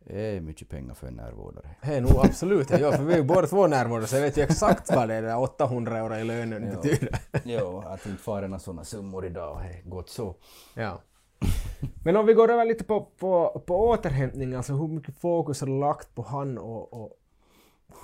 Det 0.05 0.37
är 0.37 0.41
mycket 0.41 0.69
pengar 0.69 0.95
för 0.95 1.07
en 1.07 1.15
närvårdare. 1.15 1.71
Det 1.83 1.95
är 1.95 2.01
nog 2.01 2.17
absolut. 2.17 2.71
Ja, 2.71 2.93
för 2.93 3.05
vi 3.05 3.13
är 3.13 3.19
ju 3.19 3.25
båda 3.25 3.47
två 3.47 3.67
närvarande 3.67 4.07
så 4.07 4.17
jag 4.17 4.23
vet 4.23 4.37
ju 4.37 4.43
exakt 4.43 4.95
vad 4.95 5.09
det 5.09 5.15
är 5.15 5.23
där 5.23 5.39
800 5.39 5.99
euro 5.99 6.15
i 6.15 6.25
lönen 6.25 6.71
betyder. 6.71 7.19
jo, 7.45 7.83
att 7.87 8.07
inte 8.07 8.23
fara 8.23 8.47
några 8.47 8.59
sådana 8.59 8.85
summor 8.85 9.27
idag, 9.27 9.63
det 9.63 9.79
är 9.79 9.91
gott 9.91 10.11
så. 10.11 10.37
Ja. 10.75 11.03
Men 12.05 12.16
om 12.16 12.26
vi 12.26 12.34
går 12.34 12.51
över 12.51 12.64
lite 12.64 12.84
på, 12.84 13.05
på, 13.18 13.62
på 13.66 13.88
återhämtning, 13.88 14.55
alltså 14.55 14.72
hur 14.72 14.88
mycket 14.88 15.20
fokus 15.20 15.61
har 15.61 15.66
du 15.66 15.80
lagt 15.80 16.14
på 16.14 16.22
han 16.22 16.59
och, 16.59 16.93
och 16.93 17.18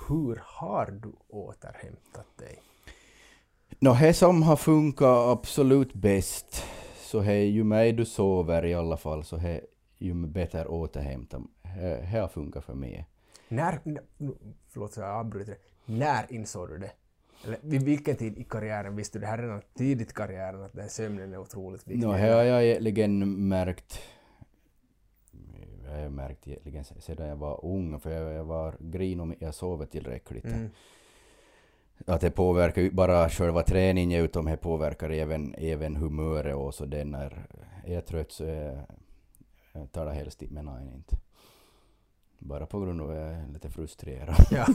hur 0.07 0.41
har 0.45 0.85
du 0.85 1.11
återhämtat 1.27 2.37
dig? 2.37 2.61
Nå, 3.79 3.93
det 3.93 4.13
som 4.13 4.43
har 4.43 4.55
funkat 4.55 5.37
absolut 5.37 5.93
bäst, 5.93 6.63
så 6.97 7.19
he, 7.19 7.33
ju 7.33 7.63
mer 7.63 7.93
du 7.93 8.05
sover 8.05 8.65
i 8.65 8.73
alla 8.73 8.97
fall, 8.97 9.23
så 9.23 9.37
he, 9.37 9.61
ju 9.97 10.13
bättre 10.13 10.65
återhämta. 10.65 11.41
Det 12.11 12.19
har 12.19 12.27
funkat 12.27 12.65
för 12.65 12.73
mig. 12.73 13.07
När, 13.47 13.79
förlåt 14.69 14.93
så 14.93 15.01
jag 15.01 15.09
avbryter 15.09 15.51
det. 15.51 15.93
När 15.93 16.33
insåg 16.33 16.69
du 16.69 16.77
det? 16.77 16.91
Eller 17.45 17.57
vid 17.61 17.83
vilken 17.83 18.15
tid 18.15 18.37
i 18.37 18.43
karriären 18.43 18.95
visste 18.95 19.17
du 19.19 19.21
det 19.21 19.27
här 19.27 19.37
redan 19.37 19.61
tidigt 19.73 20.09
i 20.11 20.13
karriären 20.13 20.63
att 20.63 20.73
den 20.73 20.81
här 20.81 20.89
sömnen 20.89 21.33
är 21.33 21.37
otroligt 21.37 21.87
viktig? 21.87 22.07
Nå, 22.07 22.13
det 22.13 22.19
har 22.19 22.43
jag 22.43 22.65
egentligen 22.65 23.47
märkt, 23.47 23.99
jag 25.85 26.01
har 26.01 26.09
märkt 26.09 26.47
egentligen 26.47 26.83
se- 26.83 27.01
sedan 27.01 27.27
jag 27.27 27.35
var 27.35 27.65
ung, 27.65 27.99
för 27.99 28.11
jag, 28.11 28.33
jag 28.33 28.43
var 28.43 28.75
grin 28.79 29.19
om 29.19 29.35
jag 29.39 29.53
sover 29.55 29.85
tillräckligt. 29.85 30.45
Mm. 30.45 30.69
Att 32.05 32.21
det 32.21 32.31
påverkar 32.31 32.81
ju 32.81 32.91
bara 32.91 33.29
själva 33.29 33.63
träningen 33.63 34.23
utom 34.23 34.45
det 34.45 34.57
påverkar 34.57 35.09
även, 35.09 35.55
även 35.57 35.95
humöret 35.95 36.55
och 36.55 36.75
så 36.75 36.85
den 36.85 37.11
när 37.11 37.45
jag 37.85 37.93
är 37.95 38.01
trött 38.01 38.31
så 38.31 38.43
jag 39.73 39.91
tar 39.91 40.05
det 40.05 40.13
helst 40.13 40.43
men 40.49 40.65
nej 40.65 40.91
inte. 40.95 41.17
Bara 42.39 42.65
på 42.65 42.79
grund 42.79 43.01
av 43.01 43.09
att 43.09 43.15
jag 43.15 43.25
är 43.27 43.47
lite 43.53 43.69
frustrerad. 43.69 44.35
Ja. 44.51 44.65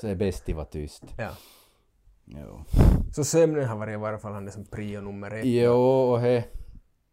så 0.00 0.06
det 0.06 0.12
är 0.12 0.16
bäst 0.16 0.48
att 0.48 0.54
vara 0.54 0.64
tyst. 0.66 1.04
ja. 1.18 1.30
Jo, 2.28 2.64
Så 3.12 3.24
sömnen 3.24 3.64
har 3.68 3.76
varit 3.76 3.92
i 3.94 3.96
varje 3.96 4.18
fall 4.18 4.32
han 4.32 4.44
det 4.44 4.50
som 4.50 4.64
prio 4.64 5.00
nummer 5.00 5.30
ett. 5.34 5.44
jo 5.46 5.72
och 5.72 6.20
he, 6.20 6.44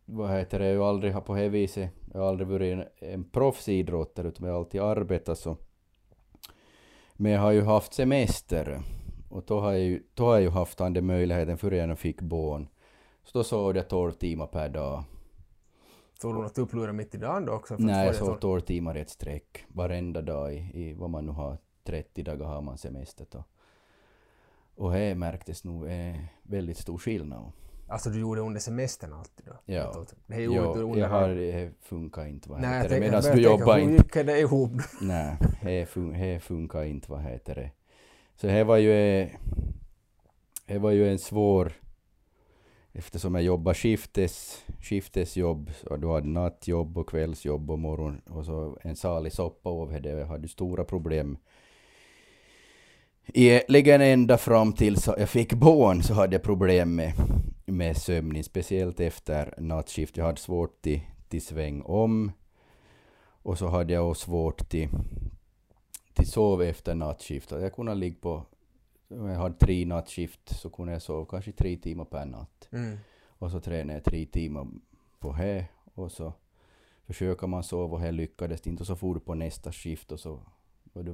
vad 0.05 0.29
heter 0.31 0.59
det, 0.59 0.67
jag 0.67 0.81
har 0.81 0.89
aldrig 0.89 1.25
på 1.25 1.36
det 1.36 1.49
viset, 1.49 1.89
jag 2.13 2.19
har 2.19 2.27
aldrig 2.27 2.47
varit 2.47 2.73
en, 2.73 3.09
en 3.11 3.23
proffsidrottare 3.23 4.27
utan 4.27 4.47
jag 4.47 4.53
har 4.53 4.59
alltid 4.59 4.81
arbetat 4.81 5.39
så. 5.39 5.57
Men 7.13 7.31
jag 7.31 7.41
har 7.41 7.51
ju 7.51 7.61
haft 7.61 7.93
semester 7.93 8.81
och 9.29 9.43
då 9.47 9.59
har 9.59 9.71
jag 9.71 9.81
ju, 9.81 10.03
då 10.13 10.25
har 10.25 10.34
jag 10.34 10.41
ju 10.41 10.49
haft 10.49 10.77
den 10.77 11.05
möjligheten 11.05 11.57
för 11.57 11.71
jag 11.71 11.99
fick 11.99 12.21
barn. 12.21 12.67
Så 13.23 13.38
då 13.38 13.43
sov 13.43 13.75
jag 13.75 13.88
12 13.89 14.11
timmar 14.11 14.47
per 14.47 14.69
dag. 14.69 15.03
Tog 16.24 16.36
du 16.36 16.41
något 16.41 16.57
upplurat 16.57 16.95
mitt 16.95 17.15
i 17.15 17.17
dagen 17.17 17.45
då 17.45 17.53
också? 17.53 17.76
Nej, 17.80 18.05
jag 18.05 18.15
sov 18.15 18.28
tolv- 18.28 18.39
12 18.39 18.61
timmar 18.61 18.97
i 18.97 19.01
ett 19.01 19.09
streck. 19.09 19.65
Varenda 19.67 20.21
dag 20.21 20.53
i, 20.53 20.57
i 20.57 20.93
vad 20.93 21.09
man 21.09 21.26
nu 21.26 21.32
har. 21.32 21.57
30 21.84 22.24
dagar 22.24 22.45
har 22.45 22.61
man 22.61 22.78
semester 22.78 23.26
då. 23.32 23.43
Och 24.76 24.91
det 24.93 25.15
märktes 25.15 25.63
nog 25.63 25.86
eh, 25.88 26.15
väldigt 26.43 26.78
stor 26.78 26.97
skillnad. 26.97 27.51
Alltså 27.88 28.09
du 28.09 28.19
gjorde 28.19 28.41
under 28.41 28.59
semestern 28.59 29.13
alltid 29.13 29.45
då? 29.45 29.53
Ja. 29.65 30.05
Det 30.28 30.41
Jo, 30.41 30.53
under... 30.74 30.99
jag 30.99 31.09
har, 31.09 31.30
det 31.30 31.71
funkar 31.82 32.26
inte 32.26 32.49
vad 32.49 32.61
Nej, 32.61 32.78
heter 32.78 32.89
det. 32.89 32.99
Medan 32.99 33.24
du 33.24 33.41
jobbar 33.41 33.76
hur 33.76 33.82
inte. 33.82 33.93
gick 34.19 34.28
det 34.28 34.39
ihop? 34.39 34.71
Nej, 35.01 35.38
det 35.61 35.86
fun, 35.86 36.39
funkar 36.39 36.84
inte 36.84 37.11
vad 37.11 37.21
heter 37.21 37.55
det. 37.55 37.71
Så 38.36 38.47
det 38.47 38.63
var 38.63 38.78
ju, 38.78 38.91
eh, 38.93 39.30
det 40.65 40.80
var 40.80 40.91
ju 40.91 41.11
en 41.11 41.19
svår, 41.19 41.74
eftersom 42.94 43.36
jag 43.36 43.44
jobbar 43.44 43.74
skiftes, 43.74 44.64
skiftesjobb, 44.82 45.72
så 45.82 45.98
du 45.98 46.08
hade 46.08 46.28
nattjobb 46.28 46.98
och 46.98 47.10
kvällsjobb 47.10 47.72
och 47.72 47.80
morgon 47.80 48.22
och 48.30 48.46
så 48.46 48.78
en 48.82 48.96
salig 48.96 49.34
soppa 49.34 49.70
över 49.70 50.00
det. 50.00 50.10
Jag 50.10 50.26
hade 50.26 50.48
stora 50.48 50.84
problem. 50.84 51.38
Egentligen 53.28 54.02
ända 54.02 54.38
fram 54.38 54.74
till 54.74 54.98
så 54.98 55.16
jag 55.18 55.30
fick 55.30 55.54
barn 55.54 56.04
så 56.04 56.14
hade 56.14 56.36
jag 56.36 56.44
problem 56.44 56.96
med, 56.96 57.14
med 57.66 57.98
sömnen, 57.98 58.44
speciellt 58.44 59.00
efter 59.00 59.54
nattskift. 59.58 60.18
Jag 60.18 60.26
hade 60.26 60.39
svårt 60.39 60.82
till, 60.82 61.02
till 61.30 61.46
sväng 61.46 61.82
om. 61.82 62.32
Och 63.46 63.58
så 63.58 63.68
hade 63.68 63.94
jag 63.94 64.10
också 64.10 64.26
svårt 64.26 64.70
till, 64.70 64.89
till 66.14 66.28
sov 66.28 66.62
efter 66.62 66.96
nattskift. 66.96 67.52
Jag 67.52 67.74
kunde 67.74 67.96
ligga 67.96 68.16
på, 68.22 68.46
om 69.20 69.30
jag 69.30 69.39
hade 69.39 69.57
tre 69.57 69.86
nattskift 69.86 70.59
så 70.59 70.70
kunde 70.70 70.93
jag 70.93 71.01
sova 71.01 71.26
kanske 71.26 71.51
tre 71.51 71.78
timmar 71.78 72.05
per 72.05 72.26
natt. 72.26 72.70
Mm. 72.72 72.97
Och 73.26 73.51
så 73.51 73.59
tränade 73.59 73.93
jag 73.93 74.03
tre 74.03 74.26
timmar 74.26 74.68
på 75.20 75.34
det 75.34 75.66
och 75.93 76.11
så 76.11 76.34
försöker 77.05 77.47
man 77.47 77.64
sova 77.64 77.95
och 77.95 78.01
det 78.01 78.11
lyckades 78.11 78.68
inte 78.68 78.84
och 78.84 78.88
så 78.88 78.95
for 78.95 79.14
du 79.14 79.20
på 79.20 79.34
nästa 79.34 79.72
skift 79.72 80.11
och 80.11 80.20
så 80.20 80.39
var 80.84 81.03
du 81.03 81.11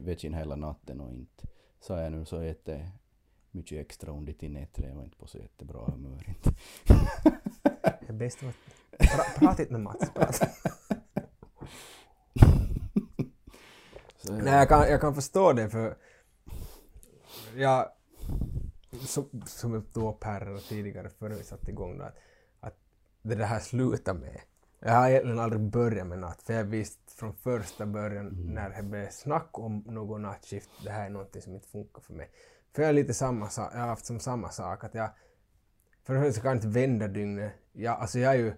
vakin 0.00 0.34
hela 0.34 0.56
natten 0.56 1.00
och 1.00 1.10
inte 1.10 1.46
sa 1.80 2.00
jag 2.00 2.12
nu 2.12 2.24
så 2.24 2.42
jätte 2.42 2.90
mycket 3.50 3.78
extra 3.78 4.12
under 4.12 4.32
till 4.32 4.52
nätter. 4.52 4.88
Jag 4.88 4.94
var 4.94 5.04
inte 5.04 5.16
på 5.16 5.26
så 5.26 5.38
jättebra 5.38 5.84
humör 5.84 6.24
inte. 6.28 6.54
Det 8.00 8.08
är 8.08 8.12
bäst 8.12 8.38
att... 8.42 8.54
Pra, 8.98 9.24
prata 9.38 9.62
inte 9.62 9.72
med 9.72 9.82
Mats. 9.82 10.10
Prata. 10.14 10.46
Nej, 14.30 14.54
jag 14.54 14.68
kan, 14.68 14.80
jag 14.80 15.00
kan 15.00 15.14
förstå 15.14 15.52
det 15.52 15.70
för... 15.70 15.96
Jag... 17.56 17.88
Som, 19.00 19.42
som 19.46 19.74
jag 19.74 19.92
tog 19.92 20.14
upp 20.14 20.24
här 20.24 20.68
tidigare 20.68 21.08
före 21.08 21.34
vi 21.34 21.44
satte 21.44 21.70
igång 21.70 22.00
att, 22.00 22.16
att 22.60 22.76
det 23.22 23.34
där 23.34 23.44
här 23.44 23.60
slutar 23.60 24.14
med. 24.14 24.40
Jag 24.80 24.92
har 24.92 25.08
egentligen 25.08 25.38
aldrig 25.38 25.62
börjat 25.62 26.06
med 26.06 26.18
natt, 26.18 26.42
för 26.42 26.54
jag 26.54 26.64
visste 26.64 27.12
från 27.12 27.34
första 27.34 27.86
början 27.86 28.54
när 28.54 28.70
det 28.70 28.82
blev 28.82 29.10
snack 29.10 29.58
om 29.58 29.84
någon 29.86 30.22
nattskift, 30.22 30.70
det 30.84 30.90
här 30.90 31.06
är 31.06 31.10
någonting 31.10 31.42
som 31.42 31.54
inte 31.54 31.68
funkar 31.68 32.00
för 32.00 32.14
mig. 32.14 32.30
För 32.72 32.82
jag 32.82 32.88
är 32.88 32.92
lite 32.92 33.14
samma 33.14 33.48
sak, 33.48 33.70
jag 33.74 33.80
har 33.80 33.86
haft 33.86 34.06
som 34.06 34.20
samma 34.20 34.50
sak 34.50 34.84
att 34.84 34.94
jag... 34.94 35.10
För 36.04 36.14
det 36.14 36.20
första 36.20 36.40
kan 36.40 36.48
jag 36.48 36.56
inte 36.56 36.68
vända 36.68 37.08
dygnet. 37.08 37.52
Jag, 37.72 38.00
alltså 38.00 38.18
jag 38.18 38.34
är 38.34 38.38
ju... 38.38 38.54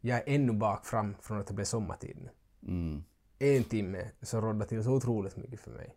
Jag 0.00 0.18
är 0.18 0.22
ännu 0.26 0.52
bak 0.52 0.86
fram 0.86 1.16
från 1.20 1.40
att 1.40 1.46
det 1.46 1.54
blev 1.54 1.64
sommartid 1.64 2.16
nu 2.16 2.30
mm, 2.68 3.04
en 3.38 3.64
timme 3.64 4.10
så 4.22 4.40
rådde 4.40 4.66
till 4.66 4.84
så 4.84 4.92
otroligt 4.92 5.36
mycket 5.36 5.60
för 5.60 5.70
mig. 5.70 5.96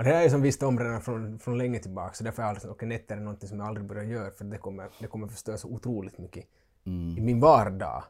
Och 0.00 0.04
det 0.04 0.10
här 0.10 0.24
är 0.24 0.28
som 0.28 0.42
visste 0.42 0.66
om 0.66 0.78
redan 0.78 1.02
från, 1.02 1.38
från 1.38 1.58
länge 1.58 1.78
tillbaka, 1.78 2.14
så 2.14 2.24
därför 2.24 2.42
har 2.42 2.48
jag 2.48 2.56
aldrig 2.56 2.72
okej, 2.72 2.88
nätter 2.88 3.16
är 3.16 3.20
någonting 3.20 3.48
som 3.48 3.58
jag 3.58 3.68
aldrig 3.68 3.86
börjar 3.86 4.04
göra, 4.04 4.30
för 4.30 4.44
det 4.44 4.58
kommer, 4.58 4.88
det 4.98 5.06
kommer 5.06 5.28
förstöra 5.28 5.56
så 5.56 5.68
otroligt 5.68 6.18
mycket 6.18 6.44
i 6.84 6.90
mm, 6.90 7.24
min 7.24 7.40
vardag. 7.40 8.04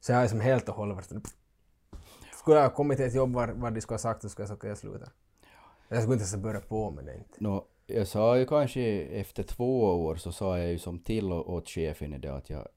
Så 0.00 0.12
jag 0.12 0.22
är 0.22 0.28
som 0.28 0.40
helt 0.40 0.68
och 0.68 0.74
hållet 0.74 0.96
varit. 0.96 1.34
Skulle 2.38 2.56
jag 2.56 2.62
ha 2.62 2.74
kommit 2.74 2.98
till 2.98 3.06
ett 3.06 3.14
jobb 3.14 3.32
var, 3.32 3.48
var 3.48 3.70
de 3.70 3.80
skulle 3.80 3.94
ha 3.94 3.98
sagt 3.98 4.22
så 4.22 4.28
skulle 4.28 4.42
jag 4.42 4.48
sagt 4.48 4.58
okej, 4.58 4.68
jag 4.68 4.78
slutar. 4.78 5.08
Jag 5.88 6.02
skulle 6.02 6.14
inte 6.14 6.22
ens 6.22 6.36
börja 6.36 6.60
på 6.60 6.90
med 6.90 7.04
det 7.04 7.16
inte. 7.16 7.36
Nå, 7.38 7.66
jag 7.86 8.06
sa 8.06 8.38
ju 8.38 8.46
kanske 8.46 9.02
efter 9.02 9.42
två 9.42 9.84
år 10.04 10.16
så 10.16 10.32
sa 10.32 10.58
jag 10.58 10.70
ju 10.70 10.78
som 10.78 10.98
till 10.98 11.32
åt 11.32 11.68
chefen 11.68 12.14
i 12.14 12.18
det 12.18 12.34
att 12.34 12.50
jag 12.50 12.68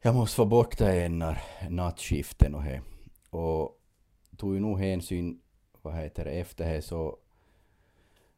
jag 0.00 0.14
måste 0.14 0.36
få 0.36 0.44
bort 0.44 0.78
det 0.78 0.84
här 0.84 1.08
när 1.08 1.42
nattskiften 1.68 2.54
och 2.54 2.64
det. 2.64 2.82
Och 3.30 3.80
tog 4.36 4.54
ju 4.54 4.60
nog 4.60 4.78
hänsyn, 4.78 5.40
vad 5.84 5.94
heter 5.94 6.24
det, 6.24 6.30
efter 6.30 6.72
det 6.72 6.82
så 6.82 7.16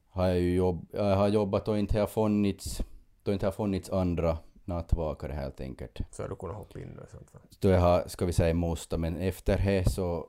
har 0.09 0.27
jag 0.27 0.41
ju 0.41 0.55
jobb, 0.55 0.87
jag 0.93 1.17
har 1.17 1.29
jobbat 1.29 1.65
då 1.65 1.79
inte 1.79 2.01
har 2.01 2.07
funnits, 2.07 2.83
då 3.23 3.33
inte 3.33 3.47
har 3.47 3.53
funnits 3.53 3.91
andra 3.91 4.39
nattvakare 4.65 5.33
helt 5.33 5.61
enkelt. 5.61 6.01
Så 6.11 6.23
har 6.23 6.29
du 6.29 6.37
kunnat 6.37 6.57
hoppa 6.57 6.81
in 6.81 6.99
och 6.99 7.09
sånt 7.09 7.35
va? 7.35 7.41
Då 7.61 7.69
jag 7.69 7.81
har, 7.81 8.05
ska 8.09 8.27
vi 8.27 8.33
säga 8.33 8.55
måste, 8.55 8.97
men 8.99 9.17
efter 9.17 9.59
det 9.59 9.91
så, 9.91 10.27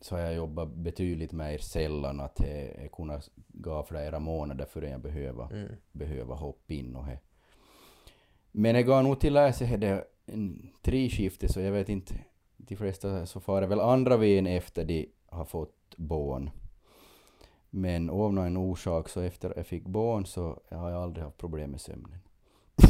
så 0.00 0.14
har 0.14 0.22
jag 0.22 0.34
jobbat 0.34 0.68
betydligt 0.68 1.32
mer 1.32 1.58
sällan 1.58 2.20
att 2.20 2.40
jag 2.80 2.92
kunnat 2.92 3.30
gå 3.48 3.82
flera 3.82 4.18
månader 4.18 4.64
förrän 4.64 4.90
jag 4.90 5.00
behöver, 5.00 5.52
Mm. 5.52 5.72
behöver 5.92 6.34
hoppa 6.34 6.74
in 6.74 6.96
och 6.96 7.06
det. 7.06 7.18
Men 8.52 8.74
jag 8.74 8.86
går 8.86 9.02
nog 9.02 9.20
till 9.20 9.32
läsa 9.32 9.64
det 9.76 10.04
en 10.26 10.70
treskifte 10.82 11.52
så 11.52 11.60
jag 11.60 11.72
vet 11.72 11.88
inte, 11.88 12.14
de 12.56 12.76
flesta 12.76 13.26
så 13.26 13.40
far 13.40 13.62
väl 13.62 13.80
andra 13.80 14.16
vägen 14.16 14.46
efter 14.46 14.84
de 14.84 15.08
har 15.26 15.44
fått 15.44 15.83
barn. 15.96 16.50
Men 17.70 18.10
av 18.10 18.32
någon 18.34 18.56
orsak 18.56 19.08
så 19.08 19.20
efter 19.20 19.52
jag 19.56 19.66
fick 19.66 19.86
barn 19.86 20.26
så 20.26 20.60
har 20.70 20.90
jag 20.90 21.02
aldrig 21.02 21.24
haft 21.24 21.36
problem 21.38 21.70
med 21.70 21.80
sömnen. 21.80 22.18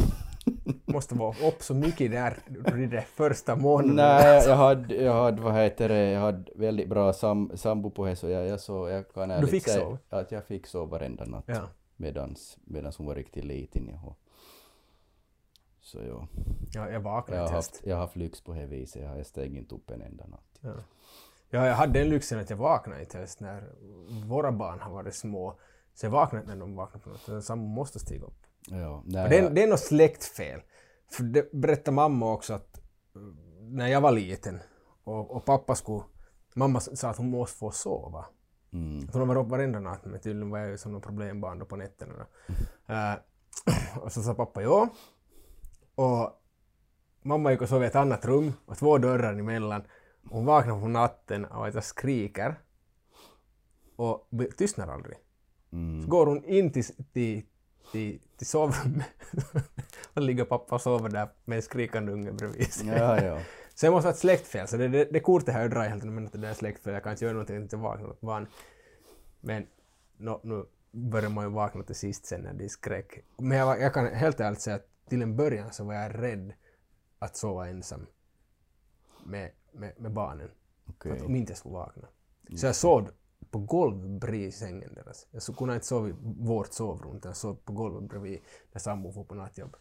Måste 0.84 1.14
vara 1.14 1.48
upp 1.48 1.62
så 1.62 1.74
mycket 1.74 2.11
där 2.11 2.38
de 2.46 2.86
där 2.86 3.00
första 3.00 3.57
månaderna. 3.57 4.18
Nej, 4.18 4.42
jag 4.48 4.57
hade, 4.57 4.94
jag 4.94 5.12
hade, 5.22 5.42
vad 5.42 5.55
heter 5.55 5.88
det, 5.88 6.11
jag 6.11 6.20
hade 6.20 6.52
väldigt 6.55 6.88
bra 6.88 7.12
sam, 7.12 7.50
sambo 7.55 7.90
på 7.90 8.07
det 8.07 8.16
så 8.16 8.28
jag, 8.28 8.46
jag, 8.46 8.61
så, 8.61 8.88
jag 8.88 9.12
kan 9.12 9.30
ärligt 9.30 9.50
fick 9.50 9.64
säga 9.68 9.84
sova? 9.84 9.98
att 10.09 10.32
jag 10.32 10.44
fick 10.44 10.66
sova 10.66 10.86
varenda 10.86 11.24
natt 11.24 11.44
Ja. 11.46 11.62
medans, 11.96 12.59
medans 12.64 12.96
hon 12.96 13.07
var 13.07 13.14
riktigt 13.14 13.44
liten. 13.44 13.90
Ja. 13.92 14.16
Så 15.80 15.98
ja, 16.02 16.28
Ja, 16.72 16.90
jag 16.90 17.00
vaknade 17.00 17.40
jag 17.40 17.48
har 17.48 17.55
haft, 17.55 17.80
jag 17.84 17.96
har 17.96 18.00
haft 18.00 18.16
lyx 18.16 18.40
på 18.40 18.52
det 18.52 18.66
viset, 18.66 19.02
jag 19.02 19.09
har 19.09 19.22
steg 19.22 19.57
inte 19.57 19.74
upp 19.74 19.90
en 19.90 20.02
enda 20.02 20.26
natt. 20.26 20.59
Ja. 20.61 20.72
Ja, 21.55 21.66
jag 21.66 21.74
hade 21.74 21.98
den 21.98 22.09
lyxen 22.09 22.38
att 22.40 22.50
jag 22.50 22.57
vaknade 22.57 23.00
inte 23.00 23.18
just 23.18 23.40
när 23.40 23.72
våra 24.26 24.52
barn 24.52 24.80
har 24.80 24.92
varit 24.92 25.14
små. 25.14 25.59
Så 25.94 26.07
jag 26.07 26.11
vaknade 26.11 26.42
inte 26.42 26.55
när 26.55 26.61
de 26.61 26.76
vaknade 26.76 27.05
på 27.05 27.11
något. 27.11 27.20
Så 27.20 27.42
Sambo 27.42 27.66
måste 27.68 27.98
stiga 27.98 28.24
upp. 28.24 28.46
Ja, 28.66 29.02
nej, 29.07 29.28
det, 29.28 29.38
är, 29.38 29.50
det 29.50 29.62
är 29.62 29.66
något 29.68 29.80
släktfel. 29.80 30.61
För 31.11 31.22
det 31.22 31.52
berättar 31.52 31.92
mamma 31.92 32.32
också 32.32 32.55
att 32.55 32.78
eh, 33.16 33.22
när 33.61 33.88
jag 33.88 34.00
var 34.00 34.12
liten 34.12 34.61
och, 35.05 35.30
och 35.36 35.44
pappa 35.44 35.74
skulle... 35.74 36.02
Mamma 36.55 36.80
sa 36.80 37.09
att 37.11 37.16
hon 37.16 37.30
måste 37.30 37.59
få 37.59 37.70
sova. 37.70 38.26
mm, 38.72 39.09
Att 39.09 39.14
hon 39.14 39.28
var 39.28 39.36
uppe 39.36 39.50
varenda 39.50 39.80
natt, 39.80 40.05
men 40.05 40.20
tydligen 40.20 40.50
var 40.50 40.59
jag 40.59 40.68
ju 40.68 40.78
som 40.78 40.92
någon 40.92 41.00
problembarn 41.00 41.59
då 41.59 41.66
på 41.66 41.76
nätterna. 41.76 42.12
Då. 42.18 42.55
Eh, 42.94 43.14
och 44.02 44.12
så 44.12 44.22
sa 44.22 44.34
pappa 44.34 44.62
ja. 44.62 44.88
Och 45.94 46.30
mamma 47.22 47.50
gick 47.52 47.62
och 47.62 47.68
sov 47.68 47.82
i 47.82 47.86
ett 47.86 47.96
annat 47.96 48.24
rum 48.24 48.52
och 48.66 48.78
två 48.78 48.98
dörrar 48.98 49.38
emellan. 49.38 49.82
Och 50.25 50.37
hon 50.37 50.45
vaknade 50.45 50.81
på 50.81 50.89
natten 50.89 51.45
av 51.45 51.62
att 51.62 51.75
jag 51.75 51.85
skriker 51.85 52.61
och 53.97 54.29
tystnar 54.57 54.89
aldrig. 54.89 55.16
Så 55.70 55.77
mm, 55.77 56.09
går 56.09 56.27
hon 56.27 56.45
in 56.45 56.72
till, 56.72 56.85
till, 57.12 57.43
till, 57.93 58.20
till 58.37 58.47
sovrummet 58.47 59.07
och 60.14 60.22
ligger 60.22 60.45
pappa 60.45 60.75
och 60.75 60.81
sover 60.81 61.09
där 61.09 61.29
med 61.45 61.57
en 61.57 61.62
skrikande 61.62 62.12
unge 62.12 62.33
bredvid 62.33 62.72
sig. 62.72 62.87
ja, 62.87 63.25
ja. 63.25 63.41
Så 63.75 63.87
det 63.87 63.91
måste 63.91 64.07
vara 64.07 64.14
ett 64.14 64.20
släktfel. 64.20 64.68
Så 64.68 64.77
det, 64.77 64.89
det, 64.89 65.05
det 65.05 65.20
kortet 65.20 65.55
har 65.55 65.61
jag 65.61 65.70
dragit 65.70 65.91
helt 65.91 66.05
enkelt, 66.05 66.14
men 66.14 66.27
att 66.27 66.33
det 66.33 66.49
är 66.49 66.55
släktfel. 66.55 66.95
Jag 66.95 67.03
kan 67.03 67.12
inte 67.12 67.25
göra 67.25 67.33
någonting, 67.33 67.57
inte 67.57 67.77
vakna 67.77 68.09
åt 68.09 68.20
barn. 68.20 68.47
Men 69.41 69.66
nå, 70.16 70.41
nu 70.43 70.64
börjar 70.91 71.31
man 71.31 71.45
ju 71.45 71.51
vakna 71.51 71.83
till 71.83 71.95
sist 71.95 72.27
sen 72.27 72.41
när 72.41 72.53
det 72.53 72.64
är 72.64 72.68
skräck. 72.68 73.25
Men 73.39 73.59
jag, 73.59 73.81
jag 73.81 73.95
kan 73.95 74.07
helt 74.07 74.41
ärligt 74.41 74.61
säga 74.61 74.77
att 74.77 74.89
till 75.09 75.22
en 75.22 75.37
början 75.37 75.72
så 75.72 75.85
var 75.85 75.95
jag 75.95 76.22
rädd 76.22 76.53
att 77.18 77.37
sova 77.37 77.68
ensam 77.68 78.07
med, 79.25 79.51
med, 79.75 79.93
med 80.01 80.12
barnen. 80.12 80.51
För 80.85 80.93
Okej. 80.93 81.12
att 81.12 81.22
om 81.22 81.37
inte 81.37 81.51
jag 81.53 81.59
skulle 81.59 81.75
vakna. 81.75 82.09
Så 82.57 82.66
jag 82.66 82.77
sov 82.77 83.11
på 83.51 83.59
golvet 83.59 84.11
bredvid 84.11 84.55
sängen 84.55 84.95
deras. 84.95 85.27
Jag 85.31 85.43
så 85.43 85.55
kunde 85.55 85.75
inte 85.75 85.87
sova 85.87 86.09
i 86.09 86.14
vårt 86.22 86.72
sovrum, 86.72 87.16
utan 87.16 87.29
jag 87.29 87.37
sov 87.37 87.55
på 87.55 87.72
golvet 87.72 88.11
bredvid 88.11 88.41
när 88.72 88.81
sambon 88.81 89.12
får 89.12 89.25
på 89.25 89.35
nattjobb. 89.35 89.77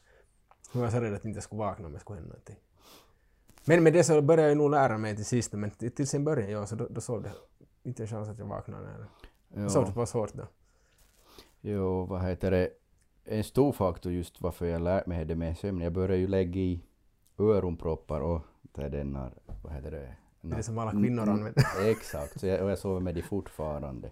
Jag 0.73 0.81
var 0.81 0.89
så 0.89 0.99
rädd 0.99 1.13
att 1.13 1.25
inte 1.25 1.37
jag 1.37 1.43
skulle 1.43 1.59
vakna 1.59 1.85
om 1.87 1.91
jag 1.93 2.01
skulle 2.01 2.19
hända 2.19 2.29
någonting. 2.29 2.59
Men 3.65 3.83
med 3.83 3.93
det 3.93 4.03
så 4.03 4.21
började 4.21 4.49
jag 4.49 4.57
nog 4.57 4.71
lära 4.71 4.97
mig 4.97 5.15
till 5.15 5.25
sist, 5.25 5.53
men 5.53 5.71
till, 5.71 6.07
sin 6.07 6.23
början, 6.23 6.51
ja, 6.51 6.65
så 6.65 6.75
då, 6.75 6.87
då 6.89 7.01
sov 7.01 7.23
det 7.23 7.31
inte 7.83 8.03
en 8.03 8.07
chans 8.07 8.29
att 8.29 8.39
jag 8.39 8.45
vaknade. 8.45 9.07
När 9.47 9.61
jag 9.61 9.71
sov 9.71 9.83
det 9.83 9.89
Ja. 9.89 9.95
bara 9.95 10.05
svårt 10.05 10.33
då. 10.33 10.43
Jo, 11.61 12.05
vad 12.05 12.21
heter 12.21 12.51
det, 12.51 12.69
en 13.25 13.43
stor 13.43 13.71
faktor 13.71 14.11
just 14.11 14.41
varför 14.41 14.65
jag 14.65 14.81
lärt 14.81 15.05
mig 15.05 15.25
det 15.25 15.35
med 15.35 15.57
sömn, 15.57 15.81
jag 15.81 15.93
började 15.93 16.17
ju 16.17 16.27
lägga 16.27 16.61
i 16.61 16.81
öronproppar 17.37 18.21
och 18.21 18.41
det 18.71 18.81
är 18.83 18.89
den 18.89 19.15
här, 19.15 19.31
vad 19.61 19.73
heter 19.73 19.91
det? 19.91 20.15
Det 20.41 20.53
är 20.53 20.57
det 20.57 20.63
som 20.63 20.77
alla 20.77 20.91
kvinnor 20.91 21.29
använder. 21.29 21.63
Exakt, 21.89 22.39
så 22.39 22.47
jag, 22.47 22.61
och 22.63 22.71
jag 22.71 22.79
sover 22.79 22.99
med 22.99 23.15
de 23.15 23.21
fortfarande. 23.21 24.11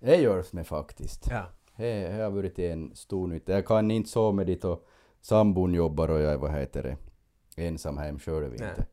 Det 0.00 0.16
görs 0.16 0.52
med 0.52 0.66
faktiskt. 0.66 1.26
Ja. 1.30 1.44
Det 1.76 2.08
det 2.08 2.22
har 2.22 2.30
varit 2.30 2.58
en 2.58 2.96
stor 2.96 3.26
nytta. 3.26 3.52
Jag 3.52 3.66
kan 3.66 3.90
inte 3.90 4.10
sova 4.10 4.32
med 4.32 4.46
dit 4.46 4.64
och 4.64 4.86
sambon 5.20 5.74
jobbar 5.74 6.08
och 6.08 6.20
jag 6.20 6.38
vad 6.38 6.50
heter 6.50 6.82
det, 6.82 6.96
ensam 7.56 7.98
hem 7.98 8.18
själv 8.18 8.54
Nej. 8.58 8.68
inte. 8.68 8.86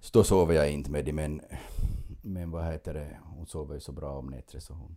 Så 0.00 0.10
då 0.18 0.24
sover 0.24 0.54
jag 0.54 0.70
inte 0.70 0.90
med 0.90 1.04
det 1.04 1.12
men, 1.12 1.40
men 2.22 2.50
vad 2.50 2.64
heter 2.64 2.94
det, 2.94 3.18
hon 3.22 3.46
sover 3.46 3.74
ju 3.74 3.80
så 3.80 3.92
bra 3.92 4.18
om 4.18 4.26
nätter 4.26 4.58
så 4.58 4.74
hon 4.74 4.96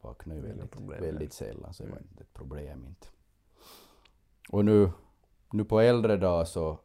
vaknar 0.00 0.34
ju 0.34 0.40
Det 0.42 0.48
väldigt, 0.48 1.02
väldigt 1.02 1.32
sällan 1.32 1.74
så 1.74 1.82
det 1.82 1.88
var 1.88 1.96
Mm. 1.96 2.08
inte 2.10 2.22
ett 2.22 2.32
problem 2.34 2.86
inte. 2.86 3.06
Och 4.48 4.64
nu, 4.64 4.90
nu 5.52 5.64
på 5.64 5.80
äldre 5.80 6.16
dag 6.16 6.48
så, 6.48 6.78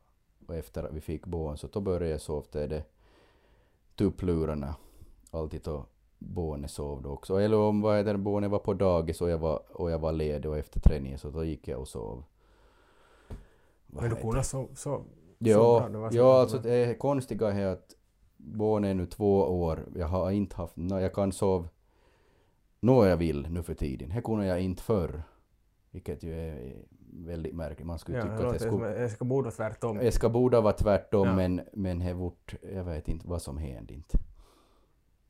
efter 0.56 0.84
att 0.84 0.94
vi 0.94 1.02
fick 1.02 1.26
barn 1.26 1.58
så 1.58 1.68
då 1.68 1.80
började 1.80 2.10
jag 2.10 2.22
sova 2.22 2.46
till 2.46 2.70
det 2.70 2.84
tupplurarna 3.96 4.76
alltid 5.32 5.62
då 5.62 5.86
barnet 6.20 6.72
sov 6.72 7.02
då 7.02 7.10
också. 7.10 7.36
Eller 7.36 7.58
om 7.58 7.82
vad 7.82 7.98
heter 7.98 8.18
barnet 8.18 8.52
var 8.52 8.60
på 8.60 8.74
dagis 8.74 9.22
och 9.22 9.30
jag 9.30 9.38
var, 9.38 9.62
och 9.74 9.92
jag 9.92 10.00
var 10.00 10.12
ledig 10.12 10.52
och 10.52 10.58
efter 10.58 10.80
träningen 10.80 11.20
så 11.20 11.30
då 11.30 11.44
gick 11.44 11.68
jag 11.68 11.80
och 11.80 11.88
sov. 11.88 12.24
Vad 13.88 14.04
Men 14.04 14.16
du 14.16 14.22
kunde 14.22 14.44
sova 14.44 14.76
så 14.76 15.04
Ja, 15.42 15.90
bra, 15.92 16.10
ja 16.12 16.42
alltså 16.42 16.58
det 16.58 17.00
konstiga 17.00 17.52
är 17.52 17.66
att 17.66 17.96
barnet 18.38 18.90
är 18.90 18.94
nu 18.94 19.06
två 19.06 19.42
år. 19.42 19.86
Jag 19.96 20.08
har 20.08 20.32
inte 20.32 20.56
haft, 20.56 20.76
no, 20.76 21.00
jag 21.00 21.14
kan 21.14 21.32
sova 21.32 21.68
när 22.80 23.06
jag 23.06 23.18
vill 23.18 23.48
nu 23.50 23.64
för 23.64 23.74
tiden. 23.74 24.10
Det 24.10 24.22
kunde 24.22 24.46
jag 24.46 24.62
inte 24.62 24.84
förr. 24.84 25.24
Vilket 25.92 26.24
ju 26.24 26.34
är 26.34 26.76
väldigt 27.14 27.56
märkligt. 27.56 27.88
Man 27.88 28.00
skulle 28.00 28.18
Ja, 28.18 28.24
tycka 28.24 28.36
det 28.38 28.50
att 28.50 28.62
som 28.62 28.72
skulle... 28.78 29.00
jag 29.02 29.12
ska 29.12 29.26
borde 29.26 29.52
tvärtom. 29.52 30.00
Jag 30.02 30.14
ska 30.14 30.30
borde 30.30 30.62
vara 30.62 30.74
tvärtom 30.74 31.28
Ja. 31.28 31.36
men, 31.36 31.62
men 31.74 32.00
det 32.00 32.14
vart, 32.14 32.56
jag 32.74 32.84
vet 32.84 33.08
inte 33.08 33.28
vad 33.28 33.42
som 33.42 33.58
hände 33.58 33.94
inte. 33.94 34.18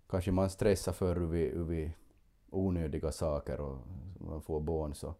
Kanske 0.09 0.31
man 0.31 0.49
stressar 0.49 0.91
för 0.91 1.15
över, 1.15 1.37
över 1.39 1.91
onödiga 2.49 3.11
saker 3.11 3.61
och 3.61 3.77
man 4.19 4.41
får 4.41 4.59
barn 4.61 4.93
så, 4.95 5.13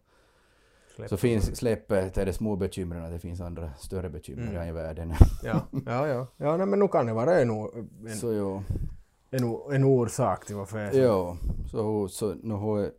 Släpp. 0.96 1.08
så 1.10 1.16
finns, 1.16 1.56
släpper 1.56 2.08
till 2.08 2.26
de 2.26 2.32
små 2.32 2.56
bekymren, 2.56 3.12
det 3.12 3.18
finns 3.18 3.40
andra 3.40 3.70
större 3.78 4.10
bekymmer 4.10 4.50
Mm. 4.54 4.68
i 4.68 4.72
världen. 4.72 5.12
Ja, 5.42 5.60
ja, 5.86 6.06
ja. 6.08 6.26
ja 6.36 6.56
nej, 6.56 6.66
men 6.66 6.78
nu 6.78 6.88
kan 6.88 7.06
det 7.06 7.12
vara 7.12 7.40
en, 7.40 7.50
en, 7.50 8.16
Så 8.16 8.32
ja. 8.32 8.62
en, 9.30 9.44
en 9.72 9.84
orsak 9.84 10.46
till 10.46 10.56
varför 10.56 10.78
jag 10.78 10.88
är 10.88 10.92
så- 10.92 10.98
Ja, 10.98 11.36
så, 11.70 12.08
så 12.08 12.34
nu 12.42 12.54
har 12.54 12.90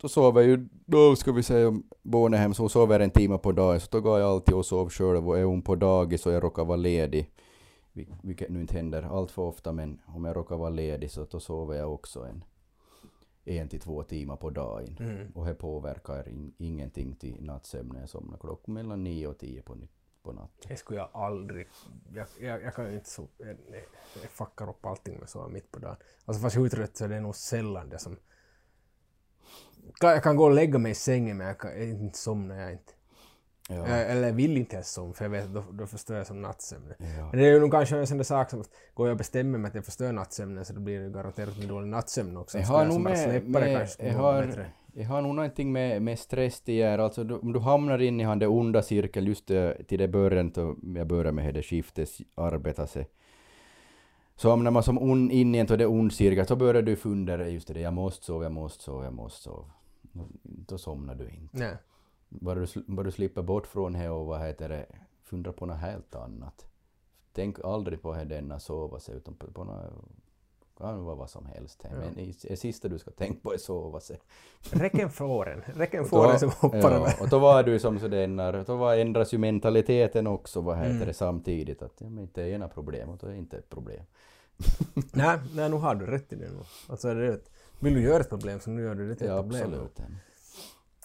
då 0.00 0.08
sover 0.08 0.40
jag 0.40 0.50
ju, 0.50 0.68
då 0.86 1.16
ska 1.16 1.32
vi 1.32 1.42
säga 1.42 1.68
om 1.68 1.82
barnet 2.02 2.38
är 2.38 2.42
hem 2.42 2.54
så 2.54 2.68
sover 2.68 3.00
en 3.00 3.10
timme 3.10 3.38
på 3.38 3.52
dagen 3.52 3.80
så 3.80 3.88
då 3.90 4.00
går 4.00 4.18
jag 4.18 4.30
alltid 4.30 4.54
och 4.54 4.66
sover 4.66 4.90
själv 4.90 5.28
och 5.28 5.38
är 5.38 5.44
hon 5.44 5.62
på 5.62 5.76
dagis 5.76 6.26
och 6.26 6.32
jag 6.32 6.42
råkar 6.42 6.64
vara 6.64 6.76
ledig, 6.76 7.30
vil- 7.92 8.14
vilket 8.22 8.50
nu 8.50 8.60
inte 8.60 8.74
händer 8.76 9.02
allt 9.02 9.30
för 9.30 9.42
ofta 9.42 9.72
men 9.72 10.00
om 10.06 10.24
jag 10.24 10.36
råkar 10.36 10.56
vara 10.56 10.70
ledig 10.70 11.10
så 11.10 11.24
då 11.24 11.40
sover 11.40 11.76
jag 11.76 11.92
också 11.94 12.24
en 12.24 12.44
en 13.44 13.68
till 13.68 13.80
två 13.80 14.02
timmar 14.02 14.36
på 14.36 14.50
dagen. 14.50 14.96
Mm. 15.00 15.32
Och 15.34 15.46
det 15.46 15.54
påverkar 15.54 16.28
in, 16.28 16.54
ingenting 16.58 17.16
till 17.16 17.44
nattsömnen. 17.44 18.00
Jag 18.00 18.08
somnar 18.08 18.38
klockan 18.38 18.74
mellan 18.74 19.04
nio 19.04 19.26
och 19.26 19.38
tio 19.38 19.62
på, 19.62 19.76
på 20.22 20.32
natten. 20.32 20.68
Det 20.68 20.76
skulle 20.76 20.98
jag 20.98 21.08
aldrig... 21.12 21.68
Jag, 22.14 22.26
jag, 22.40 22.62
jag 22.62 22.74
kan 22.74 22.90
ju 22.90 22.94
inte 22.94 23.10
så... 23.10 23.28
Jag, 23.38 23.48
jag, 23.48 23.82
jag 24.22 24.30
fuckar 24.30 24.70
upp 24.70 24.86
allting 24.86 25.18
med 25.18 25.28
så 25.28 25.48
mitt 25.48 25.70
på 25.70 25.78
dagen. 25.78 25.96
Alltså 26.24 26.42
fast 26.42 26.56
jag 26.56 26.62
är 26.62 26.66
uttrött 26.66 26.96
så 26.96 27.04
är 27.04 27.08
det 27.08 27.20
nog 27.20 27.36
sällan 27.36 27.88
det 27.88 27.98
som... 27.98 28.16
Jag 30.00 30.22
kan 30.22 30.36
gå 30.36 30.44
och 30.44 30.54
lägga 30.54 30.78
mig 30.78 30.92
i 30.92 30.94
sängen 30.94 31.36
men 31.36 31.46
jag 31.46 31.58
kan 31.58 31.82
inte 31.82 32.18
somna 32.18 32.56
jag 32.56 32.72
inte. 32.72 32.92
Ja. 33.68 33.86
Eller 33.86 34.32
vill 34.32 34.56
inte 34.56 34.74
ens 34.74 34.92
somna 34.92 35.14
för 35.14 35.24
jag 35.24 35.30
vet 35.30 35.44
att 35.44 35.54
då, 35.54 35.64
då 35.72 35.86
förstör 35.86 36.16
jag 36.16 36.26
som 36.26 36.42
nattsömnen. 36.42 36.94
Ja. 36.98 37.28
Men 37.30 37.40
det 37.40 37.46
är 37.46 37.52
ju 37.52 37.60
nog 37.60 37.70
kanske 37.70 37.96
en 37.96 38.06
sån 38.06 38.16
där 38.16 38.24
sak 38.24 38.50
som 38.50 38.60
att 38.60 38.70
går 38.94 39.06
jag 39.06 39.14
och 39.14 39.18
bestämmer 39.18 39.58
mig 39.58 39.68
att 39.68 39.74
jag 39.74 39.84
förstör 39.84 40.12
nattsömnen 40.12 40.64
så 40.64 40.72
då 40.72 40.80
blir 40.80 41.00
det 41.00 41.10
garanterat 41.10 41.58
med 41.58 41.68
dålig 41.68 41.88
nattsömn 41.88 42.36
också. 42.36 42.58
Jag 42.58 42.66
har 42.66 42.86
nog 42.86 43.00
med, 43.00 43.48
med 43.48 43.78
kanske 43.78 44.06
jag, 44.06 44.14
har, 44.14 44.66
jag 44.92 45.08
har 45.08 45.22
nog 45.22 45.34
någonting 45.34 45.72
med, 45.72 46.02
med 46.02 46.18
stress 46.18 46.60
det 46.60 46.72
gör. 46.72 46.98
Alltså 46.98 47.24
du, 47.24 47.34
om 47.34 47.52
du 47.52 47.60
hamnar 47.60 47.98
in 47.98 48.20
i 48.20 48.38
det 48.38 48.46
onda 48.46 48.82
cirkeln 48.82 49.26
just 49.26 49.46
det, 49.46 49.84
till 49.88 49.98
det 49.98 50.08
början 50.08 50.50
då 50.50 50.76
jag 50.94 51.06
började 51.06 51.32
med 51.32 51.54
det 51.54 51.62
skiftet 51.62 52.08
arbeta 52.34 52.86
sig. 52.86 53.08
Så 54.36 54.50
hamnar 54.50 54.70
man 54.70 54.82
som 54.82 54.98
on, 54.98 55.30
in 55.30 55.54
i 55.54 55.58
en 55.58 55.66
det 55.66 55.86
ond 55.86 56.12
cirkel 56.12 56.46
så 56.46 56.56
börjar 56.56 56.82
du 56.82 56.96
fundera 56.96 57.48
just 57.48 57.68
det, 57.68 57.80
jag 57.80 57.92
måste 57.92 58.24
sova, 58.26 58.44
jag 58.44 58.52
måste 58.52 58.84
sova, 58.84 59.04
jag 59.04 59.12
måste 59.12 59.42
sova. 59.42 59.64
Då 60.42 60.78
somnar 60.78 61.14
du 61.14 61.28
inte. 61.28 61.58
Nej. 61.58 61.76
Bara 62.28 62.58
du, 62.60 62.66
bara 62.86 63.02
du 63.02 63.10
slipper 63.10 63.42
bort 63.42 63.66
från 63.66 63.92
det 63.92 64.08
och 64.10 64.26
vad 64.26 64.40
heter 64.40 64.68
det, 64.68 64.86
fundera 65.22 65.52
på 65.52 65.66
något 65.66 65.78
helt 65.78 66.14
annat. 66.14 66.66
Tänk 67.32 67.64
aldrig 67.64 68.02
på 68.02 68.12
det 68.14 68.24
denna 68.24 68.60
sova 68.60 69.00
sig 69.00 69.16
utan 69.16 69.34
på, 69.34 69.46
på 69.52 69.64
något 69.64 69.92
kan 70.78 71.04
vara 71.04 71.14
vad 71.14 71.30
som 71.30 71.46
helst. 71.46 71.84
Men 71.98 72.18
i- 72.18 72.34
det 72.42 72.56
sista 72.56 72.88
du 72.88 72.98
ska 72.98 73.10
tänka 73.10 73.40
på 73.42 73.52
är 73.54 73.58
sova 73.58 74.00
sig. 74.00 74.20
Räcken 74.70 75.10
fåren. 75.10 75.62
Räcken 75.66 76.04
fåren 76.04 76.38
som 76.38 76.50
hoppar 76.50 76.78
ja, 76.78 76.90
över. 76.90 77.14
Och 77.22 77.28
då 77.28 77.38
var 77.38 77.62
du 77.62 77.78
som 77.78 77.98
sådär, 77.98 78.64
då 78.66 78.76
var 78.76 78.96
ändras 78.96 79.34
ju 79.34 79.38
mentaliteten 79.38 80.26
också, 80.26 80.60
vad 80.60 80.76
heter 80.78 80.90
Mm. 80.90 81.06
det, 81.06 81.14
samtidigt. 81.14 81.82
Att 81.82 81.92
ja, 82.00 82.08
men 82.10 82.18
inte 82.22 82.42
är 82.42 82.46
ena 82.46 82.68
problem, 82.68 83.08
och 83.08 83.18
då 83.18 83.26
är 83.26 83.34
inte 83.34 83.58
ett 83.58 83.68
problem. 83.70 84.04
nej, 85.12 85.38
nej, 85.54 85.70
nu 85.70 85.76
har 85.76 85.94
du 85.94 86.06
rätt 86.06 86.32
i 86.32 86.36
det. 86.36 86.50
Alltså, 86.88 87.08
är 87.08 87.14
det 87.14 87.28
ett, 87.34 87.50
vill 87.80 87.94
du 87.94 88.00
göra 88.02 88.20
ett 88.20 88.28
problem 88.28 88.60
så 88.60 88.70
nu 88.70 88.82
gör 88.82 88.94
du 88.94 89.08
det 89.08 89.14
till 89.14 89.26
ett 89.26 89.32
Ja, 89.32 89.42
problem. 89.42 89.62
absolut. 89.64 90.00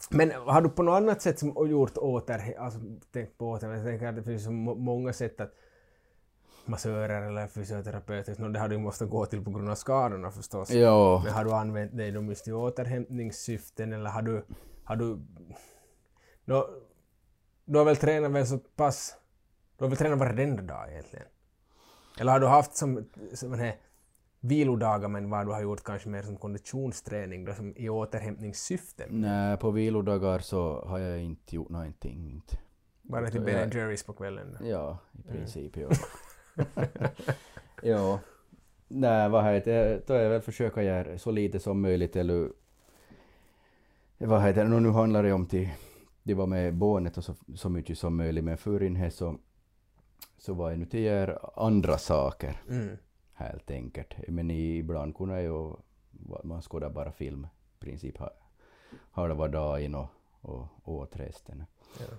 Men 0.09 0.32
har 0.32 0.61
du 0.61 0.69
på 0.69 0.84
något 0.84 0.97
annat 0.97 1.21
sätt 1.21 1.39
som 1.39 1.67
gjort 1.69 1.97
åter, 1.97 2.55
alltså 2.59 2.80
tänkt 3.11 3.38
på 3.38 3.49
åter, 3.49 3.69
jag 3.73 3.86
tänker 3.86 4.07
att 4.07 4.15
det 4.15 4.23
finns 4.23 4.43
så 4.43 4.51
må- 4.51 4.76
många 4.76 5.13
sätt 5.13 5.39
att 5.41 5.51
massörer 6.65 7.21
eller 7.21 7.47
fysioterapeuter, 7.47 8.36
no, 8.39 8.47
det 8.49 8.59
har 8.59 8.67
du 8.69 8.78
måste 8.78 9.05
gå 9.05 9.26
till 9.26 9.43
på 9.43 9.51
grund 9.51 9.69
av 9.69 9.76
skadorna 9.76 10.32
förstås. 10.32 10.71
Ja, 10.71 11.21
Men 11.26 11.34
har 11.34 11.45
du 11.45 11.51
använt 11.51 11.97
dig 11.97 12.11
dem 12.11 12.30
just 12.30 12.47
i 12.47 12.51
återhämtningssyften 12.51 13.93
eller 13.93 14.09
har 14.09 14.21
du, 14.21 14.45
har 14.84 14.95
du, 14.95 15.19
no, 16.45 16.65
du 17.65 17.78
har 17.78 17.86
väl 17.86 17.95
tränat 17.97 18.32
väl 18.32 18.47
så 18.47 18.57
pass, 18.57 19.15
du 19.78 19.84
har 19.84 19.89
väl 19.89 19.97
tränat 19.97 20.19
varenda 20.19 20.61
dag 20.63 20.91
egentligen? 20.91 21.26
Eller 22.19 22.32
har 22.32 22.39
du 22.39 22.47
haft 22.47 22.76
som, 22.76 23.05
som 23.34 23.51
den 23.51 23.59
här 23.59 23.76
vilodagar 24.47 25.07
men 25.07 25.29
vad 25.29 25.47
du 25.47 25.51
har 25.51 25.61
gjort 25.61 25.83
kanske 25.83 26.09
mer 26.09 26.21
som 26.21 26.37
konditionsträning 26.37 27.45
då 27.45 27.53
som 27.53 27.73
i 27.77 27.89
återhämtningssyften? 27.89 29.21
nej, 29.21 29.57
på 29.57 29.71
vilodagar 29.71 30.39
så 30.39 30.85
har 30.85 30.99
jag 30.99 31.21
inte 31.21 31.55
gjort 31.55 31.69
någonting. 31.69 32.29
Inte. 32.29 32.57
Bara 33.01 33.29
till. 33.29 33.41
Ben 33.41 33.69
Jerrys 33.69 34.03
på 34.03 34.13
kvällen 34.13 34.57
då? 34.59 34.67
Ja, 34.67 34.97
i 35.11 35.31
princip 35.31 35.77
ja. 35.77 35.89
ja. 37.83 38.19
Nej, 38.87 39.29
vad 39.29 39.45
heter 39.45 39.73
det, 39.73 40.07
då 40.07 40.13
är 40.13 40.23
jag 40.23 40.29
väl 40.29 40.41
försöka 40.41 40.83
göra 40.83 41.17
så 41.17 41.31
lite 41.31 41.59
som 41.59 41.81
möjligt 41.81 42.15
eller 42.15 42.49
vad 44.17 44.41
heter 44.41 44.65
det, 44.65 44.79
nu 44.79 44.89
handlar 44.89 45.23
det 45.23 45.33
om 45.33 45.45
till 45.45 45.69
det 46.23 46.33
var 46.33 46.47
med 46.47 46.73
barnet 46.73 47.17
och 47.17 47.23
så, 47.23 47.35
så 47.55 47.69
mycket 47.69 47.97
som 47.97 48.17
möjligt 48.17 48.43
men 48.43 48.57
förr 48.57 49.09
så, 49.09 49.37
så 50.37 50.53
var 50.53 50.69
jag 50.69 50.79
nu 50.79 50.85
till 50.85 50.99
göra 50.99 51.39
andra 51.55 51.97
saker 51.97 52.61
Mm. 52.69 52.97
Helt 53.36 53.71
enkelt. 53.71 54.13
Men 54.27 54.51
ibland 54.51 55.15
kunde 55.17 55.41
jag 55.41 55.43
ju, 55.43 55.73
man 56.43 56.61
skådar 56.61 56.89
bara 56.89 57.11
film 57.11 57.47
i 57.75 57.83
princip 57.83 58.17
ha- 58.17 58.33
halva 59.11 59.47
dagen 59.47 59.95
och, 59.95 60.07
och 60.41 60.67
åt 60.83 61.15
resten. 61.15 61.63
Ja. 61.99 62.17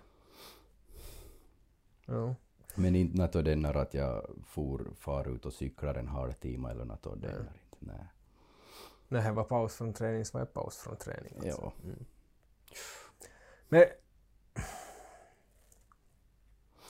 Ja. 2.06 2.34
Men 2.74 2.96
inte 2.96 3.16
något 3.18 3.32
denna 3.32 3.68
att 3.68 3.94
jag 3.94 4.26
for, 4.44 4.86
far 4.96 5.28
ut 5.28 5.46
och 5.46 5.52
cyklar 5.52 5.94
en 5.94 6.08
halvtimme 6.08 6.70
eller 6.70 6.84
något 6.84 7.06
av 7.06 7.20
denna. 7.20 7.38
inte. 7.38 7.76
Nej. 7.78 8.06
När 9.08 9.22
det 9.24 9.32
var 9.32 9.44
paus 9.44 9.74
från 9.74 9.92
träning 9.92 10.24
så 10.24 10.38
var 10.38 10.46
det 10.46 10.52
paus 10.52 10.76
från 10.76 10.96
träning. 10.96 11.32
Alltså. 11.36 11.72
Ja. 11.86 11.94
Men... 13.68 13.84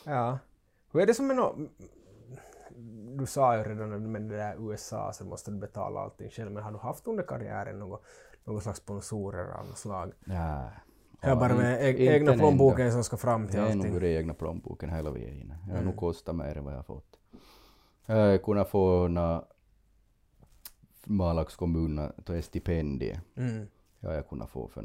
Ja. 0.04 0.38
Hur 0.92 1.00
är 1.00 1.06
det 1.06 1.14
som 1.14 1.26
med 1.26 1.36
nå... 1.36 1.58
Du 3.18 3.26
sa 3.26 3.56
ju 3.56 3.62
redan 3.62 4.12
med 4.12 4.22
det 4.22 4.36
där 4.36 4.70
USA 4.70 5.12
så 5.12 5.24
måste 5.24 5.50
du 5.50 5.56
betala 5.58 6.00
allting 6.00 6.30
själv, 6.30 6.52
men 6.52 6.62
har 6.62 6.72
du 6.72 6.78
haft 6.78 7.06
under 7.06 7.22
karriären 7.24 7.78
något, 7.78 8.02
något 8.44 8.62
slags 8.62 8.78
sponsorer 8.78 9.50
av 9.52 9.66
något 9.68 9.78
slag? 9.78 10.12
Nej. 10.24 10.70
Det 11.20 11.26
är 11.28 11.36
bara 11.36 11.54
med 11.54 11.82
e- 11.84 12.06
egna 12.14 12.32
plånboken 12.32 12.80
ändå. 12.80 12.92
som 12.92 13.04
ska 13.04 13.16
fram 13.16 13.48
till 13.48 13.56
Det 13.60 13.66
är 13.66 13.74
nog 13.74 13.86
allting? 13.86 13.94
ur 13.96 14.04
egna 14.04 14.34
plånboken 14.34 14.90
hela 14.90 15.10
vägen. 15.10 15.54
Jag 15.60 15.66
har 15.66 15.72
Mm. 15.72 15.84
nog 15.84 15.96
kostat 15.96 16.36
mer 16.36 16.56
än 16.56 16.64
vad 16.64 16.72
jag 16.72 16.78
har 16.78 16.84
fått. 16.84 17.18
Jag 18.06 18.16
har 18.30 18.38
kunnat 18.38 18.68
få 18.68 19.08
na 19.08 19.44
Malax 21.04 21.56
kommun 21.56 22.12
då 22.16 22.32
är 22.32 22.40
stipendie. 22.40 23.20
Mm. 23.36 23.66
Ja, 24.00 24.14
jag 24.14 24.28
kunnat 24.28 24.50
få 24.50 24.68
för 24.68 24.82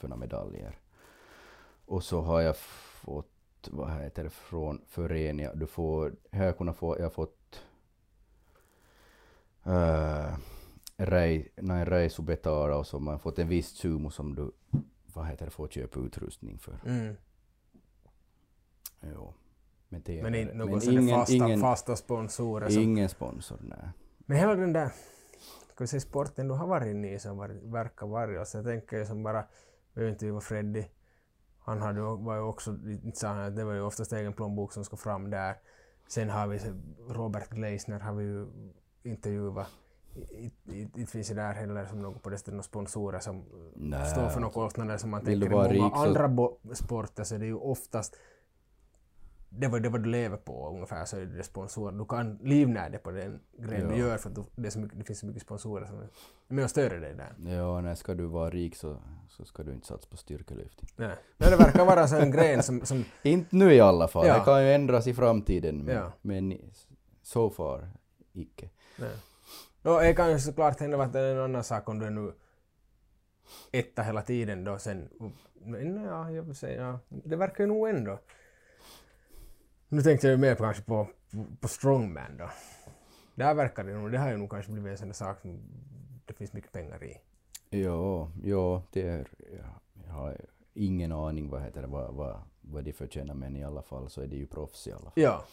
några 0.00 0.16
medaljer. 0.16 0.78
Och 1.86 2.04
så 2.04 2.20
har 2.20 2.40
jag 2.40 2.56
fått, 2.56 3.30
vad 3.68 3.90
heter 3.90 4.24
det, 4.24 4.30
från 4.30 4.80
föreningar, 4.86 5.54
du 5.54 5.66
får, 5.66 6.14
här 6.32 6.52
kunnat 6.52 6.76
få, 6.76 6.96
jag 6.98 7.04
har 7.04 7.10
fått 7.10 7.62
uh, 9.66 10.36
rej, 10.96 11.52
nej, 11.56 12.10
betala 12.20 12.76
och 12.76 12.86
så 12.86 12.98
man 12.98 13.14
har 13.14 13.18
fått 13.18 13.38
en 13.38 13.48
viss 13.48 13.68
summa 13.68 14.10
som 14.10 14.34
du, 14.34 14.50
vad 15.14 15.26
heter 15.26 15.44
det, 15.44 15.50
får 15.50 15.68
köpa 15.68 16.00
utrustning 16.00 16.58
för. 16.58 16.80
Mm. 16.86 17.16
Jo. 19.00 19.34
Men, 19.88 20.02
det 20.04 20.22
Men 20.22 20.34
inte 20.34 20.54
men 20.54 20.82
ingen, 20.82 21.08
fasta, 21.08 21.34
ingen, 21.34 21.60
fasta 21.60 21.96
sponsorer 21.96 22.68
som... 22.68 22.82
ingen 22.82 23.08
sponsor, 23.08 23.58
nej. 23.60 23.90
Men 24.18 24.38
hela 24.38 24.54
den 24.54 24.72
där 24.72 24.92
ska 25.76 25.84
vi 25.84 25.88
säga, 25.88 26.00
sporten 26.00 26.48
du 26.48 26.54
har 26.54 26.66
varit 26.66 26.96
i 27.06 27.18
som 27.18 27.36
var, 27.36 27.48
verkar 27.48 28.06
vara, 28.06 28.40
alltså 28.40 28.58
jag 28.58 28.66
tänker 28.66 28.98
ju 28.98 29.06
som 29.06 29.22
bara, 29.22 29.44
jag 29.94 30.02
vet 30.02 30.12
inte, 30.12 30.30
var 30.30 30.40
Freddy, 30.40 30.84
han 31.66 31.80
hade, 31.82 32.00
var 32.00 32.34
ju 32.34 32.40
också, 32.40 32.76
sa 33.14 33.28
han 33.28 33.38
att 33.38 33.56
det 33.56 33.64
var 33.64 33.72
ju 33.72 33.80
oftast 33.80 34.12
egen 34.12 34.32
plånbok 34.32 34.72
som 34.72 34.84
ska 34.84 34.96
fram 34.96 35.30
där. 35.30 35.54
Sen 36.08 36.30
har 36.30 36.46
vi 36.46 36.58
så- 36.58 36.74
Robert 37.08 37.48
Gleisner 37.50 38.00
har 38.00 38.14
vi 38.14 38.24
ju 38.24 38.46
intervjuat. 39.02 39.66
Inte 40.72 41.06
finns 41.12 41.28
det 41.28 41.34
där 41.34 41.52
heller 41.54 41.86
som 41.86 42.02
något 42.02 42.22
på 42.22 42.30
det 42.30 42.38
stället, 42.38 42.54
några 42.54 42.62
sponsorer 42.62 43.18
som 43.20 43.44
Nej, 43.74 44.06
står 44.10 44.28
för 44.28 44.40
några 44.40 44.52
kostnader 44.54 44.96
som 44.96 45.10
man 45.10 45.24
vill 45.24 45.40
tänker 45.40 45.54
i 45.54 45.56
många 45.58 45.68
rik 45.68 45.92
så- 45.94 46.04
andra 46.04 46.48
sporter 46.74 47.24
så 47.24 47.36
det 47.36 47.44
är 47.44 47.46
ju 47.46 47.54
oftast 47.56 48.16
det 49.48 49.68
var 49.68 49.80
det 49.80 49.88
vad 49.88 50.02
du 50.02 50.10
lever 50.10 50.36
på 50.36 50.68
ungefär 50.68 51.04
så 51.04 51.16
är 51.16 51.26
det 51.26 51.42
sponsorer. 51.42 51.98
Du 51.98 52.04
kan 52.04 52.36
livnära 52.42 52.88
dig 52.88 53.00
på 53.00 53.10
den 53.10 53.40
grejen 53.58 53.88
du 53.88 53.94
Ja. 53.94 54.06
gör 54.06 54.18
för 54.18 54.28
att 54.28 54.34
du, 54.34 54.44
det, 54.56 54.70
så 54.70 54.78
mycket, 54.78 54.98
det 54.98 55.04
finns 55.04 55.18
så 55.18 55.26
mycket 55.26 55.42
sponsorer 55.42 55.86
som 55.86 55.98
är 55.98 56.08
med 56.54 56.64
och 56.64 56.70
stödjer 56.70 57.00
dig 57.00 57.14
där. 57.14 57.52
Ja, 57.56 57.80
när 57.80 57.94
ska 57.94 58.14
du 58.14 58.26
vara 58.26 58.50
rik 58.50 58.76
så, 58.76 59.02
så 59.28 59.44
ska 59.44 59.62
du 59.62 59.72
inte 59.72 59.86
satsa 59.86 60.08
på 60.10 60.16
styrkelyftning. 60.16 60.90
Nej. 60.96 61.16
Men 61.36 61.50
det 61.50 61.56
verkar 61.56 61.84
vara 61.84 62.08
så 62.08 62.16
en 62.16 62.30
gren 62.30 62.62
som, 62.62 62.80
som 62.84 63.04
Inte 63.22 63.56
nu 63.56 63.72
i 63.74 63.80
alla 63.80 64.08
fall. 64.08 64.26
Ja. 64.26 64.38
Det 64.38 64.44
kan 64.44 64.62
ju 64.64 64.72
ändras 64.72 65.06
i 65.06 65.14
framtiden. 65.14 65.78
Men, 65.84 65.94
Ja. 65.96 66.12
men 66.22 66.58
so 67.22 67.50
far, 67.50 67.88
icke. 68.32 68.68
nej. 68.98 69.10
No, 69.82 69.98
det 69.98 70.14
kan 70.14 70.30
ju 70.30 70.38
såklart 70.38 70.80
hända 70.80 71.02
att 71.02 71.12
det 71.12 71.20
är 71.20 71.34
en 71.34 71.40
annan 71.44 71.64
sak 71.64 71.88
om 71.88 71.98
du 71.98 72.06
är 72.06 72.10
nu 72.10 72.32
etta 73.72 74.02
hela 74.02 74.22
tiden 74.22 74.64
då 74.64 74.78
sen. 74.78 75.08
Men 75.54 76.04
ja, 76.04 76.30
jag 76.30 76.42
vill 76.42 76.54
säga, 76.54 76.82
ja, 76.82 76.98
det 77.24 77.36
verkar 77.36 77.64
ju 77.64 77.68
nog 77.68 77.88
ändå. 77.88 78.18
Nu 79.88 80.02
tänkte 80.02 80.26
jag 80.26 80.32
ju 80.32 80.38
mer 80.40 80.54
på, 80.54 80.62
kanske 80.64 80.82
på, 80.82 81.08
på, 81.30 81.44
på 81.60 81.68
strongman 81.68 82.36
då. 82.38 82.50
Där 83.34 83.54
verkar 83.54 83.84
det 83.84 83.94
nog, 83.94 84.12
det 84.12 84.18
har 84.18 84.30
ju 84.30 84.36
nog 84.36 84.50
kanske 84.50 84.72
blivit 84.72 84.90
en 84.90 84.98
sån 84.98 85.08
där 85.08 85.14
sak 85.14 85.40
som 85.40 85.58
det 86.26 86.34
finns 86.34 86.52
mycket 86.52 86.72
pengar 86.72 87.04
i. 87.04 87.16
Ja, 87.70 88.30
ja, 88.44 88.82
det 88.92 89.08
är... 89.08 89.28
Ja, 89.62 89.80
jag 90.06 90.12
har 90.12 90.36
ingen 90.74 91.12
aning 91.12 91.50
vad 91.50 91.62
heter 91.62 91.80
det, 91.82 91.86
vad, 91.86 92.14
vad, 92.14 92.42
vad 92.60 92.84
de 92.84 92.92
förtjänar 92.92 93.34
men 93.34 93.56
i 93.56 93.64
alla 93.64 93.82
fall 93.82 94.10
så 94.10 94.20
är 94.20 94.26
det 94.26 94.36
ju 94.36 94.46
proffs 94.46 94.86
i 94.86 94.92
alla 94.92 95.00
fall. 95.10 95.12
Ja. 95.14 95.44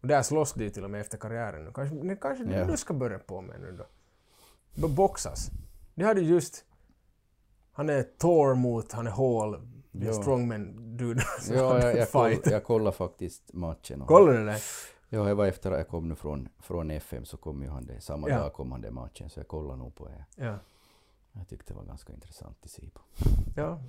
Och 0.00 0.08
där 0.08 0.22
slåss 0.22 0.52
de 0.52 0.70
till 0.70 0.84
och 0.84 0.90
med 0.90 1.00
efter 1.00 1.18
karriären. 1.18 1.72
Kanske, 1.72 1.96
det 1.96 2.16
kanske 2.16 2.44
det 2.44 2.58
Ja. 2.58 2.66
du 2.66 2.76
ska 2.76 2.94
börja 2.94 3.18
på 3.18 3.40
med 3.40 3.60
nu 3.60 3.78
då. 4.76 4.88
Boxas. 4.88 5.50
De 5.94 6.04
hade 6.04 6.20
ju 6.20 6.28
just... 6.28 6.64
Han 7.72 7.90
är 7.90 8.02
Thor 8.02 8.54
mot, 8.54 8.92
han 8.92 9.06
är 9.06 9.10
Hall. 9.10 9.60
Ja. 10.06 10.12
Strongman 10.12 10.96
dude. 10.96 11.22
som 11.40 11.56
Ja, 11.56 11.80
jag, 11.82 11.96
jag, 11.96 12.10
koll, 12.10 12.36
jag 12.44 12.64
kollade 12.64 12.96
faktiskt 12.96 13.52
matchen. 13.52 14.00
Kollar 14.06 14.32
du 14.32 14.44
det? 14.44 14.58
Ja, 15.08 15.28
jag 15.28 15.34
var 15.36 15.46
efter 15.46 15.70
att 15.70 15.78
jag 15.78 15.88
kom 15.88 16.08
nu 16.08 16.14
från, 16.14 16.48
från 16.58 16.90
FM 16.90 17.24
så 17.24 17.36
kom 17.36 17.62
ju 17.62 17.68
han 17.68 17.86
det, 17.86 18.00
samma 18.00 18.28
Ja. 18.28 18.38
dag 18.38 18.52
kom 18.52 18.72
han 18.72 18.80
det 18.80 18.90
matchen 18.90 19.30
så 19.30 19.40
jag 19.40 19.48
kollade 19.48 19.78
nog 19.78 19.94
på 19.94 20.08
det. 20.08 20.24
Ja. 20.36 20.58
Jag 21.32 21.48
tyckte 21.48 21.72
det 21.72 21.76
var 21.76 21.84
ganska 21.84 22.12
intressant 22.12 22.66
i 22.66 22.68
sig 22.68 22.90
på. 22.90 23.00
Ja, 23.56 23.80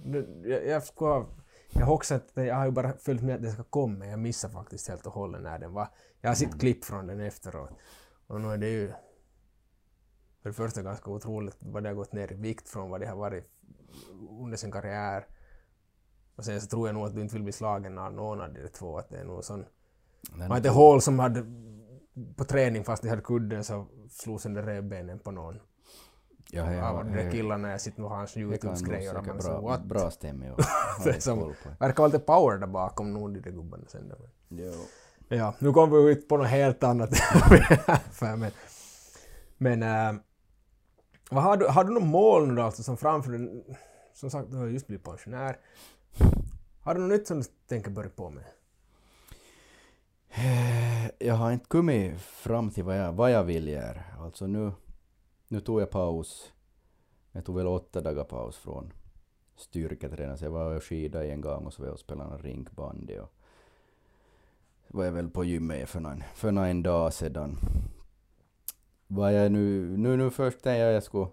jag, 0.43 0.66
jag 0.68 0.84
skulle 0.84 1.10
ha... 1.12 1.26
Jag 1.74 1.86
har 1.86 1.93
också 1.93 2.16
att 2.16 2.32
jag 2.34 2.56
har 2.56 2.66
ju 2.66 2.72
bara 2.72 2.93
följt 2.93 3.24
med 3.24 3.36
att 3.36 3.41
det 3.41 3.52
ska 3.52 3.64
komma, 3.64 3.97
men 3.97 4.10
jag 4.10 4.20
missade 4.20 4.54
faktiskt 4.54 4.88
helt 4.88 5.06
och 5.06 5.14
hållet 5.14 5.41
när 5.41 5.60
den 5.60 5.74
var. 5.74 5.88
Jag 6.22 6.30
har 6.30 6.36
sett 6.36 6.60
klipp 6.60 6.86
från 6.86 7.08
den 7.08 7.20
efteråt. 7.20 7.70
Och 8.28 8.41
nu 8.41 8.47
är 8.54 8.58
det 8.58 8.70
ju 8.70 8.88
för 10.41 10.49
det 10.49 10.54
första 10.54 10.82
ganska 10.82 11.12
otroligt 11.12 11.58
vad 11.60 11.84
det 11.84 11.89
har 11.89 11.93
gått 11.95 12.14
ner 12.14 12.32
i 12.32 12.36
vikt 12.36 12.70
från 12.70 12.89
vad 12.89 13.02
det 13.02 13.08
har 13.08 13.16
varit 13.16 13.49
under 14.41 14.58
sin 14.58 14.72
karriär. 14.72 15.26
Och 16.36 16.45
sen 16.45 16.61
så 16.61 16.67
tror 16.67 16.88
jag 16.88 16.93
nog 16.93 17.05
att 17.05 17.15
du 17.15 17.21
inte 17.21 17.34
vill 17.34 17.43
bli 17.43 17.51
slagen 17.51 17.97
av 17.97 18.13
någon 18.13 18.41
av 18.41 18.53
de 18.53 18.67
två. 18.67 18.97
Att 18.97 19.09
det 19.09 19.17
är 19.17 19.23
nog 19.25 19.43
sån... 19.43 19.65
Man 20.38 20.57
inte 20.57 20.69
Hall 20.69 21.01
som 21.01 21.19
hade 21.19 21.45
på 22.36 22.43
träning 22.43 22.84
fast 22.84 23.03
de 23.03 23.09
hade 23.09 23.21
kudden 23.21 23.63
så 23.63 23.88
slog 24.09 24.41
sönder 24.41 24.63
revbenen 24.63 25.19
på 25.19 25.32
någon. 25.32 25.59
ja, 26.51 26.73
jag, 26.73 26.86
Av 26.86 27.05
de 27.05 27.32
killarna 27.32 27.71
jag 27.71 27.82
sitter 27.82 28.01
med 28.01 28.11
hans 28.11 28.36
nog 28.36 28.43
Youtube-grejer 28.43 29.17
och 29.17 29.27
man 29.27 29.41
så 29.41 29.61
what? 29.61 29.84
bra. 29.84 30.11
Ja. 30.21 30.55
Är 31.05 31.19
som- 31.19 31.53
Verkar 31.79 31.97
vara 31.97 32.07
lite 32.07 32.19
power 32.19 32.57
där 32.57 32.67
bakom 32.67 33.13
nog 33.13 33.34
de 33.34 33.39
där 33.39 33.51
gubbarna 33.51 33.84
sen. 33.88 34.13
Jo. 34.49 34.71
Ja, 35.27 35.53
nu 35.59 35.71
kommer 35.73 35.97
vi 35.97 36.11
ut 36.11 36.27
på 36.27 36.38
något 36.38 36.47
helt 36.47 36.84
annat. 36.84 37.09
Men 38.21 38.51
men 39.57 39.84
äh, 39.84 40.21
vad 41.32 41.43
har, 41.43 41.57
du, 41.57 41.65
har 41.65 41.84
du 41.84 41.93
något 41.93 42.03
mål 42.03 42.47
nu 42.47 42.55
då, 42.55 42.61
alltså, 42.61 42.84
som 42.84 42.97
framför 42.97 43.32
dig? 43.32 43.65
Som 44.13 44.29
sagt, 44.29 44.51
du 44.51 44.57
har 44.57 44.67
just 44.67 44.88
blivit 44.88 45.05
pensionär. 45.05 45.57
Har 46.82 46.95
du 46.95 47.01
något 47.01 47.09
nytt 47.09 47.28
som 47.28 47.39
du 47.39 47.45
tänker 47.68 47.91
börja 47.91 48.09
på 48.09 48.30
med? 48.30 48.43
Eh, 50.30 51.12
jag 51.20 51.36
har 51.36 51.51
inte 51.51 51.66
kommit 51.66 52.22
fram 52.22 52.70
till 52.70 52.84
vad 52.84 52.97
jag, 52.97 53.14
vad 53.14 53.32
jag 53.32 53.43
vill 53.43 53.68
göra. 53.68 54.03
Alltså 54.20 54.47
nu, 54.47 54.72
nu 55.47 55.59
tog 55.59 55.82
jag 55.82 55.89
paus. 55.89 56.53
Jag 57.32 57.45
tog 57.45 57.57
väl 57.57 57.68
åtta 57.68 58.01
dagar 58.01 58.24
paus 58.24 58.57
från 58.57 58.93
styrketräning. 59.55 60.38
Så 60.38 60.45
jag 60.45 60.51
var 60.51 60.76
och 60.76 60.84
skidade 60.84 61.32
en 61.32 61.41
gång 61.41 61.66
och 61.66 61.74
så 61.74 61.82
var 61.82 61.88
jag 61.88 61.93
och 61.93 61.99
spelade 61.99 62.38
rinkbandy. 62.38 63.18
Och 63.18 63.34
var 64.88 65.05
jag 65.05 65.12
väl 65.12 65.30
på 65.30 65.43
gymmet 65.43 65.89
för 65.89 65.99
någon, 65.99 66.24
för 66.36 66.51
någon 66.51 66.84
dag 66.84 67.14
sedan. 67.14 67.57
Vad 69.07 69.34
jag 69.34 69.51
nu, 69.51 69.97
nu, 69.97 70.18
nu 70.18 70.30
först 70.30 70.62
tänkte 70.62 70.80
jag 70.80 70.93
jag 70.93 71.03
skulle 71.03 71.28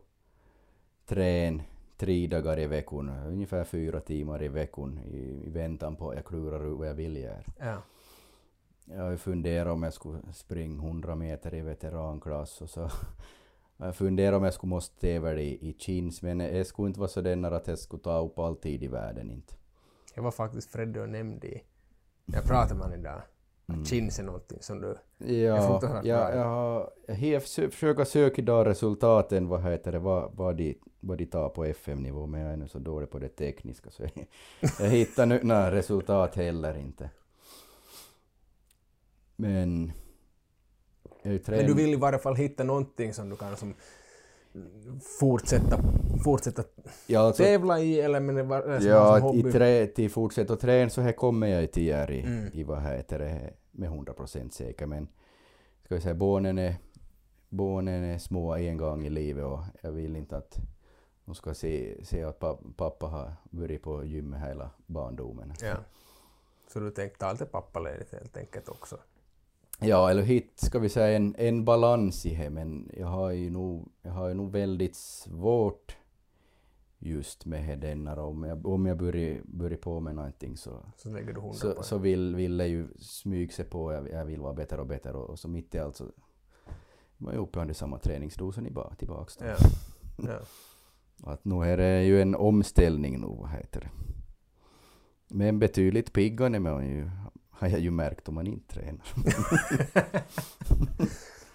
träna 1.06 1.62
tre 1.98 2.26
dagar 2.26 2.58
i 2.58 2.66
veckan, 2.66 3.08
ungefär 3.26 3.64
fyra 3.64 4.00
timmar 4.00 4.42
i 4.42 4.48
veckan 4.48 4.98
i, 4.98 5.46
i 5.46 5.50
väntan 5.50 5.96
på 5.96 6.10
att 6.10 6.16
jag 6.16 6.24
klurar 6.24 6.72
ut 6.72 6.78
vad 6.78 6.88
jag 6.88 6.94
vill 6.94 7.16
göra. 7.16 7.42
Ja. 7.58 7.82
Jag 8.84 9.02
har 9.02 9.10
ju 9.10 9.16
funderat 9.16 9.72
om 9.72 9.82
jag 9.82 9.94
skulle 9.94 10.18
springa 10.32 10.84
100 10.86 11.14
meter 11.14 11.54
i 11.54 11.60
veteranklass 11.60 12.62
och 12.62 12.70
så 12.70 12.90
jag 13.76 13.96
funderar 13.96 14.36
om 14.36 14.44
jag 14.44 14.54
skulle 14.54 14.70
måste 14.70 15.00
tävla 15.00 15.32
i, 15.32 15.68
i 15.68 15.74
chins 15.78 16.22
men 16.22 16.40
jag 16.40 16.66
skulle 16.66 16.88
inte 16.88 17.00
vara 17.00 17.08
så 17.08 17.20
den 17.20 17.44
att 17.44 17.66
jag 17.66 17.78
skulle 17.78 18.02
ta 18.02 18.18
upp 18.18 18.38
all 18.38 18.56
tid 18.56 18.82
i 18.82 18.88
världen 18.88 19.30
inte. 19.30 19.54
Jag 20.14 20.22
var 20.22 20.30
faktiskt 20.30 20.70
Freddy 20.70 21.00
och 21.00 21.08
nämnde 21.08 21.46
i... 21.46 21.62
Jag 22.26 22.44
pratade 22.44 22.74
med 22.74 22.82
honom 22.82 23.00
idag. 23.00 23.22
Mm. 23.68 23.84
Chins 23.84 24.18
är 24.18 24.22
någonting 24.22 24.58
som 24.62 24.80
du... 24.80 24.96
Ja, 25.18 25.34
jag, 25.36 25.80
bra. 25.80 26.00
jag 26.04 26.44
har 26.44 26.90
jag 27.06 27.14
har 27.14 27.40
försö- 27.40 27.70
försöka 27.70 28.04
söka 28.04 28.42
idag 28.42 28.66
resultaten, 28.66 29.48
vad 29.48 29.62
heter 29.62 29.92
det, 29.92 29.98
vad, 29.98 30.32
vad, 30.36 30.56
de, 30.56 30.78
vad 31.00 31.18
de 31.18 31.26
tar 31.26 31.48
på 31.48 31.64
FM-nivå, 31.64 32.26
men 32.26 32.40
jag 32.40 32.52
är 32.52 32.56
nu 32.56 32.68
så 32.68 32.78
dålig 32.78 33.10
på 33.10 33.18
det 33.18 33.28
tekniska 33.28 33.90
så 33.90 34.02
jag, 34.02 34.26
jag 34.80 34.88
hittar 34.88 35.26
nu 35.26 35.40
några 35.42 35.70
resultat 35.72 36.34
heller 36.34 36.78
inte. 36.78 37.10
Men... 39.36 39.92
Men 41.22 41.66
du 41.66 41.74
vill 41.74 41.92
i 41.92 41.96
varje 41.96 42.18
fall 42.18 42.36
hitta 42.36 42.64
någonting 42.64 43.14
som 43.14 43.28
du 43.28 43.36
kan 43.36 43.56
som 43.56 43.74
fortsätta, 45.20 45.78
fortsätta 46.24 46.62
ja, 47.06 47.20
alltså, 47.20 47.42
tävla 47.42 47.80
i 47.80 48.00
eller 48.00 48.20
men 48.20 48.34
det 48.34 48.42
var, 48.42 48.78
som 48.80 48.88
Ja, 48.90 49.18
hobby. 49.18 49.52
trä, 49.52 49.86
till 49.86 50.10
fortsätta 50.10 50.56
träna 50.56 50.90
så 50.90 51.00
här 51.00 51.12
kommer 51.12 51.46
jag 51.46 51.72
till 51.72 51.86
göra 51.86 52.10
i, 52.12 52.20
Mm. 52.22 52.50
i 52.52 52.64
vad 52.64 52.82
heter 52.82 53.18
det, 53.18 53.50
med 53.70 53.90
100% 53.90 54.50
säker. 54.54 54.86
Men 54.86 55.08
ska 55.84 55.94
vi 55.94 56.00
säga, 56.00 56.14
barnen 56.14 56.58
är, 56.58 56.76
barnen 57.48 58.04
är 58.04 58.18
små 58.18 58.54
en 58.54 58.76
gång 58.76 59.06
i 59.06 59.10
livet 59.10 59.44
och 59.44 59.60
jag 59.80 59.92
vill 59.92 60.16
inte 60.16 60.36
att 60.36 60.56
de 61.24 61.34
ska 61.34 61.54
se, 61.54 62.04
se 62.04 62.24
att 62.24 62.38
pa- 62.38 62.58
pappa 62.76 63.06
har 63.06 63.32
varit 63.50 63.82
på 63.82 64.04
gymmet 64.04 64.40
hela 64.40 64.70
barndomen. 64.86 65.52
Ja. 65.62 65.74
Så 66.72 66.80
du 66.80 66.90
tänkte 66.90 67.18
ta 67.18 67.32
lite 67.32 67.44
pappaledigt 67.44 68.12
helt 68.12 68.36
enkelt 68.36 68.68
också. 68.68 68.98
Ja, 69.80 70.10
eller 70.10 70.22
hit 70.22 70.52
ska 70.56 70.78
vi 70.78 70.88
säga 70.88 71.16
en, 71.16 71.34
en 71.38 71.64
balans 71.64 72.26
i 72.26 72.36
det, 72.36 72.50
men 72.50 72.90
jag 72.96 73.06
har 73.06 73.30
ju 73.30 73.50
nog, 73.50 73.88
jag 74.02 74.12
har 74.12 74.28
ju 74.28 74.34
nog 74.34 74.52
väldigt 74.52 74.96
svårt 74.96 75.96
just 76.98 77.46
med 77.46 77.78
denna 77.78 78.22
om 78.22 78.44
jag, 78.44 78.66
om 78.66 78.86
jag 78.86 78.98
börjar, 78.98 79.40
börjar 79.44 79.78
på 79.78 80.00
med 80.00 80.14
någonting 80.14 80.56
så 80.56 80.70
Så 80.96 81.10
lägger 81.10 81.32
du 81.32 81.40
hundra 81.40 81.50
på 81.50 81.54
så, 81.54 81.82
så 81.82 81.98
vill, 81.98 82.34
vill 82.34 82.58
jag 82.58 82.68
ju 82.68 82.88
smyga 82.98 83.52
sig 83.52 83.64
på, 83.64 83.92
jag, 83.92 84.10
jag 84.10 84.24
vill 84.24 84.40
vara 84.40 84.54
bättre 84.54 84.80
och 84.80 84.86
bättre 84.86 85.12
och, 85.12 85.30
och 85.30 85.38
så 85.38 85.48
mitt 85.48 85.74
i 85.74 85.78
allt 85.78 85.96
så 85.96 86.04
var 87.16 87.32
jag 87.32 87.42
uppe 87.42 87.60
under 87.60 87.74
samma 87.74 87.98
träningsdosen 87.98 88.66
i 88.66 88.70
ba, 88.70 88.94
tillbaks 88.94 89.36
då. 89.36 89.44
Ja. 89.46 89.56
Ja. 90.16 90.38
Att 91.32 91.44
nu 91.44 91.64
är 91.64 91.76
det 91.76 92.04
ju 92.04 92.22
en 92.22 92.34
omställning 92.34 93.20
nu, 93.20 93.26
vad 93.26 93.50
heter 93.50 93.80
det. 93.80 93.90
Men 95.34 95.58
betydligt 95.58 96.12
piggare 96.12 96.56
är 96.56 96.60
man 96.60 96.86
ju, 96.86 97.10
har 97.58 97.68
jag 97.68 97.80
ju 97.80 97.90
märkt 97.90 98.28
om 98.28 98.34
man 98.34 98.46
inte 98.46 98.74
tränar. 98.74 99.06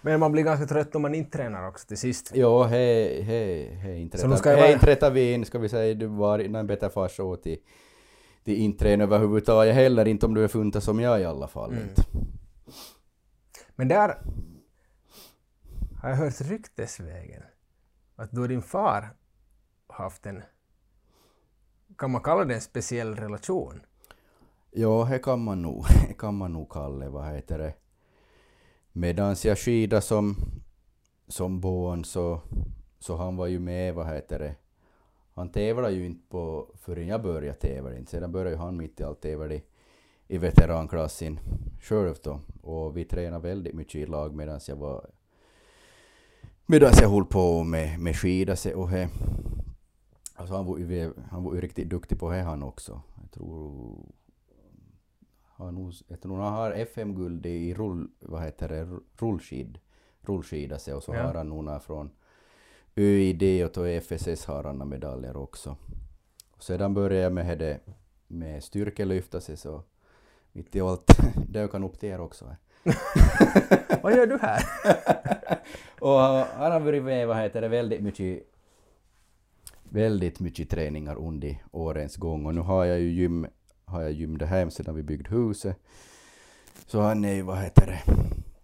Men 0.00 0.20
man 0.20 0.32
blir 0.32 0.42
ganska 0.42 0.66
trött 0.66 0.94
om 0.94 1.02
man 1.02 1.14
inte 1.14 1.38
tränar 1.38 1.68
också 1.68 1.86
till 1.86 1.98
sist. 1.98 2.30
Jo, 2.34 2.62
hej, 2.62 3.22
hej, 3.22 3.74
hej, 3.74 4.10
rätta 4.80 5.10
vi 5.10 5.32
in, 5.32 5.44
ska 5.44 5.58
vi 5.58 5.68
säga, 5.68 5.94
du 5.94 6.06
var 6.06 6.38
en 6.38 6.66
bättre 6.66 6.90
fars 6.90 7.20
åt 7.20 7.42
till, 7.42 7.58
till 8.44 8.54
inträn 8.54 9.00
överhuvudtaget 9.00 9.74
heller, 9.74 10.08
inte 10.08 10.26
om 10.26 10.34
du 10.34 10.44
är 10.44 10.48
funta 10.48 10.80
som 10.80 11.00
jag 11.00 11.20
i 11.20 11.24
alla 11.24 11.48
fall. 11.48 11.72
Mm. 11.72 11.88
Men 13.76 13.88
där 13.88 14.18
har 16.02 16.08
jag 16.08 16.16
hört 16.16 16.40
ryktesvägen 16.40 17.42
att 18.16 18.30
du 18.30 18.40
och 18.40 18.48
din 18.48 18.62
far 18.62 19.08
haft 19.88 20.26
en, 20.26 20.42
kan 21.98 22.10
man 22.10 22.22
kalla 22.22 22.44
det 22.44 22.54
en 22.54 22.60
speciell 22.60 23.16
relation? 23.16 23.80
Ja, 24.76 25.08
det 25.10 25.18
kan 25.18 25.40
man 25.40 25.62
nog, 25.62 25.84
kan 26.18 26.34
man 26.34 26.52
nog 26.52 26.70
kalla 26.70 27.04
det, 27.04 27.10
vad 27.10 27.34
heter 27.34 27.58
det. 27.58 27.74
Medans 28.92 29.44
jag 29.44 29.58
skidade 29.58 30.02
som, 30.02 30.36
som 31.28 31.60
barn 31.60 32.04
så, 32.04 32.40
så 32.98 33.16
han 33.16 33.36
var 33.36 33.46
ju 33.46 33.58
med, 33.58 33.94
vad 33.94 34.06
heter 34.06 34.38
det. 34.38 34.54
Han 35.34 35.48
tävlade 35.48 35.94
ju 35.94 36.06
inte 36.06 36.28
på 36.28 36.66
förrän 36.74 37.06
jag 37.06 37.22
började 37.22 37.58
tävla. 37.58 38.06
Sedan 38.06 38.32
började 38.32 38.56
han 38.56 38.76
mitt 38.76 39.00
i 39.00 39.04
allt 39.04 39.20
tävla 39.20 39.54
i, 39.54 39.62
i 40.28 40.38
veteranklassen 40.38 41.40
själv 41.80 42.14
då. 42.22 42.40
Och 42.62 42.96
vi 42.96 43.04
tränade 43.04 43.48
väldigt 43.48 43.74
mycket 43.74 43.94
i 43.94 44.06
lag 44.06 44.34
medan 44.34 44.60
jag 44.68 44.76
var 44.76 45.06
medan 46.66 46.92
jag 47.00 47.08
höll 47.08 47.24
på 47.24 47.64
med, 47.64 48.00
med 48.00 48.16
skidor 48.16 48.74
och 48.74 48.88
he. 48.88 49.08
Alltså 50.34 50.54
han 50.54 50.66
var 50.66 50.78
ju 50.78 51.12
han 51.30 51.44
var 51.44 51.54
ju 51.54 51.60
riktigt 51.60 51.90
duktig 51.90 52.18
på 52.18 52.30
det 52.30 52.42
han 52.42 52.62
också. 52.62 53.02
Jag 53.20 53.30
tror 53.30 53.96
han, 55.56 55.74
nog- 55.74 56.02
jag 56.08 56.20
tror 56.20 56.36
han 56.40 56.52
har 56.52 56.70
FM-guld 56.70 57.46
i 57.46 57.74
rull, 57.74 58.08
vad 58.20 58.42
heter 58.42 58.68
det, 58.68 58.88
rullskid, 59.18 59.78
rullskida 60.20 60.78
sig 60.78 60.94
och 60.94 61.02
så 61.02 61.14
Ja. 61.14 61.22
har 61.22 61.34
han 61.34 61.48
några 61.48 61.80
från 61.80 62.10
ÖID 62.96 63.64
och 63.64 63.70
då 63.74 63.84
FSS 63.84 64.44
har 64.46 64.64
han 64.64 64.88
medaljer 64.88 65.36
också. 65.36 65.76
Och 66.50 66.62
sedan 66.62 66.94
började 66.94 67.22
jag 67.22 67.32
med 67.32 67.58
det 67.58 67.80
med 68.26 68.64
styrkelyfta 68.64 69.40
sig 69.40 69.56
så 69.56 69.82
mitt 70.52 70.76
i 70.76 70.80
allt 70.80 71.10
dök 71.48 71.72
han 71.72 71.84
upp 71.84 72.00
där 72.00 72.20
också. 72.20 72.56
Vad 74.02 74.16
gör 74.16 74.26
du 74.26 74.38
här? 74.42 74.62
Och 76.00 76.18
han 76.20 76.72
har 76.72 76.80
varit 76.80 77.02
med, 77.04 77.28
vad 77.28 77.36
heter 77.36 77.60
det, 77.60 77.68
väldigt 77.68 78.02
mycket 78.02 78.42
väldigt 79.88 80.40
mycket 80.40 80.70
träningar 80.70 81.16
under 81.16 81.64
årens 81.70 82.16
gång 82.16 82.46
och 82.46 82.54
nu 82.54 82.60
har 82.60 82.84
jag 82.84 83.00
ju 83.00 83.08
gym, 83.12 83.46
har 83.84 84.02
jag 84.02 84.12
gym 84.12 84.40
hem 84.40 84.70
sedan 84.70 84.94
vi 84.94 85.02
byggde 85.02 85.30
huset. 85.30 85.76
Så 86.86 87.00
han 87.00 87.24
är 87.24 87.32
ju, 87.34 87.42
vad 87.42 87.58
heter 87.58 87.86
det, 87.86 88.02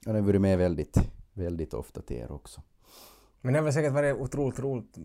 han 0.07 0.15
har 0.15 0.23
varit 0.23 0.41
med 0.41 0.59
väldigt, 0.59 0.97
väldigt 1.33 1.75
ofta 1.75 2.03
till 2.03 2.17
er 2.17 2.33
också. 2.33 2.61
Men 3.41 3.53
det 3.53 3.59
har 3.59 3.65
väl 3.65 3.73
säkert 3.73 3.93
varit 3.93 4.17
otroligt 4.17 4.59
roligt. 4.61 4.99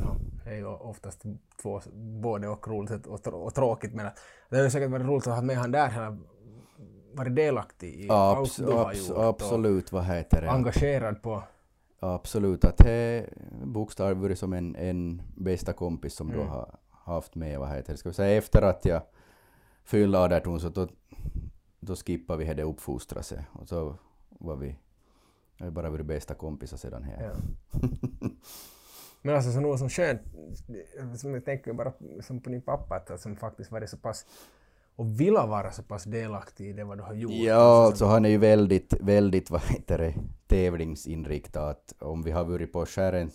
Ja, 0.00 0.16
det 0.44 0.50
är 0.50 0.56
ju 0.56 0.66
oftast 0.66 1.22
två, 1.62 1.80
både 2.22 2.48
och 2.48 2.68
roligt 2.68 3.06
och, 3.06 3.22
trå- 3.22 3.42
och 3.44 3.54
tråkigt 3.54 3.94
men 3.94 4.06
det 4.48 4.56
har 4.56 4.64
ju 4.64 4.70
säkert 4.70 4.90
varit 4.90 5.06
roligt 5.06 5.26
att 5.26 5.34
ha 5.34 5.42
med 5.42 5.56
han 5.56 5.70
där. 5.70 5.88
Han 5.88 6.04
har 6.04 6.18
varit 7.14 7.36
delaktig 7.36 7.94
i 8.04 8.10
allt 8.10 8.38
Abs, 8.38 8.56
du 8.56 8.64
har 8.72 8.92
gjort 8.92 9.16
absolut, 9.18 9.92
vad 9.92 10.04
heter 10.04 10.42
det? 10.42 10.50
engagerad 10.50 11.22
på... 11.22 11.42
Absolut, 12.00 12.64
att 12.64 12.78
det 12.78 13.28
bokstavligt 13.64 14.20
varit 14.22 14.38
som 14.38 14.52
en, 14.52 14.76
en 14.76 15.22
bästa 15.36 15.72
kompis 15.72 16.14
som 16.14 16.28
du 16.28 16.34
Mm. 16.34 16.48
har 16.48 16.78
haft 17.04 17.34
med, 17.34 17.58
vad 17.58 17.68
heter 17.68 17.92
det, 17.92 17.98
ska 17.98 18.08
vi 18.08 18.14
säga 18.14 18.38
efter 18.38 18.62
att 18.62 18.84
jag 18.84 19.02
fyllde 19.84 20.18
18 20.18 20.60
så 20.60 20.68
då, 20.68 20.88
då 21.80 21.96
skippade 21.96 22.44
vi 22.44 22.54
det 22.54 22.62
uppfostra 22.62 23.22
sig 23.22 23.46
och 23.52 23.68
så 23.68 23.96
var 24.28 24.56
vi, 24.56 24.76
har 25.58 25.70
bara 25.70 25.90
varit 25.90 26.06
bästa 26.06 26.34
kompisar 26.34 26.76
sedan 26.76 27.02
här. 27.02 27.22
Ja. 27.22 27.34
Men 29.22 29.34
alltså 29.34 29.52
så 29.52 29.60
något 29.60 29.78
som 29.78 29.88
skönt, 29.88 30.20
som 31.16 31.34
jag 31.34 31.44
tänker 31.44 31.72
bara 31.72 31.92
som 32.20 32.40
på 32.40 32.50
din 32.50 32.62
pappa, 32.62 32.96
att 32.96 33.20
som 33.20 33.36
faktiskt 33.36 33.70
varit 33.70 33.90
så 33.90 33.96
pass 33.96 34.26
och 34.96 35.20
vill 35.20 35.34
vara 35.34 35.72
så 35.72 35.82
pass 35.82 36.04
delaktig 36.04 36.68
i 36.68 36.72
det 36.72 36.84
vad 36.84 36.98
du 36.98 37.02
har 37.02 37.14
gjort. 37.14 37.32
Ja, 37.32 37.54
Alltså, 37.54 37.86
alltså 37.86 38.04
han 38.04 38.24
är 38.24 38.28
ju 38.28 38.38
väldigt, 38.38 38.94
väldigt, 39.00 39.50
vad 39.50 39.62
heter 39.62 39.98
det, 39.98 40.14
tävlingsinriktad. 40.46 41.68
Att 41.68 41.94
om 41.98 42.22
vi 42.22 42.30
har 42.30 42.44
varit 42.44 42.72
på 42.72 42.86
skären 42.86 43.30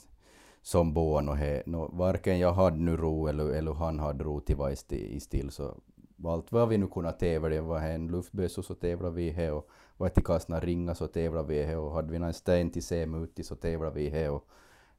som 0.69 0.93
barn 0.93 1.29
och 1.29 1.37
he, 1.37 1.63
no, 1.65 1.97
varken 1.97 2.39
jag 2.39 2.53
hade 2.53 2.77
nu 2.77 2.97
ro 2.97 3.27
eller, 3.27 3.49
eller 3.49 3.73
han 3.73 3.99
hade 3.99 4.23
ro 4.23 4.39
till 4.39 4.55
var 4.55 4.69
i 4.69 4.75
sti- 4.75 5.15
i 5.15 5.19
still 5.19 5.51
så 5.51 5.81
allt 6.25 6.51
vad 6.51 6.69
vi 6.69 6.77
nu 6.77 6.87
kunde 6.87 7.11
tävla, 7.11 7.49
det 7.49 7.61
var 7.61 7.79
en 7.79 8.07
luftbössa 8.07 8.63
så 8.63 8.75
tävlade 8.75 9.15
vi 9.15 9.29
här 9.29 9.53
och 9.53 9.69
var 9.97 10.09
till 10.09 10.23
kastna 10.23 10.59
ringar 10.59 10.93
så 10.93 11.07
tävlade 11.07 11.47
vi 11.47 11.63
här 11.63 11.77
och 11.77 11.91
hade 11.91 12.11
vi 12.11 12.19
någon 12.19 12.33
sten 12.33 12.71
till 12.71 12.83
semutti 12.83 13.43
så 13.43 13.55
tävlade 13.55 13.95
vi 13.95 14.09
här 14.09 14.29
och 14.29 14.47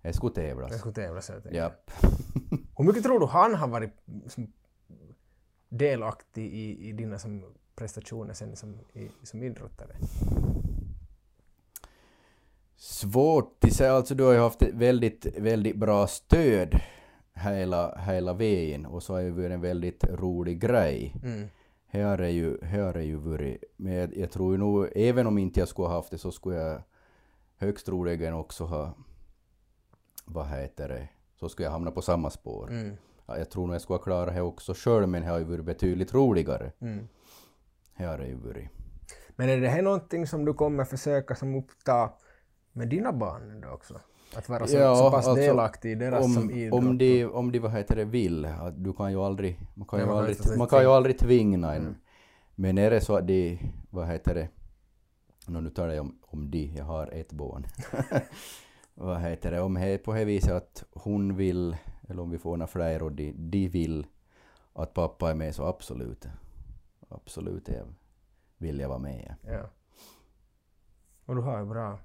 det 0.02 0.12
skulle 0.12 0.34
tävlas. 0.34 0.70
Jag 0.70 0.80
skulle 0.80 0.94
tävla 0.94 1.20
så 1.20 1.32
jag 1.32 1.42
tänkte. 1.42 1.58
Japp. 1.58 1.90
Hur 2.76 2.84
mycket 2.84 3.02
tror 3.02 3.20
du 3.20 3.26
han 3.26 3.54
har 3.54 3.68
varit 3.68 3.96
delaktig 5.68 6.46
i, 6.52 6.88
i 6.88 6.92
dina 6.92 7.18
som 7.18 7.44
prestationer 7.74 8.34
sen 8.34 8.56
som, 8.56 8.78
i, 8.92 9.08
som 9.22 9.42
idrottare? 9.42 9.96
Svårt 12.82 13.64
att 13.64 13.72
säga, 13.72 13.92
alltså 13.92 14.14
du 14.14 14.24
har 14.24 14.32
ju 14.32 14.38
haft 14.38 14.62
väldigt, 14.62 15.26
väldigt 15.38 15.76
bra 15.76 16.06
stöd 16.06 16.80
hela, 17.32 17.98
hela 17.98 18.32
vägen 18.32 18.86
och 18.86 19.02
så 19.02 19.14
har 19.14 19.22
det 19.22 19.30
varit 19.30 19.50
en 19.50 19.60
väldigt 19.60 20.04
rolig 20.04 20.60
grej. 20.60 21.16
Mm. 21.24 21.48
här 21.86 22.18
är 22.18 22.28
ju, 22.28 22.64
här 22.64 22.94
är 22.94 23.02
ju 23.02 23.16
varit, 23.16 23.64
men 23.76 23.92
jag, 23.92 24.16
jag 24.16 24.30
tror 24.30 24.52
ju 24.52 24.58
nog, 24.58 24.88
även 24.94 25.26
om 25.26 25.38
inte 25.38 25.60
jag 25.60 25.68
skulle 25.68 25.88
ha 25.88 25.94
haft 25.94 26.10
det 26.10 26.18
så 26.18 26.32
skulle 26.32 26.56
jag 26.56 26.82
högst 27.56 27.86
troligen 27.86 28.34
också 28.34 28.64
ha, 28.64 28.94
vad 30.24 30.46
heter 30.46 30.88
det, 30.88 31.08
så 31.40 31.48
skulle 31.48 31.66
jag 31.66 31.72
hamna 31.72 31.90
på 31.90 32.02
samma 32.02 32.30
spår. 32.30 32.70
Mm. 32.70 32.96
Ja, 33.26 33.38
jag 33.38 33.50
tror 33.50 33.66
nog 33.66 33.74
jag 33.74 33.82
skulle 33.82 33.98
ha 33.98 34.04
klarat 34.04 34.34
det 34.34 34.42
också 34.42 34.74
själv, 34.74 35.08
men 35.08 35.22
det 35.22 35.28
har 35.28 35.38
ju 35.38 35.44
varit 35.44 35.64
betydligt 35.64 36.14
roligare. 36.14 36.72
Mm. 36.80 37.08
Här 37.94 38.06
har 38.06 38.18
det 38.18 38.26
ju 38.26 38.36
varit. 38.36 38.68
Men 39.36 39.48
är 39.48 39.60
det 39.60 39.68
här 39.68 39.82
någonting 39.82 40.26
som 40.26 40.44
du 40.44 40.54
kommer 40.54 40.84
försöka 40.84 41.34
som 41.34 41.54
uppta 41.54 42.10
med 42.72 42.88
dina 42.88 43.12
barn 43.12 43.60
då 43.60 43.68
också? 43.68 44.00
Att 44.36 44.48
vara 44.48 44.66
så, 44.66 44.76
Ja, 44.76 44.96
så 44.96 45.10
pass 45.10 45.28
alltså, 45.28 45.44
delaktig 45.44 45.92
i 45.92 45.94
deras 45.94 46.34
som 46.34 46.42
Om, 46.42 46.50
idrott? 46.50 46.78
om, 46.78 46.98
de, 46.98 47.24
om 47.24 47.52
de, 47.52 47.58
vad 47.58 47.72
heter 47.72 47.96
det, 47.96 48.04
vill, 48.04 48.44
att 48.44 48.84
du 48.84 48.92
kan 48.92 49.10
ju 49.10 49.18
aldrig, 49.18 49.60
man 49.74 49.86
kan 49.86 50.00
ju 50.00 50.06
man 50.06 50.18
aldrig, 50.18 50.58
man 50.58 50.68
kan 50.68 50.80
ju 50.80 50.86
aldrig 50.86 51.18
tvinga 51.18 51.74
en. 51.74 51.82
Mm. 51.82 51.94
Men 52.54 52.78
är 52.78 52.90
det 52.90 53.00
så 53.00 53.16
att 53.16 53.26
de, 53.26 53.58
vad 53.90 54.06
heter 54.06 54.34
det, 54.34 54.48
Nå, 55.46 55.60
nu 55.60 55.70
talar 55.70 55.94
jag 55.94 56.00
om, 56.00 56.18
om 56.22 56.50
de, 56.50 56.72
jag 56.76 56.84
har 56.84 57.06
ett 57.06 57.32
barn. 57.32 57.66
vad 58.94 59.20
heter 59.20 59.50
det, 59.50 59.60
om 59.60 59.74
det 59.74 59.80
är 59.80 59.98
på 59.98 60.14
det 60.14 60.24
viset 60.24 60.52
att 60.52 60.84
hon 60.92 61.36
vill, 61.36 61.76
eller 62.08 62.22
om 62.22 62.30
vi 62.30 62.38
får 62.38 62.56
några 62.56 62.66
fler 62.66 63.02
och 63.02 63.12
de, 63.12 63.32
de 63.32 63.68
vill 63.68 64.06
att 64.72 64.94
pappa 64.94 65.30
är 65.30 65.34
med 65.34 65.54
så 65.54 65.64
absolut. 65.64 66.28
Absolut 67.08 67.68
jag 67.68 67.86
vill 68.58 68.80
jag 68.80 68.88
vara 68.88 68.98
med. 68.98 69.34
Ja. 69.42 69.70
Och 71.24 71.34
du 71.34 71.40
har 71.42 71.58
ju 71.58 71.66
bra... 71.66 71.98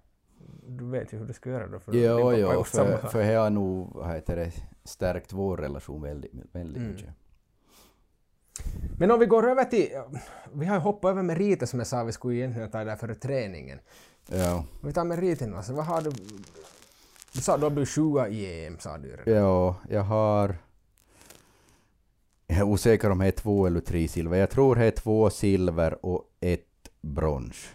Du 0.68 0.86
vet 0.86 1.14
ju 1.14 1.18
hur 1.18 1.26
du 1.26 1.34
ska 1.34 1.50
göra 1.50 1.68
då. 1.68 1.80
För 1.80 1.94
Jo, 1.94 2.32
din 2.32 2.40
jo, 2.40 2.64
för, 2.64 2.98
för 2.98 3.24
det 3.24 3.34
har 3.34 3.50
nog 3.50 3.92
vad 3.96 4.12
heter 4.14 4.36
det, 4.36 4.52
stärkt 4.84 5.34
vår 5.34 5.58
relation 5.58 6.02
väldigt, 6.02 6.32
väldigt 6.52 6.78
Mm. 6.82 6.92
mycket. 6.96 7.10
Men 9.00 9.12
om 9.12 9.20
vi 9.20 9.26
går 9.26 9.50
över 9.50 9.64
till... 9.66 9.90
Vi 10.54 10.66
har 10.66 10.80
hoppat 10.80 11.10
över 11.10 11.24
meriter 11.24 11.66
som 11.66 11.80
jag 11.80 11.88
sa 11.88 12.04
vi 12.04 12.12
skulle 12.12 12.36
egentligen 12.36 12.72
ta 12.72 12.84
där 12.84 12.96
före 12.96 13.16
träningen. 13.16 13.80
Ja, 14.28 14.56
Om 14.82 14.88
vi 14.88 14.94
tar 14.94 15.04
meriterna, 15.04 15.58
alltså 15.58 15.74
vad 15.74 15.86
har 15.86 16.02
du... 16.02 16.12
Du 17.34 17.42
sa 17.42 17.58
du 17.58 17.64
har 17.64 17.70
blivit 17.70 17.90
sjua 17.90 18.28
i 18.30 18.66
EM, 18.66 18.80
sa 18.80 18.98
du 18.98 19.16
redan. 19.16 19.44
ja, 19.44 19.76
jag 19.90 20.02
har... 20.04 20.56
Jag 22.48 22.58
är 22.58 22.64
osäker 22.64 23.10
om 23.10 23.18
det 23.20 23.28
är 23.28 23.32
två 23.32 23.68
eller 23.68 23.80
tre 23.80 24.08
silver. 24.08 24.38
Jag 24.38 24.50
tror 24.50 24.76
det 24.76 24.86
är 24.86 24.92
två 24.92 25.30
silver 25.30 26.06
och 26.06 26.24
ett 26.40 26.90
brons. 27.02 27.68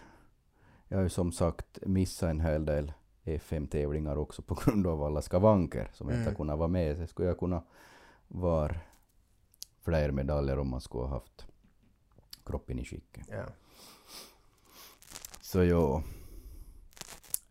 Jag 0.91 0.97
har 0.97 1.03
ju 1.03 1.09
som 1.09 1.31
sagt 1.31 1.79
missat 1.85 2.29
en 2.29 2.39
hel 2.39 2.65
del 2.65 2.93
FM-tävlingar 3.23 4.15
också 4.17 4.41
på 4.41 4.55
grund 4.55 4.87
av 4.87 5.03
alla 5.03 5.21
skavanker 5.21 5.89
som 5.93 6.07
jag 6.09 6.15
inte 6.15 6.21
Mm. 6.21 6.33
har 6.33 6.37
kunnat 6.37 6.57
vara 6.59 6.67
med. 6.67 6.97
Så 6.97 7.07
skulle 7.07 7.27
jag 7.27 7.39
kunna 7.39 7.63
vara 8.27 8.75
fler 9.81 10.11
medaljer 10.11 10.59
om 10.59 10.67
man 10.69 10.81
skulle 10.81 11.03
ha 11.03 11.09
haft 11.09 11.47
kroppen 12.45 12.79
i 12.79 12.85
skick. 12.85 13.17
Ja. 13.29 13.45
Så 15.41 15.63
ja. 15.63 16.03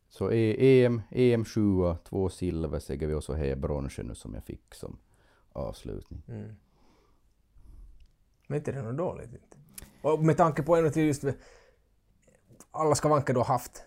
Så 0.09 0.33
E- 0.33 0.85
EM, 0.85 1.03
EM 1.11 1.45
7 1.45 1.61
två 2.05 2.29
silver 2.29 2.79
säger 2.79 3.07
vi 3.07 3.15
och 3.15 3.25
så 3.25 3.35
här 3.35 3.57
bronsen 3.57 4.07
nu 4.07 4.15
som 4.15 4.35
jag 4.35 4.45
fick 4.45 4.75
som 4.75 4.97
avslutning. 5.53 6.23
Mm. 6.29 6.55
Men 8.47 8.59
inte 8.59 8.73
det 8.73 8.83
något 8.83 8.97
dåligt 8.97 9.33
inte. 9.33 9.57
Och 10.03 10.25
med 10.25 10.37
tanke 10.37 10.63
på 10.63 10.77
ännu 10.77 10.91
till 10.91 11.03
just 11.07 11.25
alla 12.71 12.95
skavanker 12.95 13.35
du 13.35 13.41
har 13.41 13.45
haft. 13.45 13.85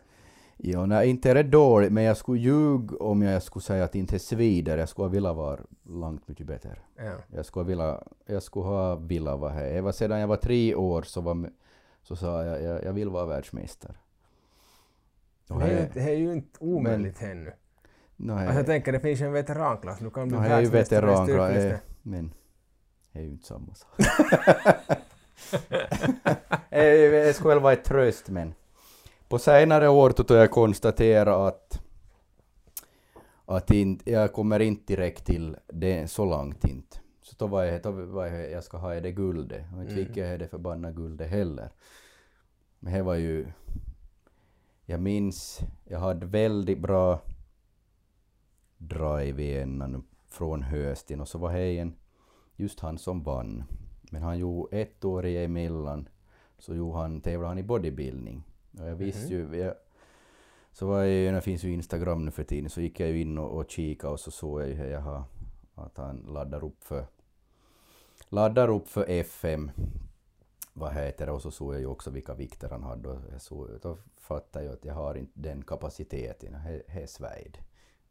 Ja, 0.58 0.86
nej, 0.86 1.10
inte 1.10 1.30
är 1.32 1.36
det 1.36 1.44
dåligt, 1.44 1.92
men 1.92 2.04
jag 2.04 2.18
skulle 2.18 2.40
ljuga 2.40 2.98
om 2.98 3.22
jag 3.22 3.44
skulle 3.44 3.64
säga 3.64 3.84
att 3.84 3.96
inte 3.96 4.20
svider. 4.20 4.78
Jag 4.78 4.90
skulle 4.90 5.10
velat 5.10 5.36
vara 5.36 5.60
långt 5.84 6.28
mycket 6.28 6.48
bättre. 6.48 6.76
Ja. 6.98 7.14
Jag 7.28 7.46
skulle 7.46 7.66
velat, 7.66 8.04
jag 8.26 8.44
skulle 8.44 8.66
ha 8.66 8.96
velat 8.96 9.40
vara 9.40 9.52
här. 9.52 9.66
Jag 9.66 9.84
var, 9.84 9.92
sedan 9.92 10.20
jag 10.20 10.28
var 10.28 10.38
tre 10.38 10.76
år 10.76 11.02
så, 11.02 11.22
var, 11.22 11.50
så 12.04 12.16
sa 12.16 12.44
jag, 12.46 12.62
jag, 12.64 12.84
jag 12.84 12.94
vill 12.94 13.10
vara 13.10 13.26
världsmästare. 13.26 13.96
Och 15.50 15.60
Det 15.60 15.66
är, 15.66 15.80
ju 15.82 15.88
det 15.94 16.02
är 16.02 16.14
ju 16.18 16.34
inte 16.34 16.60
omöjligt 16.60 17.22
ännu. 17.22 17.54
nå, 18.16 18.34
Alltså 18.38 18.56
jag 18.56 18.66
tänker 18.66 18.92
det 18.92 19.00
finns 19.00 19.22
en 19.22 19.32
veteranklass. 19.32 20.00
Du 20.00 20.10
kan 20.10 20.28
bli 20.28 20.38
ju 20.38 20.44
världsmästare 20.44 20.98
i 20.98 21.02
veteranklass, 21.02 21.52
styrkelyft. 21.52 21.74
eh, 21.84 21.90
men 22.02 22.34
det 23.12 23.20
är 23.20 23.24
ju 23.24 23.30
inte 23.30 23.46
samma 23.48 23.74
sak. 23.74 23.90
Eh, 26.70 27.12
det 27.12 27.36
skulle 27.36 27.54
väl 27.54 27.64
vara 27.64 27.74
ett 27.74 27.84
tröst, 27.84 28.30
men 28.30 28.54
på 29.34 29.40
senare 29.40 29.90
år 29.90 30.14
då 30.28 30.36
jag 30.36 30.52
konstatera 30.52 31.48
att 31.48 31.82
att 33.46 33.72
inte, 33.72 34.12
jag 34.12 34.34
kommer 34.34 34.60
inte 34.60 34.96
direkt 34.96 35.26
till 35.26 35.58
det 35.68 36.08
så 36.08 36.26
långt 36.26 36.66
inte. 36.66 36.98
Så 37.22 37.36
då 37.38 37.48
var 37.48 37.64
jag, 37.64 37.82
då 37.82 37.92
var 37.92 38.26
jag, 38.26 38.52
jag 38.52 38.64
ska 38.64 38.78
ha 38.78 38.94
det 38.94 39.12
guldet. 39.12 39.66
Och 39.76 39.82
inte 39.82 39.94
Mm. 39.94 40.06
fick 40.06 40.18
jag 40.18 40.40
det 40.40 40.48
förbannade 40.48 40.94
guldet 40.94 41.30
heller. 41.30 41.70
Men 42.80 42.94
det 42.94 43.04
var 43.04 43.16
ju... 43.16 43.48
Jag 44.86 45.02
minns, 45.02 45.60
jag 45.84 46.00
hade 46.00 46.26
väldigt 46.26 46.80
bra 46.80 47.22
drive 48.78 49.44
i 49.44 49.66
nu 49.66 50.02
från 50.30 50.64
hösten 50.64 51.22
och 51.22 51.28
så 51.28 51.38
var 51.38 51.54
det 51.54 51.80
en, 51.80 51.96
just 52.56 52.80
han 52.80 52.98
som 52.98 53.24
vann. 53.24 53.64
Men 54.12 54.24
han 54.24 54.38
gjorde 54.38 54.78
ett 54.78 55.06
år 55.06 55.26
emellan 55.26 56.10
så 56.58 56.76
gjorde 56.76 56.98
han, 56.98 57.22
tävlade 57.22 57.48
han 57.48 57.58
i 57.58 57.64
bodybuilding. 57.64 58.44
Och 58.80 58.88
jag 58.88 58.96
visste 58.96 59.34
ju, 59.34 59.56
jag, 59.58 59.74
så 60.72 60.88
var 60.88 61.00
jag, 61.00 61.10
ju- 61.10 61.32
det 61.32 61.42
finns 61.42 61.64
ju 61.64 61.74
Instagram 61.74 62.26
nu 62.26 62.32
för 62.32 62.44
tiden, 62.44 62.70
så 62.70 62.82
gick 62.82 63.00
jag 63.00 63.10
ju 63.10 63.22
in 63.22 63.38
och, 63.38 63.58
och 63.58 63.70
kikade 63.72 64.14
och 64.14 64.20
så 64.20 64.32
såg 64.32 64.62
jag 64.62 64.68
ju 64.70 64.76
här, 64.76 64.88
jaha, 64.88 65.26
att 65.76 65.98
han 65.98 66.18
laddar 66.18 66.64
upp 66.64 66.84
för 66.84 67.06
laddar 68.30 68.70
upp 68.70 68.88
för 68.88 69.10
FM, 69.10 69.72
vad 70.74 70.94
heter 70.94 71.26
det, 71.26 71.32
och 71.32 71.42
så 71.42 71.52
såg 71.52 71.74
jag 71.74 71.80
ju 71.82 71.88
också 71.88 72.10
vilka 72.10 72.34
vikter 72.34 72.70
han 72.70 72.84
hade 72.84 73.10
och 73.10 73.20
jag 73.32 73.42
såg, 73.42 73.70
då 73.82 73.98
fattade 74.18 74.66
jag 74.66 74.74
att 74.74 74.86
jag 74.86 74.94
har 74.94 75.16
inte 75.16 75.32
den 75.40 75.62
kapaciteten, 75.64 76.56
det 76.66 77.02
är 77.02 77.06
Sveid. 77.08 77.58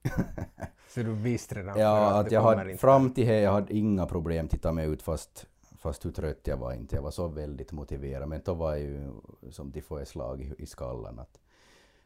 Så 0.89 1.01
du 1.01 1.13
visste 1.13 1.55
redan 1.55 1.79
Ja, 1.81 2.21
att 2.21 2.33
jag 2.33 2.43
hade, 2.43 2.71
inte. 2.71 2.81
fram 2.81 3.15
till 3.15 3.27
det 3.27 3.41
jag 3.41 3.53
hade 3.53 3.75
inga 3.77 4.07
problem 4.07 4.49
att 4.53 4.63
ta 4.63 4.73
mig 4.73 4.87
ut 4.89 5.03
fast, 5.03 5.47
fast 5.83 6.05
hur 6.05 6.11
trött 6.11 6.47
jag 6.47 6.57
var 6.57 6.73
inte. 6.73 6.97
Jag 6.97 7.03
var 7.03 7.11
så 7.11 7.29
väldigt 7.29 7.73
motiverad. 7.73 8.29
Men 8.29 8.43
då 8.45 8.55
var 8.55 8.71
jag 8.71 8.81
ju 8.81 9.11
som 9.51 9.71
de 9.71 9.83
får 9.83 10.01
ett 10.01 10.09
slag 10.09 10.43
i, 10.43 10.55
i 10.59 10.67
skallen 10.67 11.19
att 11.19 11.41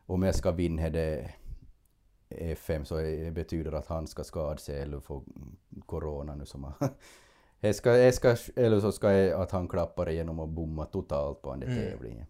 om 0.06 0.22
jag 0.22 0.34
ska 0.34 0.50
vinna 0.50 0.90
det 0.90 1.34
FM 2.28 2.84
så 2.84 2.96
det 2.96 3.34
betyder 3.34 3.72
att 3.72 3.86
han 3.86 4.06
ska 4.06 4.24
skada 4.24 4.56
sig 4.56 4.82
eller 4.82 5.00
få 5.00 5.22
corona 5.86 6.34
nu 6.34 6.46
som 6.46 6.64
han 6.64 6.74
jag 7.60 7.74
ska, 7.74 7.96
jag 7.96 8.14
ska, 8.14 8.36
eller 8.56 8.80
så 8.80 8.92
ska 8.92 9.12
jag 9.12 9.40
att 9.40 9.50
han 9.50 9.68
klappar 9.68 10.08
igenom 10.10 10.40
och 10.40 10.48
bommar 10.48 10.84
totalt 10.84 11.42
på 11.42 11.50
den 11.50 11.60
där 11.60 11.66
Mm. 11.66 11.78
tävlingen. 11.90 12.26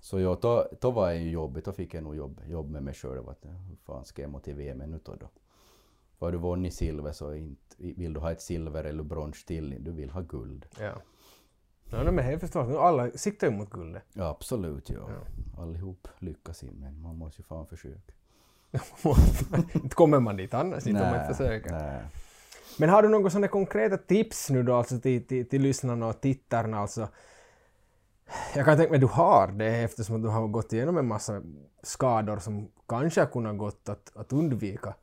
Så 0.00 0.20
ja, 0.20 0.38
då, 0.42 0.68
då 0.80 0.90
var 0.90 1.08
det 1.08 1.16
ju 1.16 1.30
jobbigt, 1.30 1.64
då 1.64 1.72
fick 1.72 1.94
jag 1.94 2.02
nog 2.04 2.16
jobb, 2.16 2.40
jobb 2.46 2.70
med 2.70 2.82
mig 2.82 2.94
själv. 2.94 3.28
Att, 3.28 3.44
hur 3.68 3.76
fan 3.76 4.04
ska 4.04 4.22
jag 4.22 4.30
motivera 4.30 4.74
mig 4.74 4.86
nu 4.86 5.00
då? 5.04 5.14
då? 5.14 5.28
Har 6.20 6.32
du 6.32 6.38
vunnit 6.38 6.74
silver 6.74 7.12
så 7.12 7.34
inte, 7.34 7.76
vill 7.76 8.12
du 8.12 8.20
ha 8.20 8.32
ett 8.32 8.42
silver 8.42 8.84
eller 8.84 9.02
brons 9.02 9.44
till, 9.44 9.84
du 9.84 9.92
vill 9.92 10.10
ha 10.10 10.20
guld. 10.20 10.66
Ja. 10.80 10.92
Ja, 11.90 12.12
men 12.12 12.24
helt 12.24 12.40
förstås. 12.40 12.76
Alla 12.76 13.10
siktar 13.10 13.46
ju 13.46 13.52
mot 13.52 13.70
guldet. 13.70 14.02
Ja, 14.12 14.28
absolut, 14.28 14.90
ja. 14.90 15.08
Ja. 15.08 15.62
Allihop 15.62 16.08
lyckas 16.18 16.62
in, 16.62 16.74
men 16.80 17.02
man 17.02 17.16
måste 17.16 17.40
ju 17.40 17.44
fan 17.44 17.66
försöka. 17.66 18.12
inte 19.74 19.94
kommer 19.94 20.20
man 20.20 20.36
dit 20.36 20.54
annars, 20.54 20.86
inte 20.86 21.02
om 21.02 21.08
man 21.08 21.20
inte 21.20 21.34
försöker. 21.34 21.70
nej. 21.70 22.02
Men 22.78 22.88
har 22.88 23.02
du 23.02 23.08
några 23.08 23.30
sådana 23.30 23.48
konkreta 23.48 23.96
tips 23.96 24.50
nu 24.50 24.62
då 24.62 24.74
alltså 24.74 25.00
till, 25.00 25.26
till, 25.26 25.48
till 25.48 25.62
lyssnarna 25.62 26.06
och 26.06 26.20
tittarna 26.20 26.78
alltså? 26.78 27.08
Jag 28.54 28.64
kan 28.64 28.76
tänka 28.76 28.90
mig 28.90 28.96
att 28.96 29.00
du 29.00 29.06
har 29.06 29.52
det 29.52 29.76
eftersom 29.76 30.22
du 30.22 30.28
har 30.28 30.48
gått 30.48 30.72
igenom 30.72 30.98
en 30.98 31.06
massa 31.06 31.42
skador 31.82 32.36
som 32.38 32.68
kanske 32.88 33.20
har 33.20 33.26
kunnat 33.26 33.58
gått 33.58 33.88
att, 33.88 34.16
att 34.16 34.32
undvika. 34.32 34.94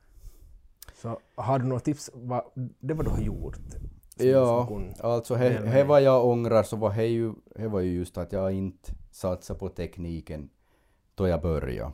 Så 1.02 1.20
har 1.36 1.60
du 1.60 1.66
några 1.66 1.80
tips? 1.80 2.10
Vad, 2.14 2.42
det 2.80 2.94
vad 2.94 3.06
du 3.06 3.10
har 3.10 3.22
gjort? 3.22 3.58
Ja, 5.00 5.14
alltså 5.14 5.36
he, 5.36 5.50
he 5.68 5.84
vad 5.84 6.02
jag 6.02 6.26
ångrar 6.26 6.64
så 6.64 6.76
var 6.76 6.94
det 6.96 7.06
ju, 7.06 7.34
he 7.56 7.68
var 7.68 7.80
ju 7.80 7.92
just 7.92 8.18
att 8.18 8.32
jag 8.32 8.52
inte 8.52 8.92
satsade 9.12 9.60
på 9.60 9.70
tekniken 9.70 10.50
då 11.16 11.28
jag 11.28 11.42
började. 11.42 11.92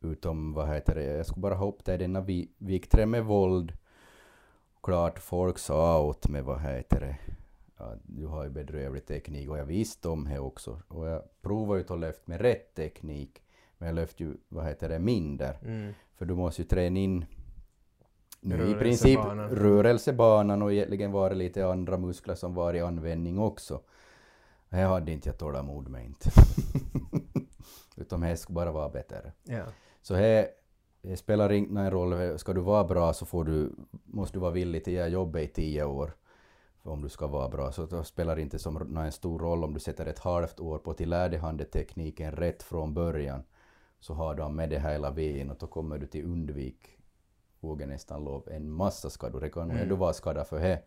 Utom, 0.00 0.52
vad 0.52 0.68
heter 0.68 0.94
det, 0.94 1.04
jag 1.04 1.26
skulle 1.26 1.42
bara 1.42 1.54
ha 1.54 1.68
upp 1.68 1.84
det 1.84 1.94
i 1.94 1.96
denna 1.96 2.20
vi- 2.20 2.48
med 3.06 3.24
våld. 3.24 3.72
Klart, 4.82 5.18
folk 5.18 5.58
sa 5.58 6.02
åt 6.02 6.28
mig, 6.28 6.42
vad 6.42 6.60
heter 6.60 7.00
det, 7.00 7.16
ja, 7.78 7.94
du 8.02 8.26
har 8.26 8.44
ju 8.44 8.50
bedrövlig 8.50 9.06
teknik 9.06 9.50
och 9.50 9.58
jag 9.58 9.64
visste 9.64 10.08
om 10.08 10.24
det 10.24 10.38
också. 10.38 10.78
Och 10.88 11.06
jag 11.08 11.22
provade 11.42 11.80
ju 11.80 11.94
att 11.94 12.00
lyfta 12.00 12.22
med 12.24 12.40
rätt 12.40 12.74
teknik, 12.74 13.42
men 13.78 13.86
jag 13.88 13.94
lyfte 13.96 14.24
ju, 14.24 14.36
vad 14.48 14.64
heter 14.64 14.88
det, 14.88 14.98
mindre. 14.98 15.56
Mm. 15.64 15.92
För 16.16 16.24
du 16.26 16.34
måste 16.34 16.62
ju 16.62 16.68
träna 16.68 16.98
in 16.98 17.24
nu 18.40 18.70
i 18.70 18.74
princip 18.74 19.20
Rörelsebanan. 19.50 20.62
och 20.62 20.72
egentligen 20.72 21.12
var 21.12 21.30
det 21.30 21.36
lite 21.36 21.66
andra 21.66 21.96
muskler 21.98 22.34
som 22.34 22.54
var 22.54 22.74
i 22.74 22.80
användning 22.80 23.38
också. 23.38 23.80
Det 24.68 24.76
hade 24.76 25.12
inte 25.12 25.28
jag 25.28 25.38
tålamod 25.38 25.88
med 25.88 26.04
inte. 26.04 26.30
Utan 27.96 28.20
det 28.20 28.36
skulle 28.36 28.54
bara 28.54 28.72
vara 28.72 28.88
bättre. 28.88 29.32
Ja. 29.44 29.64
Så 30.02 30.14
här, 30.14 30.48
det 31.02 31.16
spelar 31.16 31.72
någon 31.72 31.90
roll, 31.90 32.38
ska 32.38 32.52
du 32.52 32.60
vara 32.60 32.84
bra 32.84 33.12
så 33.12 33.26
får 33.26 33.44
du, 33.44 33.72
måste 34.04 34.36
du 34.36 34.40
vara 34.40 34.50
villig 34.50 34.84
till 34.84 35.02
att 35.02 35.10
jobbet 35.10 35.42
i 35.42 35.46
tio 35.52 35.84
år. 35.84 36.12
om 36.82 37.02
du 37.02 37.08
ska 37.08 37.26
vara 37.26 37.48
bra. 37.48 37.72
Så 37.72 37.86
då 37.86 38.04
spelar 38.04 38.36
det 38.36 38.42
inte 38.42 38.58
som 38.58 38.96
en 38.96 39.12
stor 39.12 39.38
roll 39.38 39.64
om 39.64 39.74
du 39.74 39.80
sätter 39.80 40.06
ett 40.06 40.18
halvt 40.18 40.60
år 40.60 40.78
på 40.78 40.90
att 40.90 41.00
lära 41.00 41.28
dig 41.28 41.38
handetekniken 41.38 42.32
rätt 42.32 42.62
från 42.62 42.94
början. 42.94 43.42
Så 44.00 44.14
har 44.14 44.34
du 44.34 44.48
med 44.48 44.70
det 44.70 44.80
hela 44.80 45.10
vägen 45.10 45.50
och 45.50 45.56
då 45.60 45.66
kommer 45.66 45.98
du 45.98 46.06
till 46.06 46.24
undvik, 46.24 46.99
vågar 47.60 47.86
nästan 47.86 48.24
lov, 48.24 48.48
en 48.50 48.70
massa 48.70 49.10
skador. 49.10 49.40
Det 49.40 49.48
kan 49.48 49.70
mm. 49.70 49.88
du 49.88 49.94
vara 49.94 50.12
skadad 50.12 50.46
för 50.46 50.60
det. 50.60 50.82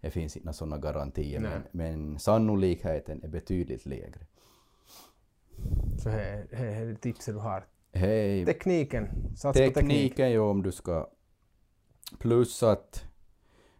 Det 0.00 0.10
finns 0.10 0.36
inte 0.36 0.52
sådana 0.52 0.78
garantier, 0.78 1.40
men, 1.40 1.62
men 1.72 2.18
sannolikheten 2.18 3.22
är 3.22 3.28
betydligt 3.28 3.86
lägre. 3.86 4.26
Så 5.98 6.08
det 6.08 6.46
är 6.50 6.94
tipset 6.94 7.34
du 7.34 7.40
har? 7.40 7.66
Hey, 7.92 8.46
tekniken, 8.46 9.08
sats 9.36 9.58
tekniken. 9.58 10.32
ja, 10.32 10.42
om 10.42 10.62
du 10.62 10.72
ska... 10.72 11.08
Plus 12.18 12.62
att 12.62 13.04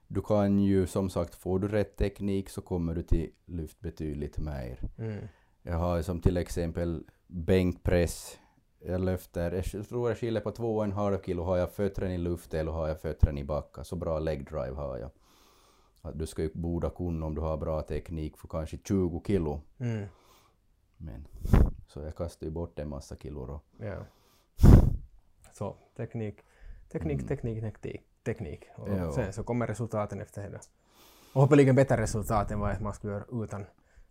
du 0.06 0.22
kan 0.22 0.58
ju 0.58 0.86
som 0.86 1.10
sagt, 1.10 1.34
får 1.34 1.58
du 1.58 1.68
rätt 1.68 1.96
teknik 1.96 2.48
så 2.48 2.60
kommer 2.60 2.94
du 2.94 3.02
till 3.02 3.30
lyft 3.46 3.80
betydligt 3.80 4.38
mer. 4.38 4.90
Mm. 4.98 5.28
Jag 5.62 5.78
har 5.78 6.02
som 6.02 6.20
till 6.20 6.36
exempel 6.36 7.04
bänkpress, 7.26 8.38
jag 8.78 9.00
lyfter, 9.00 9.64
jag 9.72 9.88
tror 9.88 10.08
jag 10.08 10.18
skiljer 10.18 10.42
på 10.42 10.50
två 10.50 10.76
och 10.76 10.84
en 10.84 10.92
halv 10.92 11.22
kilo, 11.22 11.42
har 11.42 11.56
jag 11.56 11.72
fötterna 11.72 12.14
i 12.14 12.18
luft 12.18 12.54
eller 12.54 12.72
har 12.72 12.88
jag 12.88 13.00
fötterna 13.00 13.40
i 13.40 13.44
backa, 13.44 13.84
så 13.84 13.96
bra 13.96 14.18
leg 14.18 14.44
drive 14.44 14.76
har 14.76 14.98
jag. 14.98 15.10
Att 16.02 16.18
du 16.18 16.26
ska 16.26 16.42
ju 16.42 16.50
borde 16.54 16.90
kunna 16.90 17.26
om 17.26 17.34
du 17.34 17.40
har 17.40 17.56
bra 17.56 17.82
teknik 17.82 18.36
för 18.36 18.48
kanske 18.48 18.78
20 18.84 19.22
kilo. 19.26 19.60
Mm. 19.78 20.06
Men, 20.96 21.26
så 21.86 22.00
jag 22.00 22.16
kastar 22.16 22.46
ju 22.46 22.52
bort 22.52 22.78
en 22.78 22.88
massa 22.88 23.16
kilo 23.16 23.46
då. 23.46 23.60
Ja. 23.86 23.96
Så 25.52 25.76
teknik, 25.96 26.40
teknik, 26.88 27.18
mm. 27.18 27.28
teknik, 27.28 27.62
teknik 27.62 28.08
teknik. 28.28 28.68
Och 28.76 28.88
jo. 28.88 29.12
sen 29.12 29.32
så 29.32 29.42
kommer 29.42 29.66
resultaten 29.66 30.20
efter 30.20 30.50
det. 30.50 30.60
Och 31.32 31.42
hoppeligen 31.42 31.76
bättre 31.76 31.96
resultat 31.96 32.50
än 32.50 32.60
vad 32.60 32.80
man 32.80 32.94
skulle 32.94 33.12
göra 33.12 33.44
utan, 33.44 33.66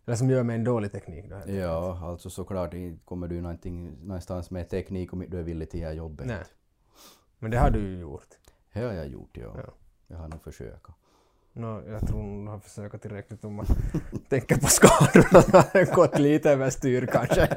eller 0.08 0.16
som 0.16 0.30
gör 0.30 0.42
med 0.42 0.56
en 0.56 0.64
dålig 0.64 0.92
teknik. 0.92 1.24
Då, 1.28 1.52
ja, 1.52 1.98
alltså 2.02 2.30
såklart 2.30 2.74
kommer 3.04 3.28
du 3.28 3.40
någonstans 3.40 4.50
med 4.50 4.68
teknik 4.68 5.12
om 5.12 5.24
du 5.28 5.38
är 5.38 5.42
villig 5.42 5.70
till 5.70 5.80
att 5.80 5.82
göra 5.82 5.92
jobbet. 5.92 6.26
Nej. 6.26 6.44
Men 7.38 7.50
det 7.50 7.58
har 7.58 7.70
du 7.70 7.78
ju 7.80 7.98
gjort. 7.98 8.28
Det 8.72 8.84
har 8.84 8.92
jag 8.92 9.08
gjort, 9.08 9.36
ja. 9.36 9.54
ja. 9.56 9.72
Jag 10.06 10.16
har 10.16 10.28
nog 10.28 10.42
försökt. 10.42 10.86
No, 11.52 11.82
jag 11.90 12.08
tror 12.08 12.22
nog 12.22 12.46
du 12.46 12.50
har 12.50 12.58
försökt 12.58 13.02
tillräckligt 13.02 13.44
om 13.44 13.54
man 13.54 13.66
tänker 14.28 14.56
på 14.56 14.66
skadorna. 14.66 15.44
Det 15.72 15.78
har 15.78 15.94
gått 15.94 16.18
lite 16.18 16.50
överstyr 16.50 17.06
kanske. 17.06 17.56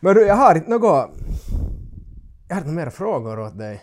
Men 0.00 0.14
du, 0.14 0.26
jag 0.26 0.36
har 0.36 0.54
inte 0.54 0.70
något 0.70 1.10
jag 2.48 2.56
har 2.56 2.60
inte 2.60 2.72
mera 2.72 2.90
frågor 2.90 3.38
åt 3.38 3.58
dig. 3.58 3.82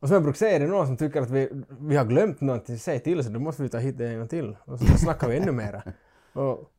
Och 0.00 0.08
som 0.08 0.14
jag 0.14 0.22
brukar 0.22 0.36
säga, 0.36 0.56
är 0.56 0.60
det 0.60 0.66
någon 0.66 0.86
som 0.86 0.96
tycker 0.96 1.22
att 1.22 1.30
vi, 1.30 1.64
vi 1.80 1.96
har 1.96 2.04
glömt 2.04 2.40
någonting, 2.40 2.78
säg 2.78 3.00
till 3.00 3.24
så 3.24 3.30
då 3.30 3.40
måste 3.40 3.62
vi 3.62 3.68
ta 3.68 3.78
hit 3.78 3.98
det 3.98 4.08
en 4.08 4.18
gång 4.18 4.28
till. 4.28 4.56
Och 4.64 4.78
så 4.78 4.86
snackar 4.98 5.28
vi 5.28 5.36
ännu 5.36 5.52
mera. 5.52 5.82
Och, 6.32 6.72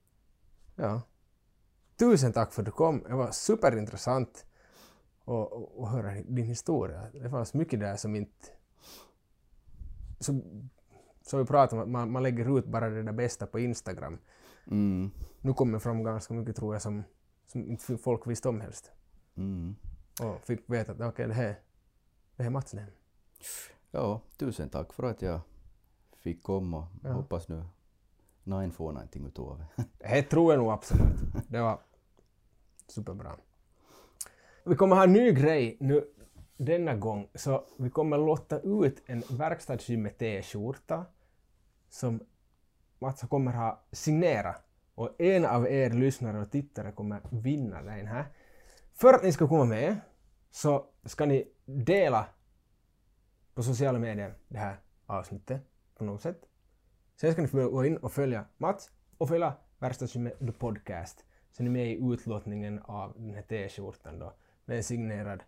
ja. 0.75 1.01
Tusen 1.99 2.33
tack 2.33 2.53
för 2.53 2.61
att 2.61 2.65
du 2.65 2.71
kom. 2.71 3.03
Det 3.07 3.13
var 3.13 3.31
superintressant 3.31 4.45
att 5.25 5.89
höra 5.89 6.11
din 6.21 6.45
historia. 6.45 7.01
Det 7.13 7.29
fanns 7.29 7.53
mycket 7.53 7.79
där 7.79 7.95
som 7.95 8.15
inte... 8.15 8.45
Som, 10.19 10.43
som 11.21 11.39
vi 11.39 11.45
pratade 11.45 11.81
om, 11.81 11.91
man, 11.91 12.11
man 12.11 12.23
lägger 12.23 12.57
ut 12.57 12.65
bara 12.65 12.89
det 12.89 13.03
där 13.03 13.11
bästa 13.11 13.45
på 13.45 13.59
Instagram. 13.59 14.17
Mm. 14.71 15.11
Nu 15.41 15.53
kommer 15.53 15.79
fram 15.79 16.03
ganska 16.03 16.33
mycket 16.33 16.55
tror 16.55 16.75
jag 16.75 16.81
som, 16.81 17.03
som 17.47 17.71
inte 17.71 17.97
folk 17.97 18.27
visste 18.27 18.49
om 18.49 18.61
helst. 18.61 18.91
Mm 19.37 19.75
och 20.19 20.41
fick 20.45 20.69
veta 20.69 20.91
att 20.91 20.97
okej, 20.97 21.07
okay, 21.07 21.27
det 21.27 21.33
här 21.33 21.55
det 22.35 22.43
är 22.43 22.49
matchen. 22.49 22.79
Ja, 23.91 24.21
tusen 24.37 24.69
tack 24.69 24.93
för 24.93 25.03
att 25.03 25.21
jag 25.21 25.39
fick 26.17 26.43
komma 26.43 26.87
ja. 27.03 27.11
hoppas 27.11 27.47
nu 27.47 27.63
Nine 28.43 28.71
får 28.71 28.91
någonting 28.91 29.25
utav 29.25 29.57
det. 29.57 29.83
Det 30.15 30.23
tror 30.23 30.53
jag 30.53 30.59
nog 30.59 30.71
absolut. 30.71 31.19
Det 31.47 31.61
var 31.61 31.79
superbra. 32.87 33.35
Vi 34.63 34.75
kommer 34.75 34.95
ha 34.95 35.03
en 35.03 35.13
ny 35.13 35.31
grej 35.31 35.77
nu 35.79 36.07
denna 36.57 36.95
gång, 36.95 37.27
så 37.35 37.65
vi 37.77 37.89
kommer 37.89 38.17
låta 38.17 38.59
ut 38.59 39.03
en 39.05 39.23
verkstadsgym 39.29 40.09
t-skjorta 40.19 41.05
som 41.89 42.19
Mats 42.99 43.21
kommer 43.21 43.53
ha 43.53 43.83
signerat 43.91 44.63
och 44.95 45.21
en 45.21 45.45
av 45.45 45.67
er 45.67 45.89
lyssnare 45.89 46.41
och 46.41 46.51
tittare 46.51 46.91
kommer 46.91 47.21
vinna 47.29 47.81
den 47.81 48.07
här. 48.07 48.25
För 48.93 49.13
att 49.13 49.23
ni 49.23 49.31
ska 49.31 49.47
komma 49.47 49.65
med 49.65 49.95
så 50.51 50.85
ska 51.05 51.25
ni 51.25 51.47
dela 51.65 52.25
på 53.59 53.63
sociala 53.63 53.99
medier 53.99 54.33
det 54.47 54.57
här 54.57 54.79
avsnittet 55.05 55.61
på 55.95 56.03
något 56.03 56.21
sätt. 56.21 56.41
Sen 57.15 57.31
ska 57.31 57.41
ni 57.41 57.47
få 57.47 57.69
gå 57.69 57.85
in 57.85 57.97
och 57.97 58.11
följa 58.11 58.45
Mats 58.57 58.91
och 59.17 59.27
följa 59.27 59.53
Verkstadsgymmet 59.79 60.59
Podcast. 60.59 61.25
Så 61.51 61.63
ni 61.63 61.69
är 61.69 61.71
med 61.71 61.91
i 61.91 62.13
utlåtningen 62.13 62.79
av 62.79 63.13
den 63.17 63.33
här 63.33 63.41
t-skjortan 63.41 64.19
då 64.19 64.33
med 64.65 64.77
en 64.77 64.83
signerad, 64.83 65.43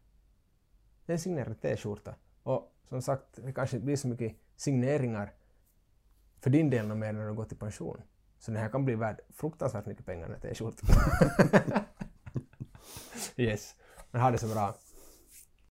en 1.06 1.20
signerad 1.20 1.62
t-skjorta. 1.62 2.16
Och 2.44 2.76
som 2.90 3.02
sagt, 3.02 3.40
det 3.44 3.54
kanske 3.54 3.78
inte 3.78 3.86
blir 3.86 3.96
så 3.96 4.08
mycket 4.08 4.36
signeringar 4.56 5.34
för 6.40 6.50
din 6.50 6.70
del 6.70 6.96
mer 6.96 7.14
när 7.14 7.28
du 7.28 7.34
går 7.34 7.54
i 7.54 7.56
pension. 7.56 8.02
Så 8.40 8.52
den 8.52 8.62
här 8.62 8.70
kan 8.70 8.86
bli 8.86 8.96
värd 8.96 9.20
fruktansvärt 9.30 9.86
mycket 9.86 10.06
pengar, 10.06 10.28
den 10.28 10.36
här 10.36 10.50
t-skjortan. 10.50 10.90
yes, 13.36 13.76
men 14.12 14.22
ha 14.22 14.32
det 14.32 14.38
så 14.38 14.48
bra. 14.48 14.76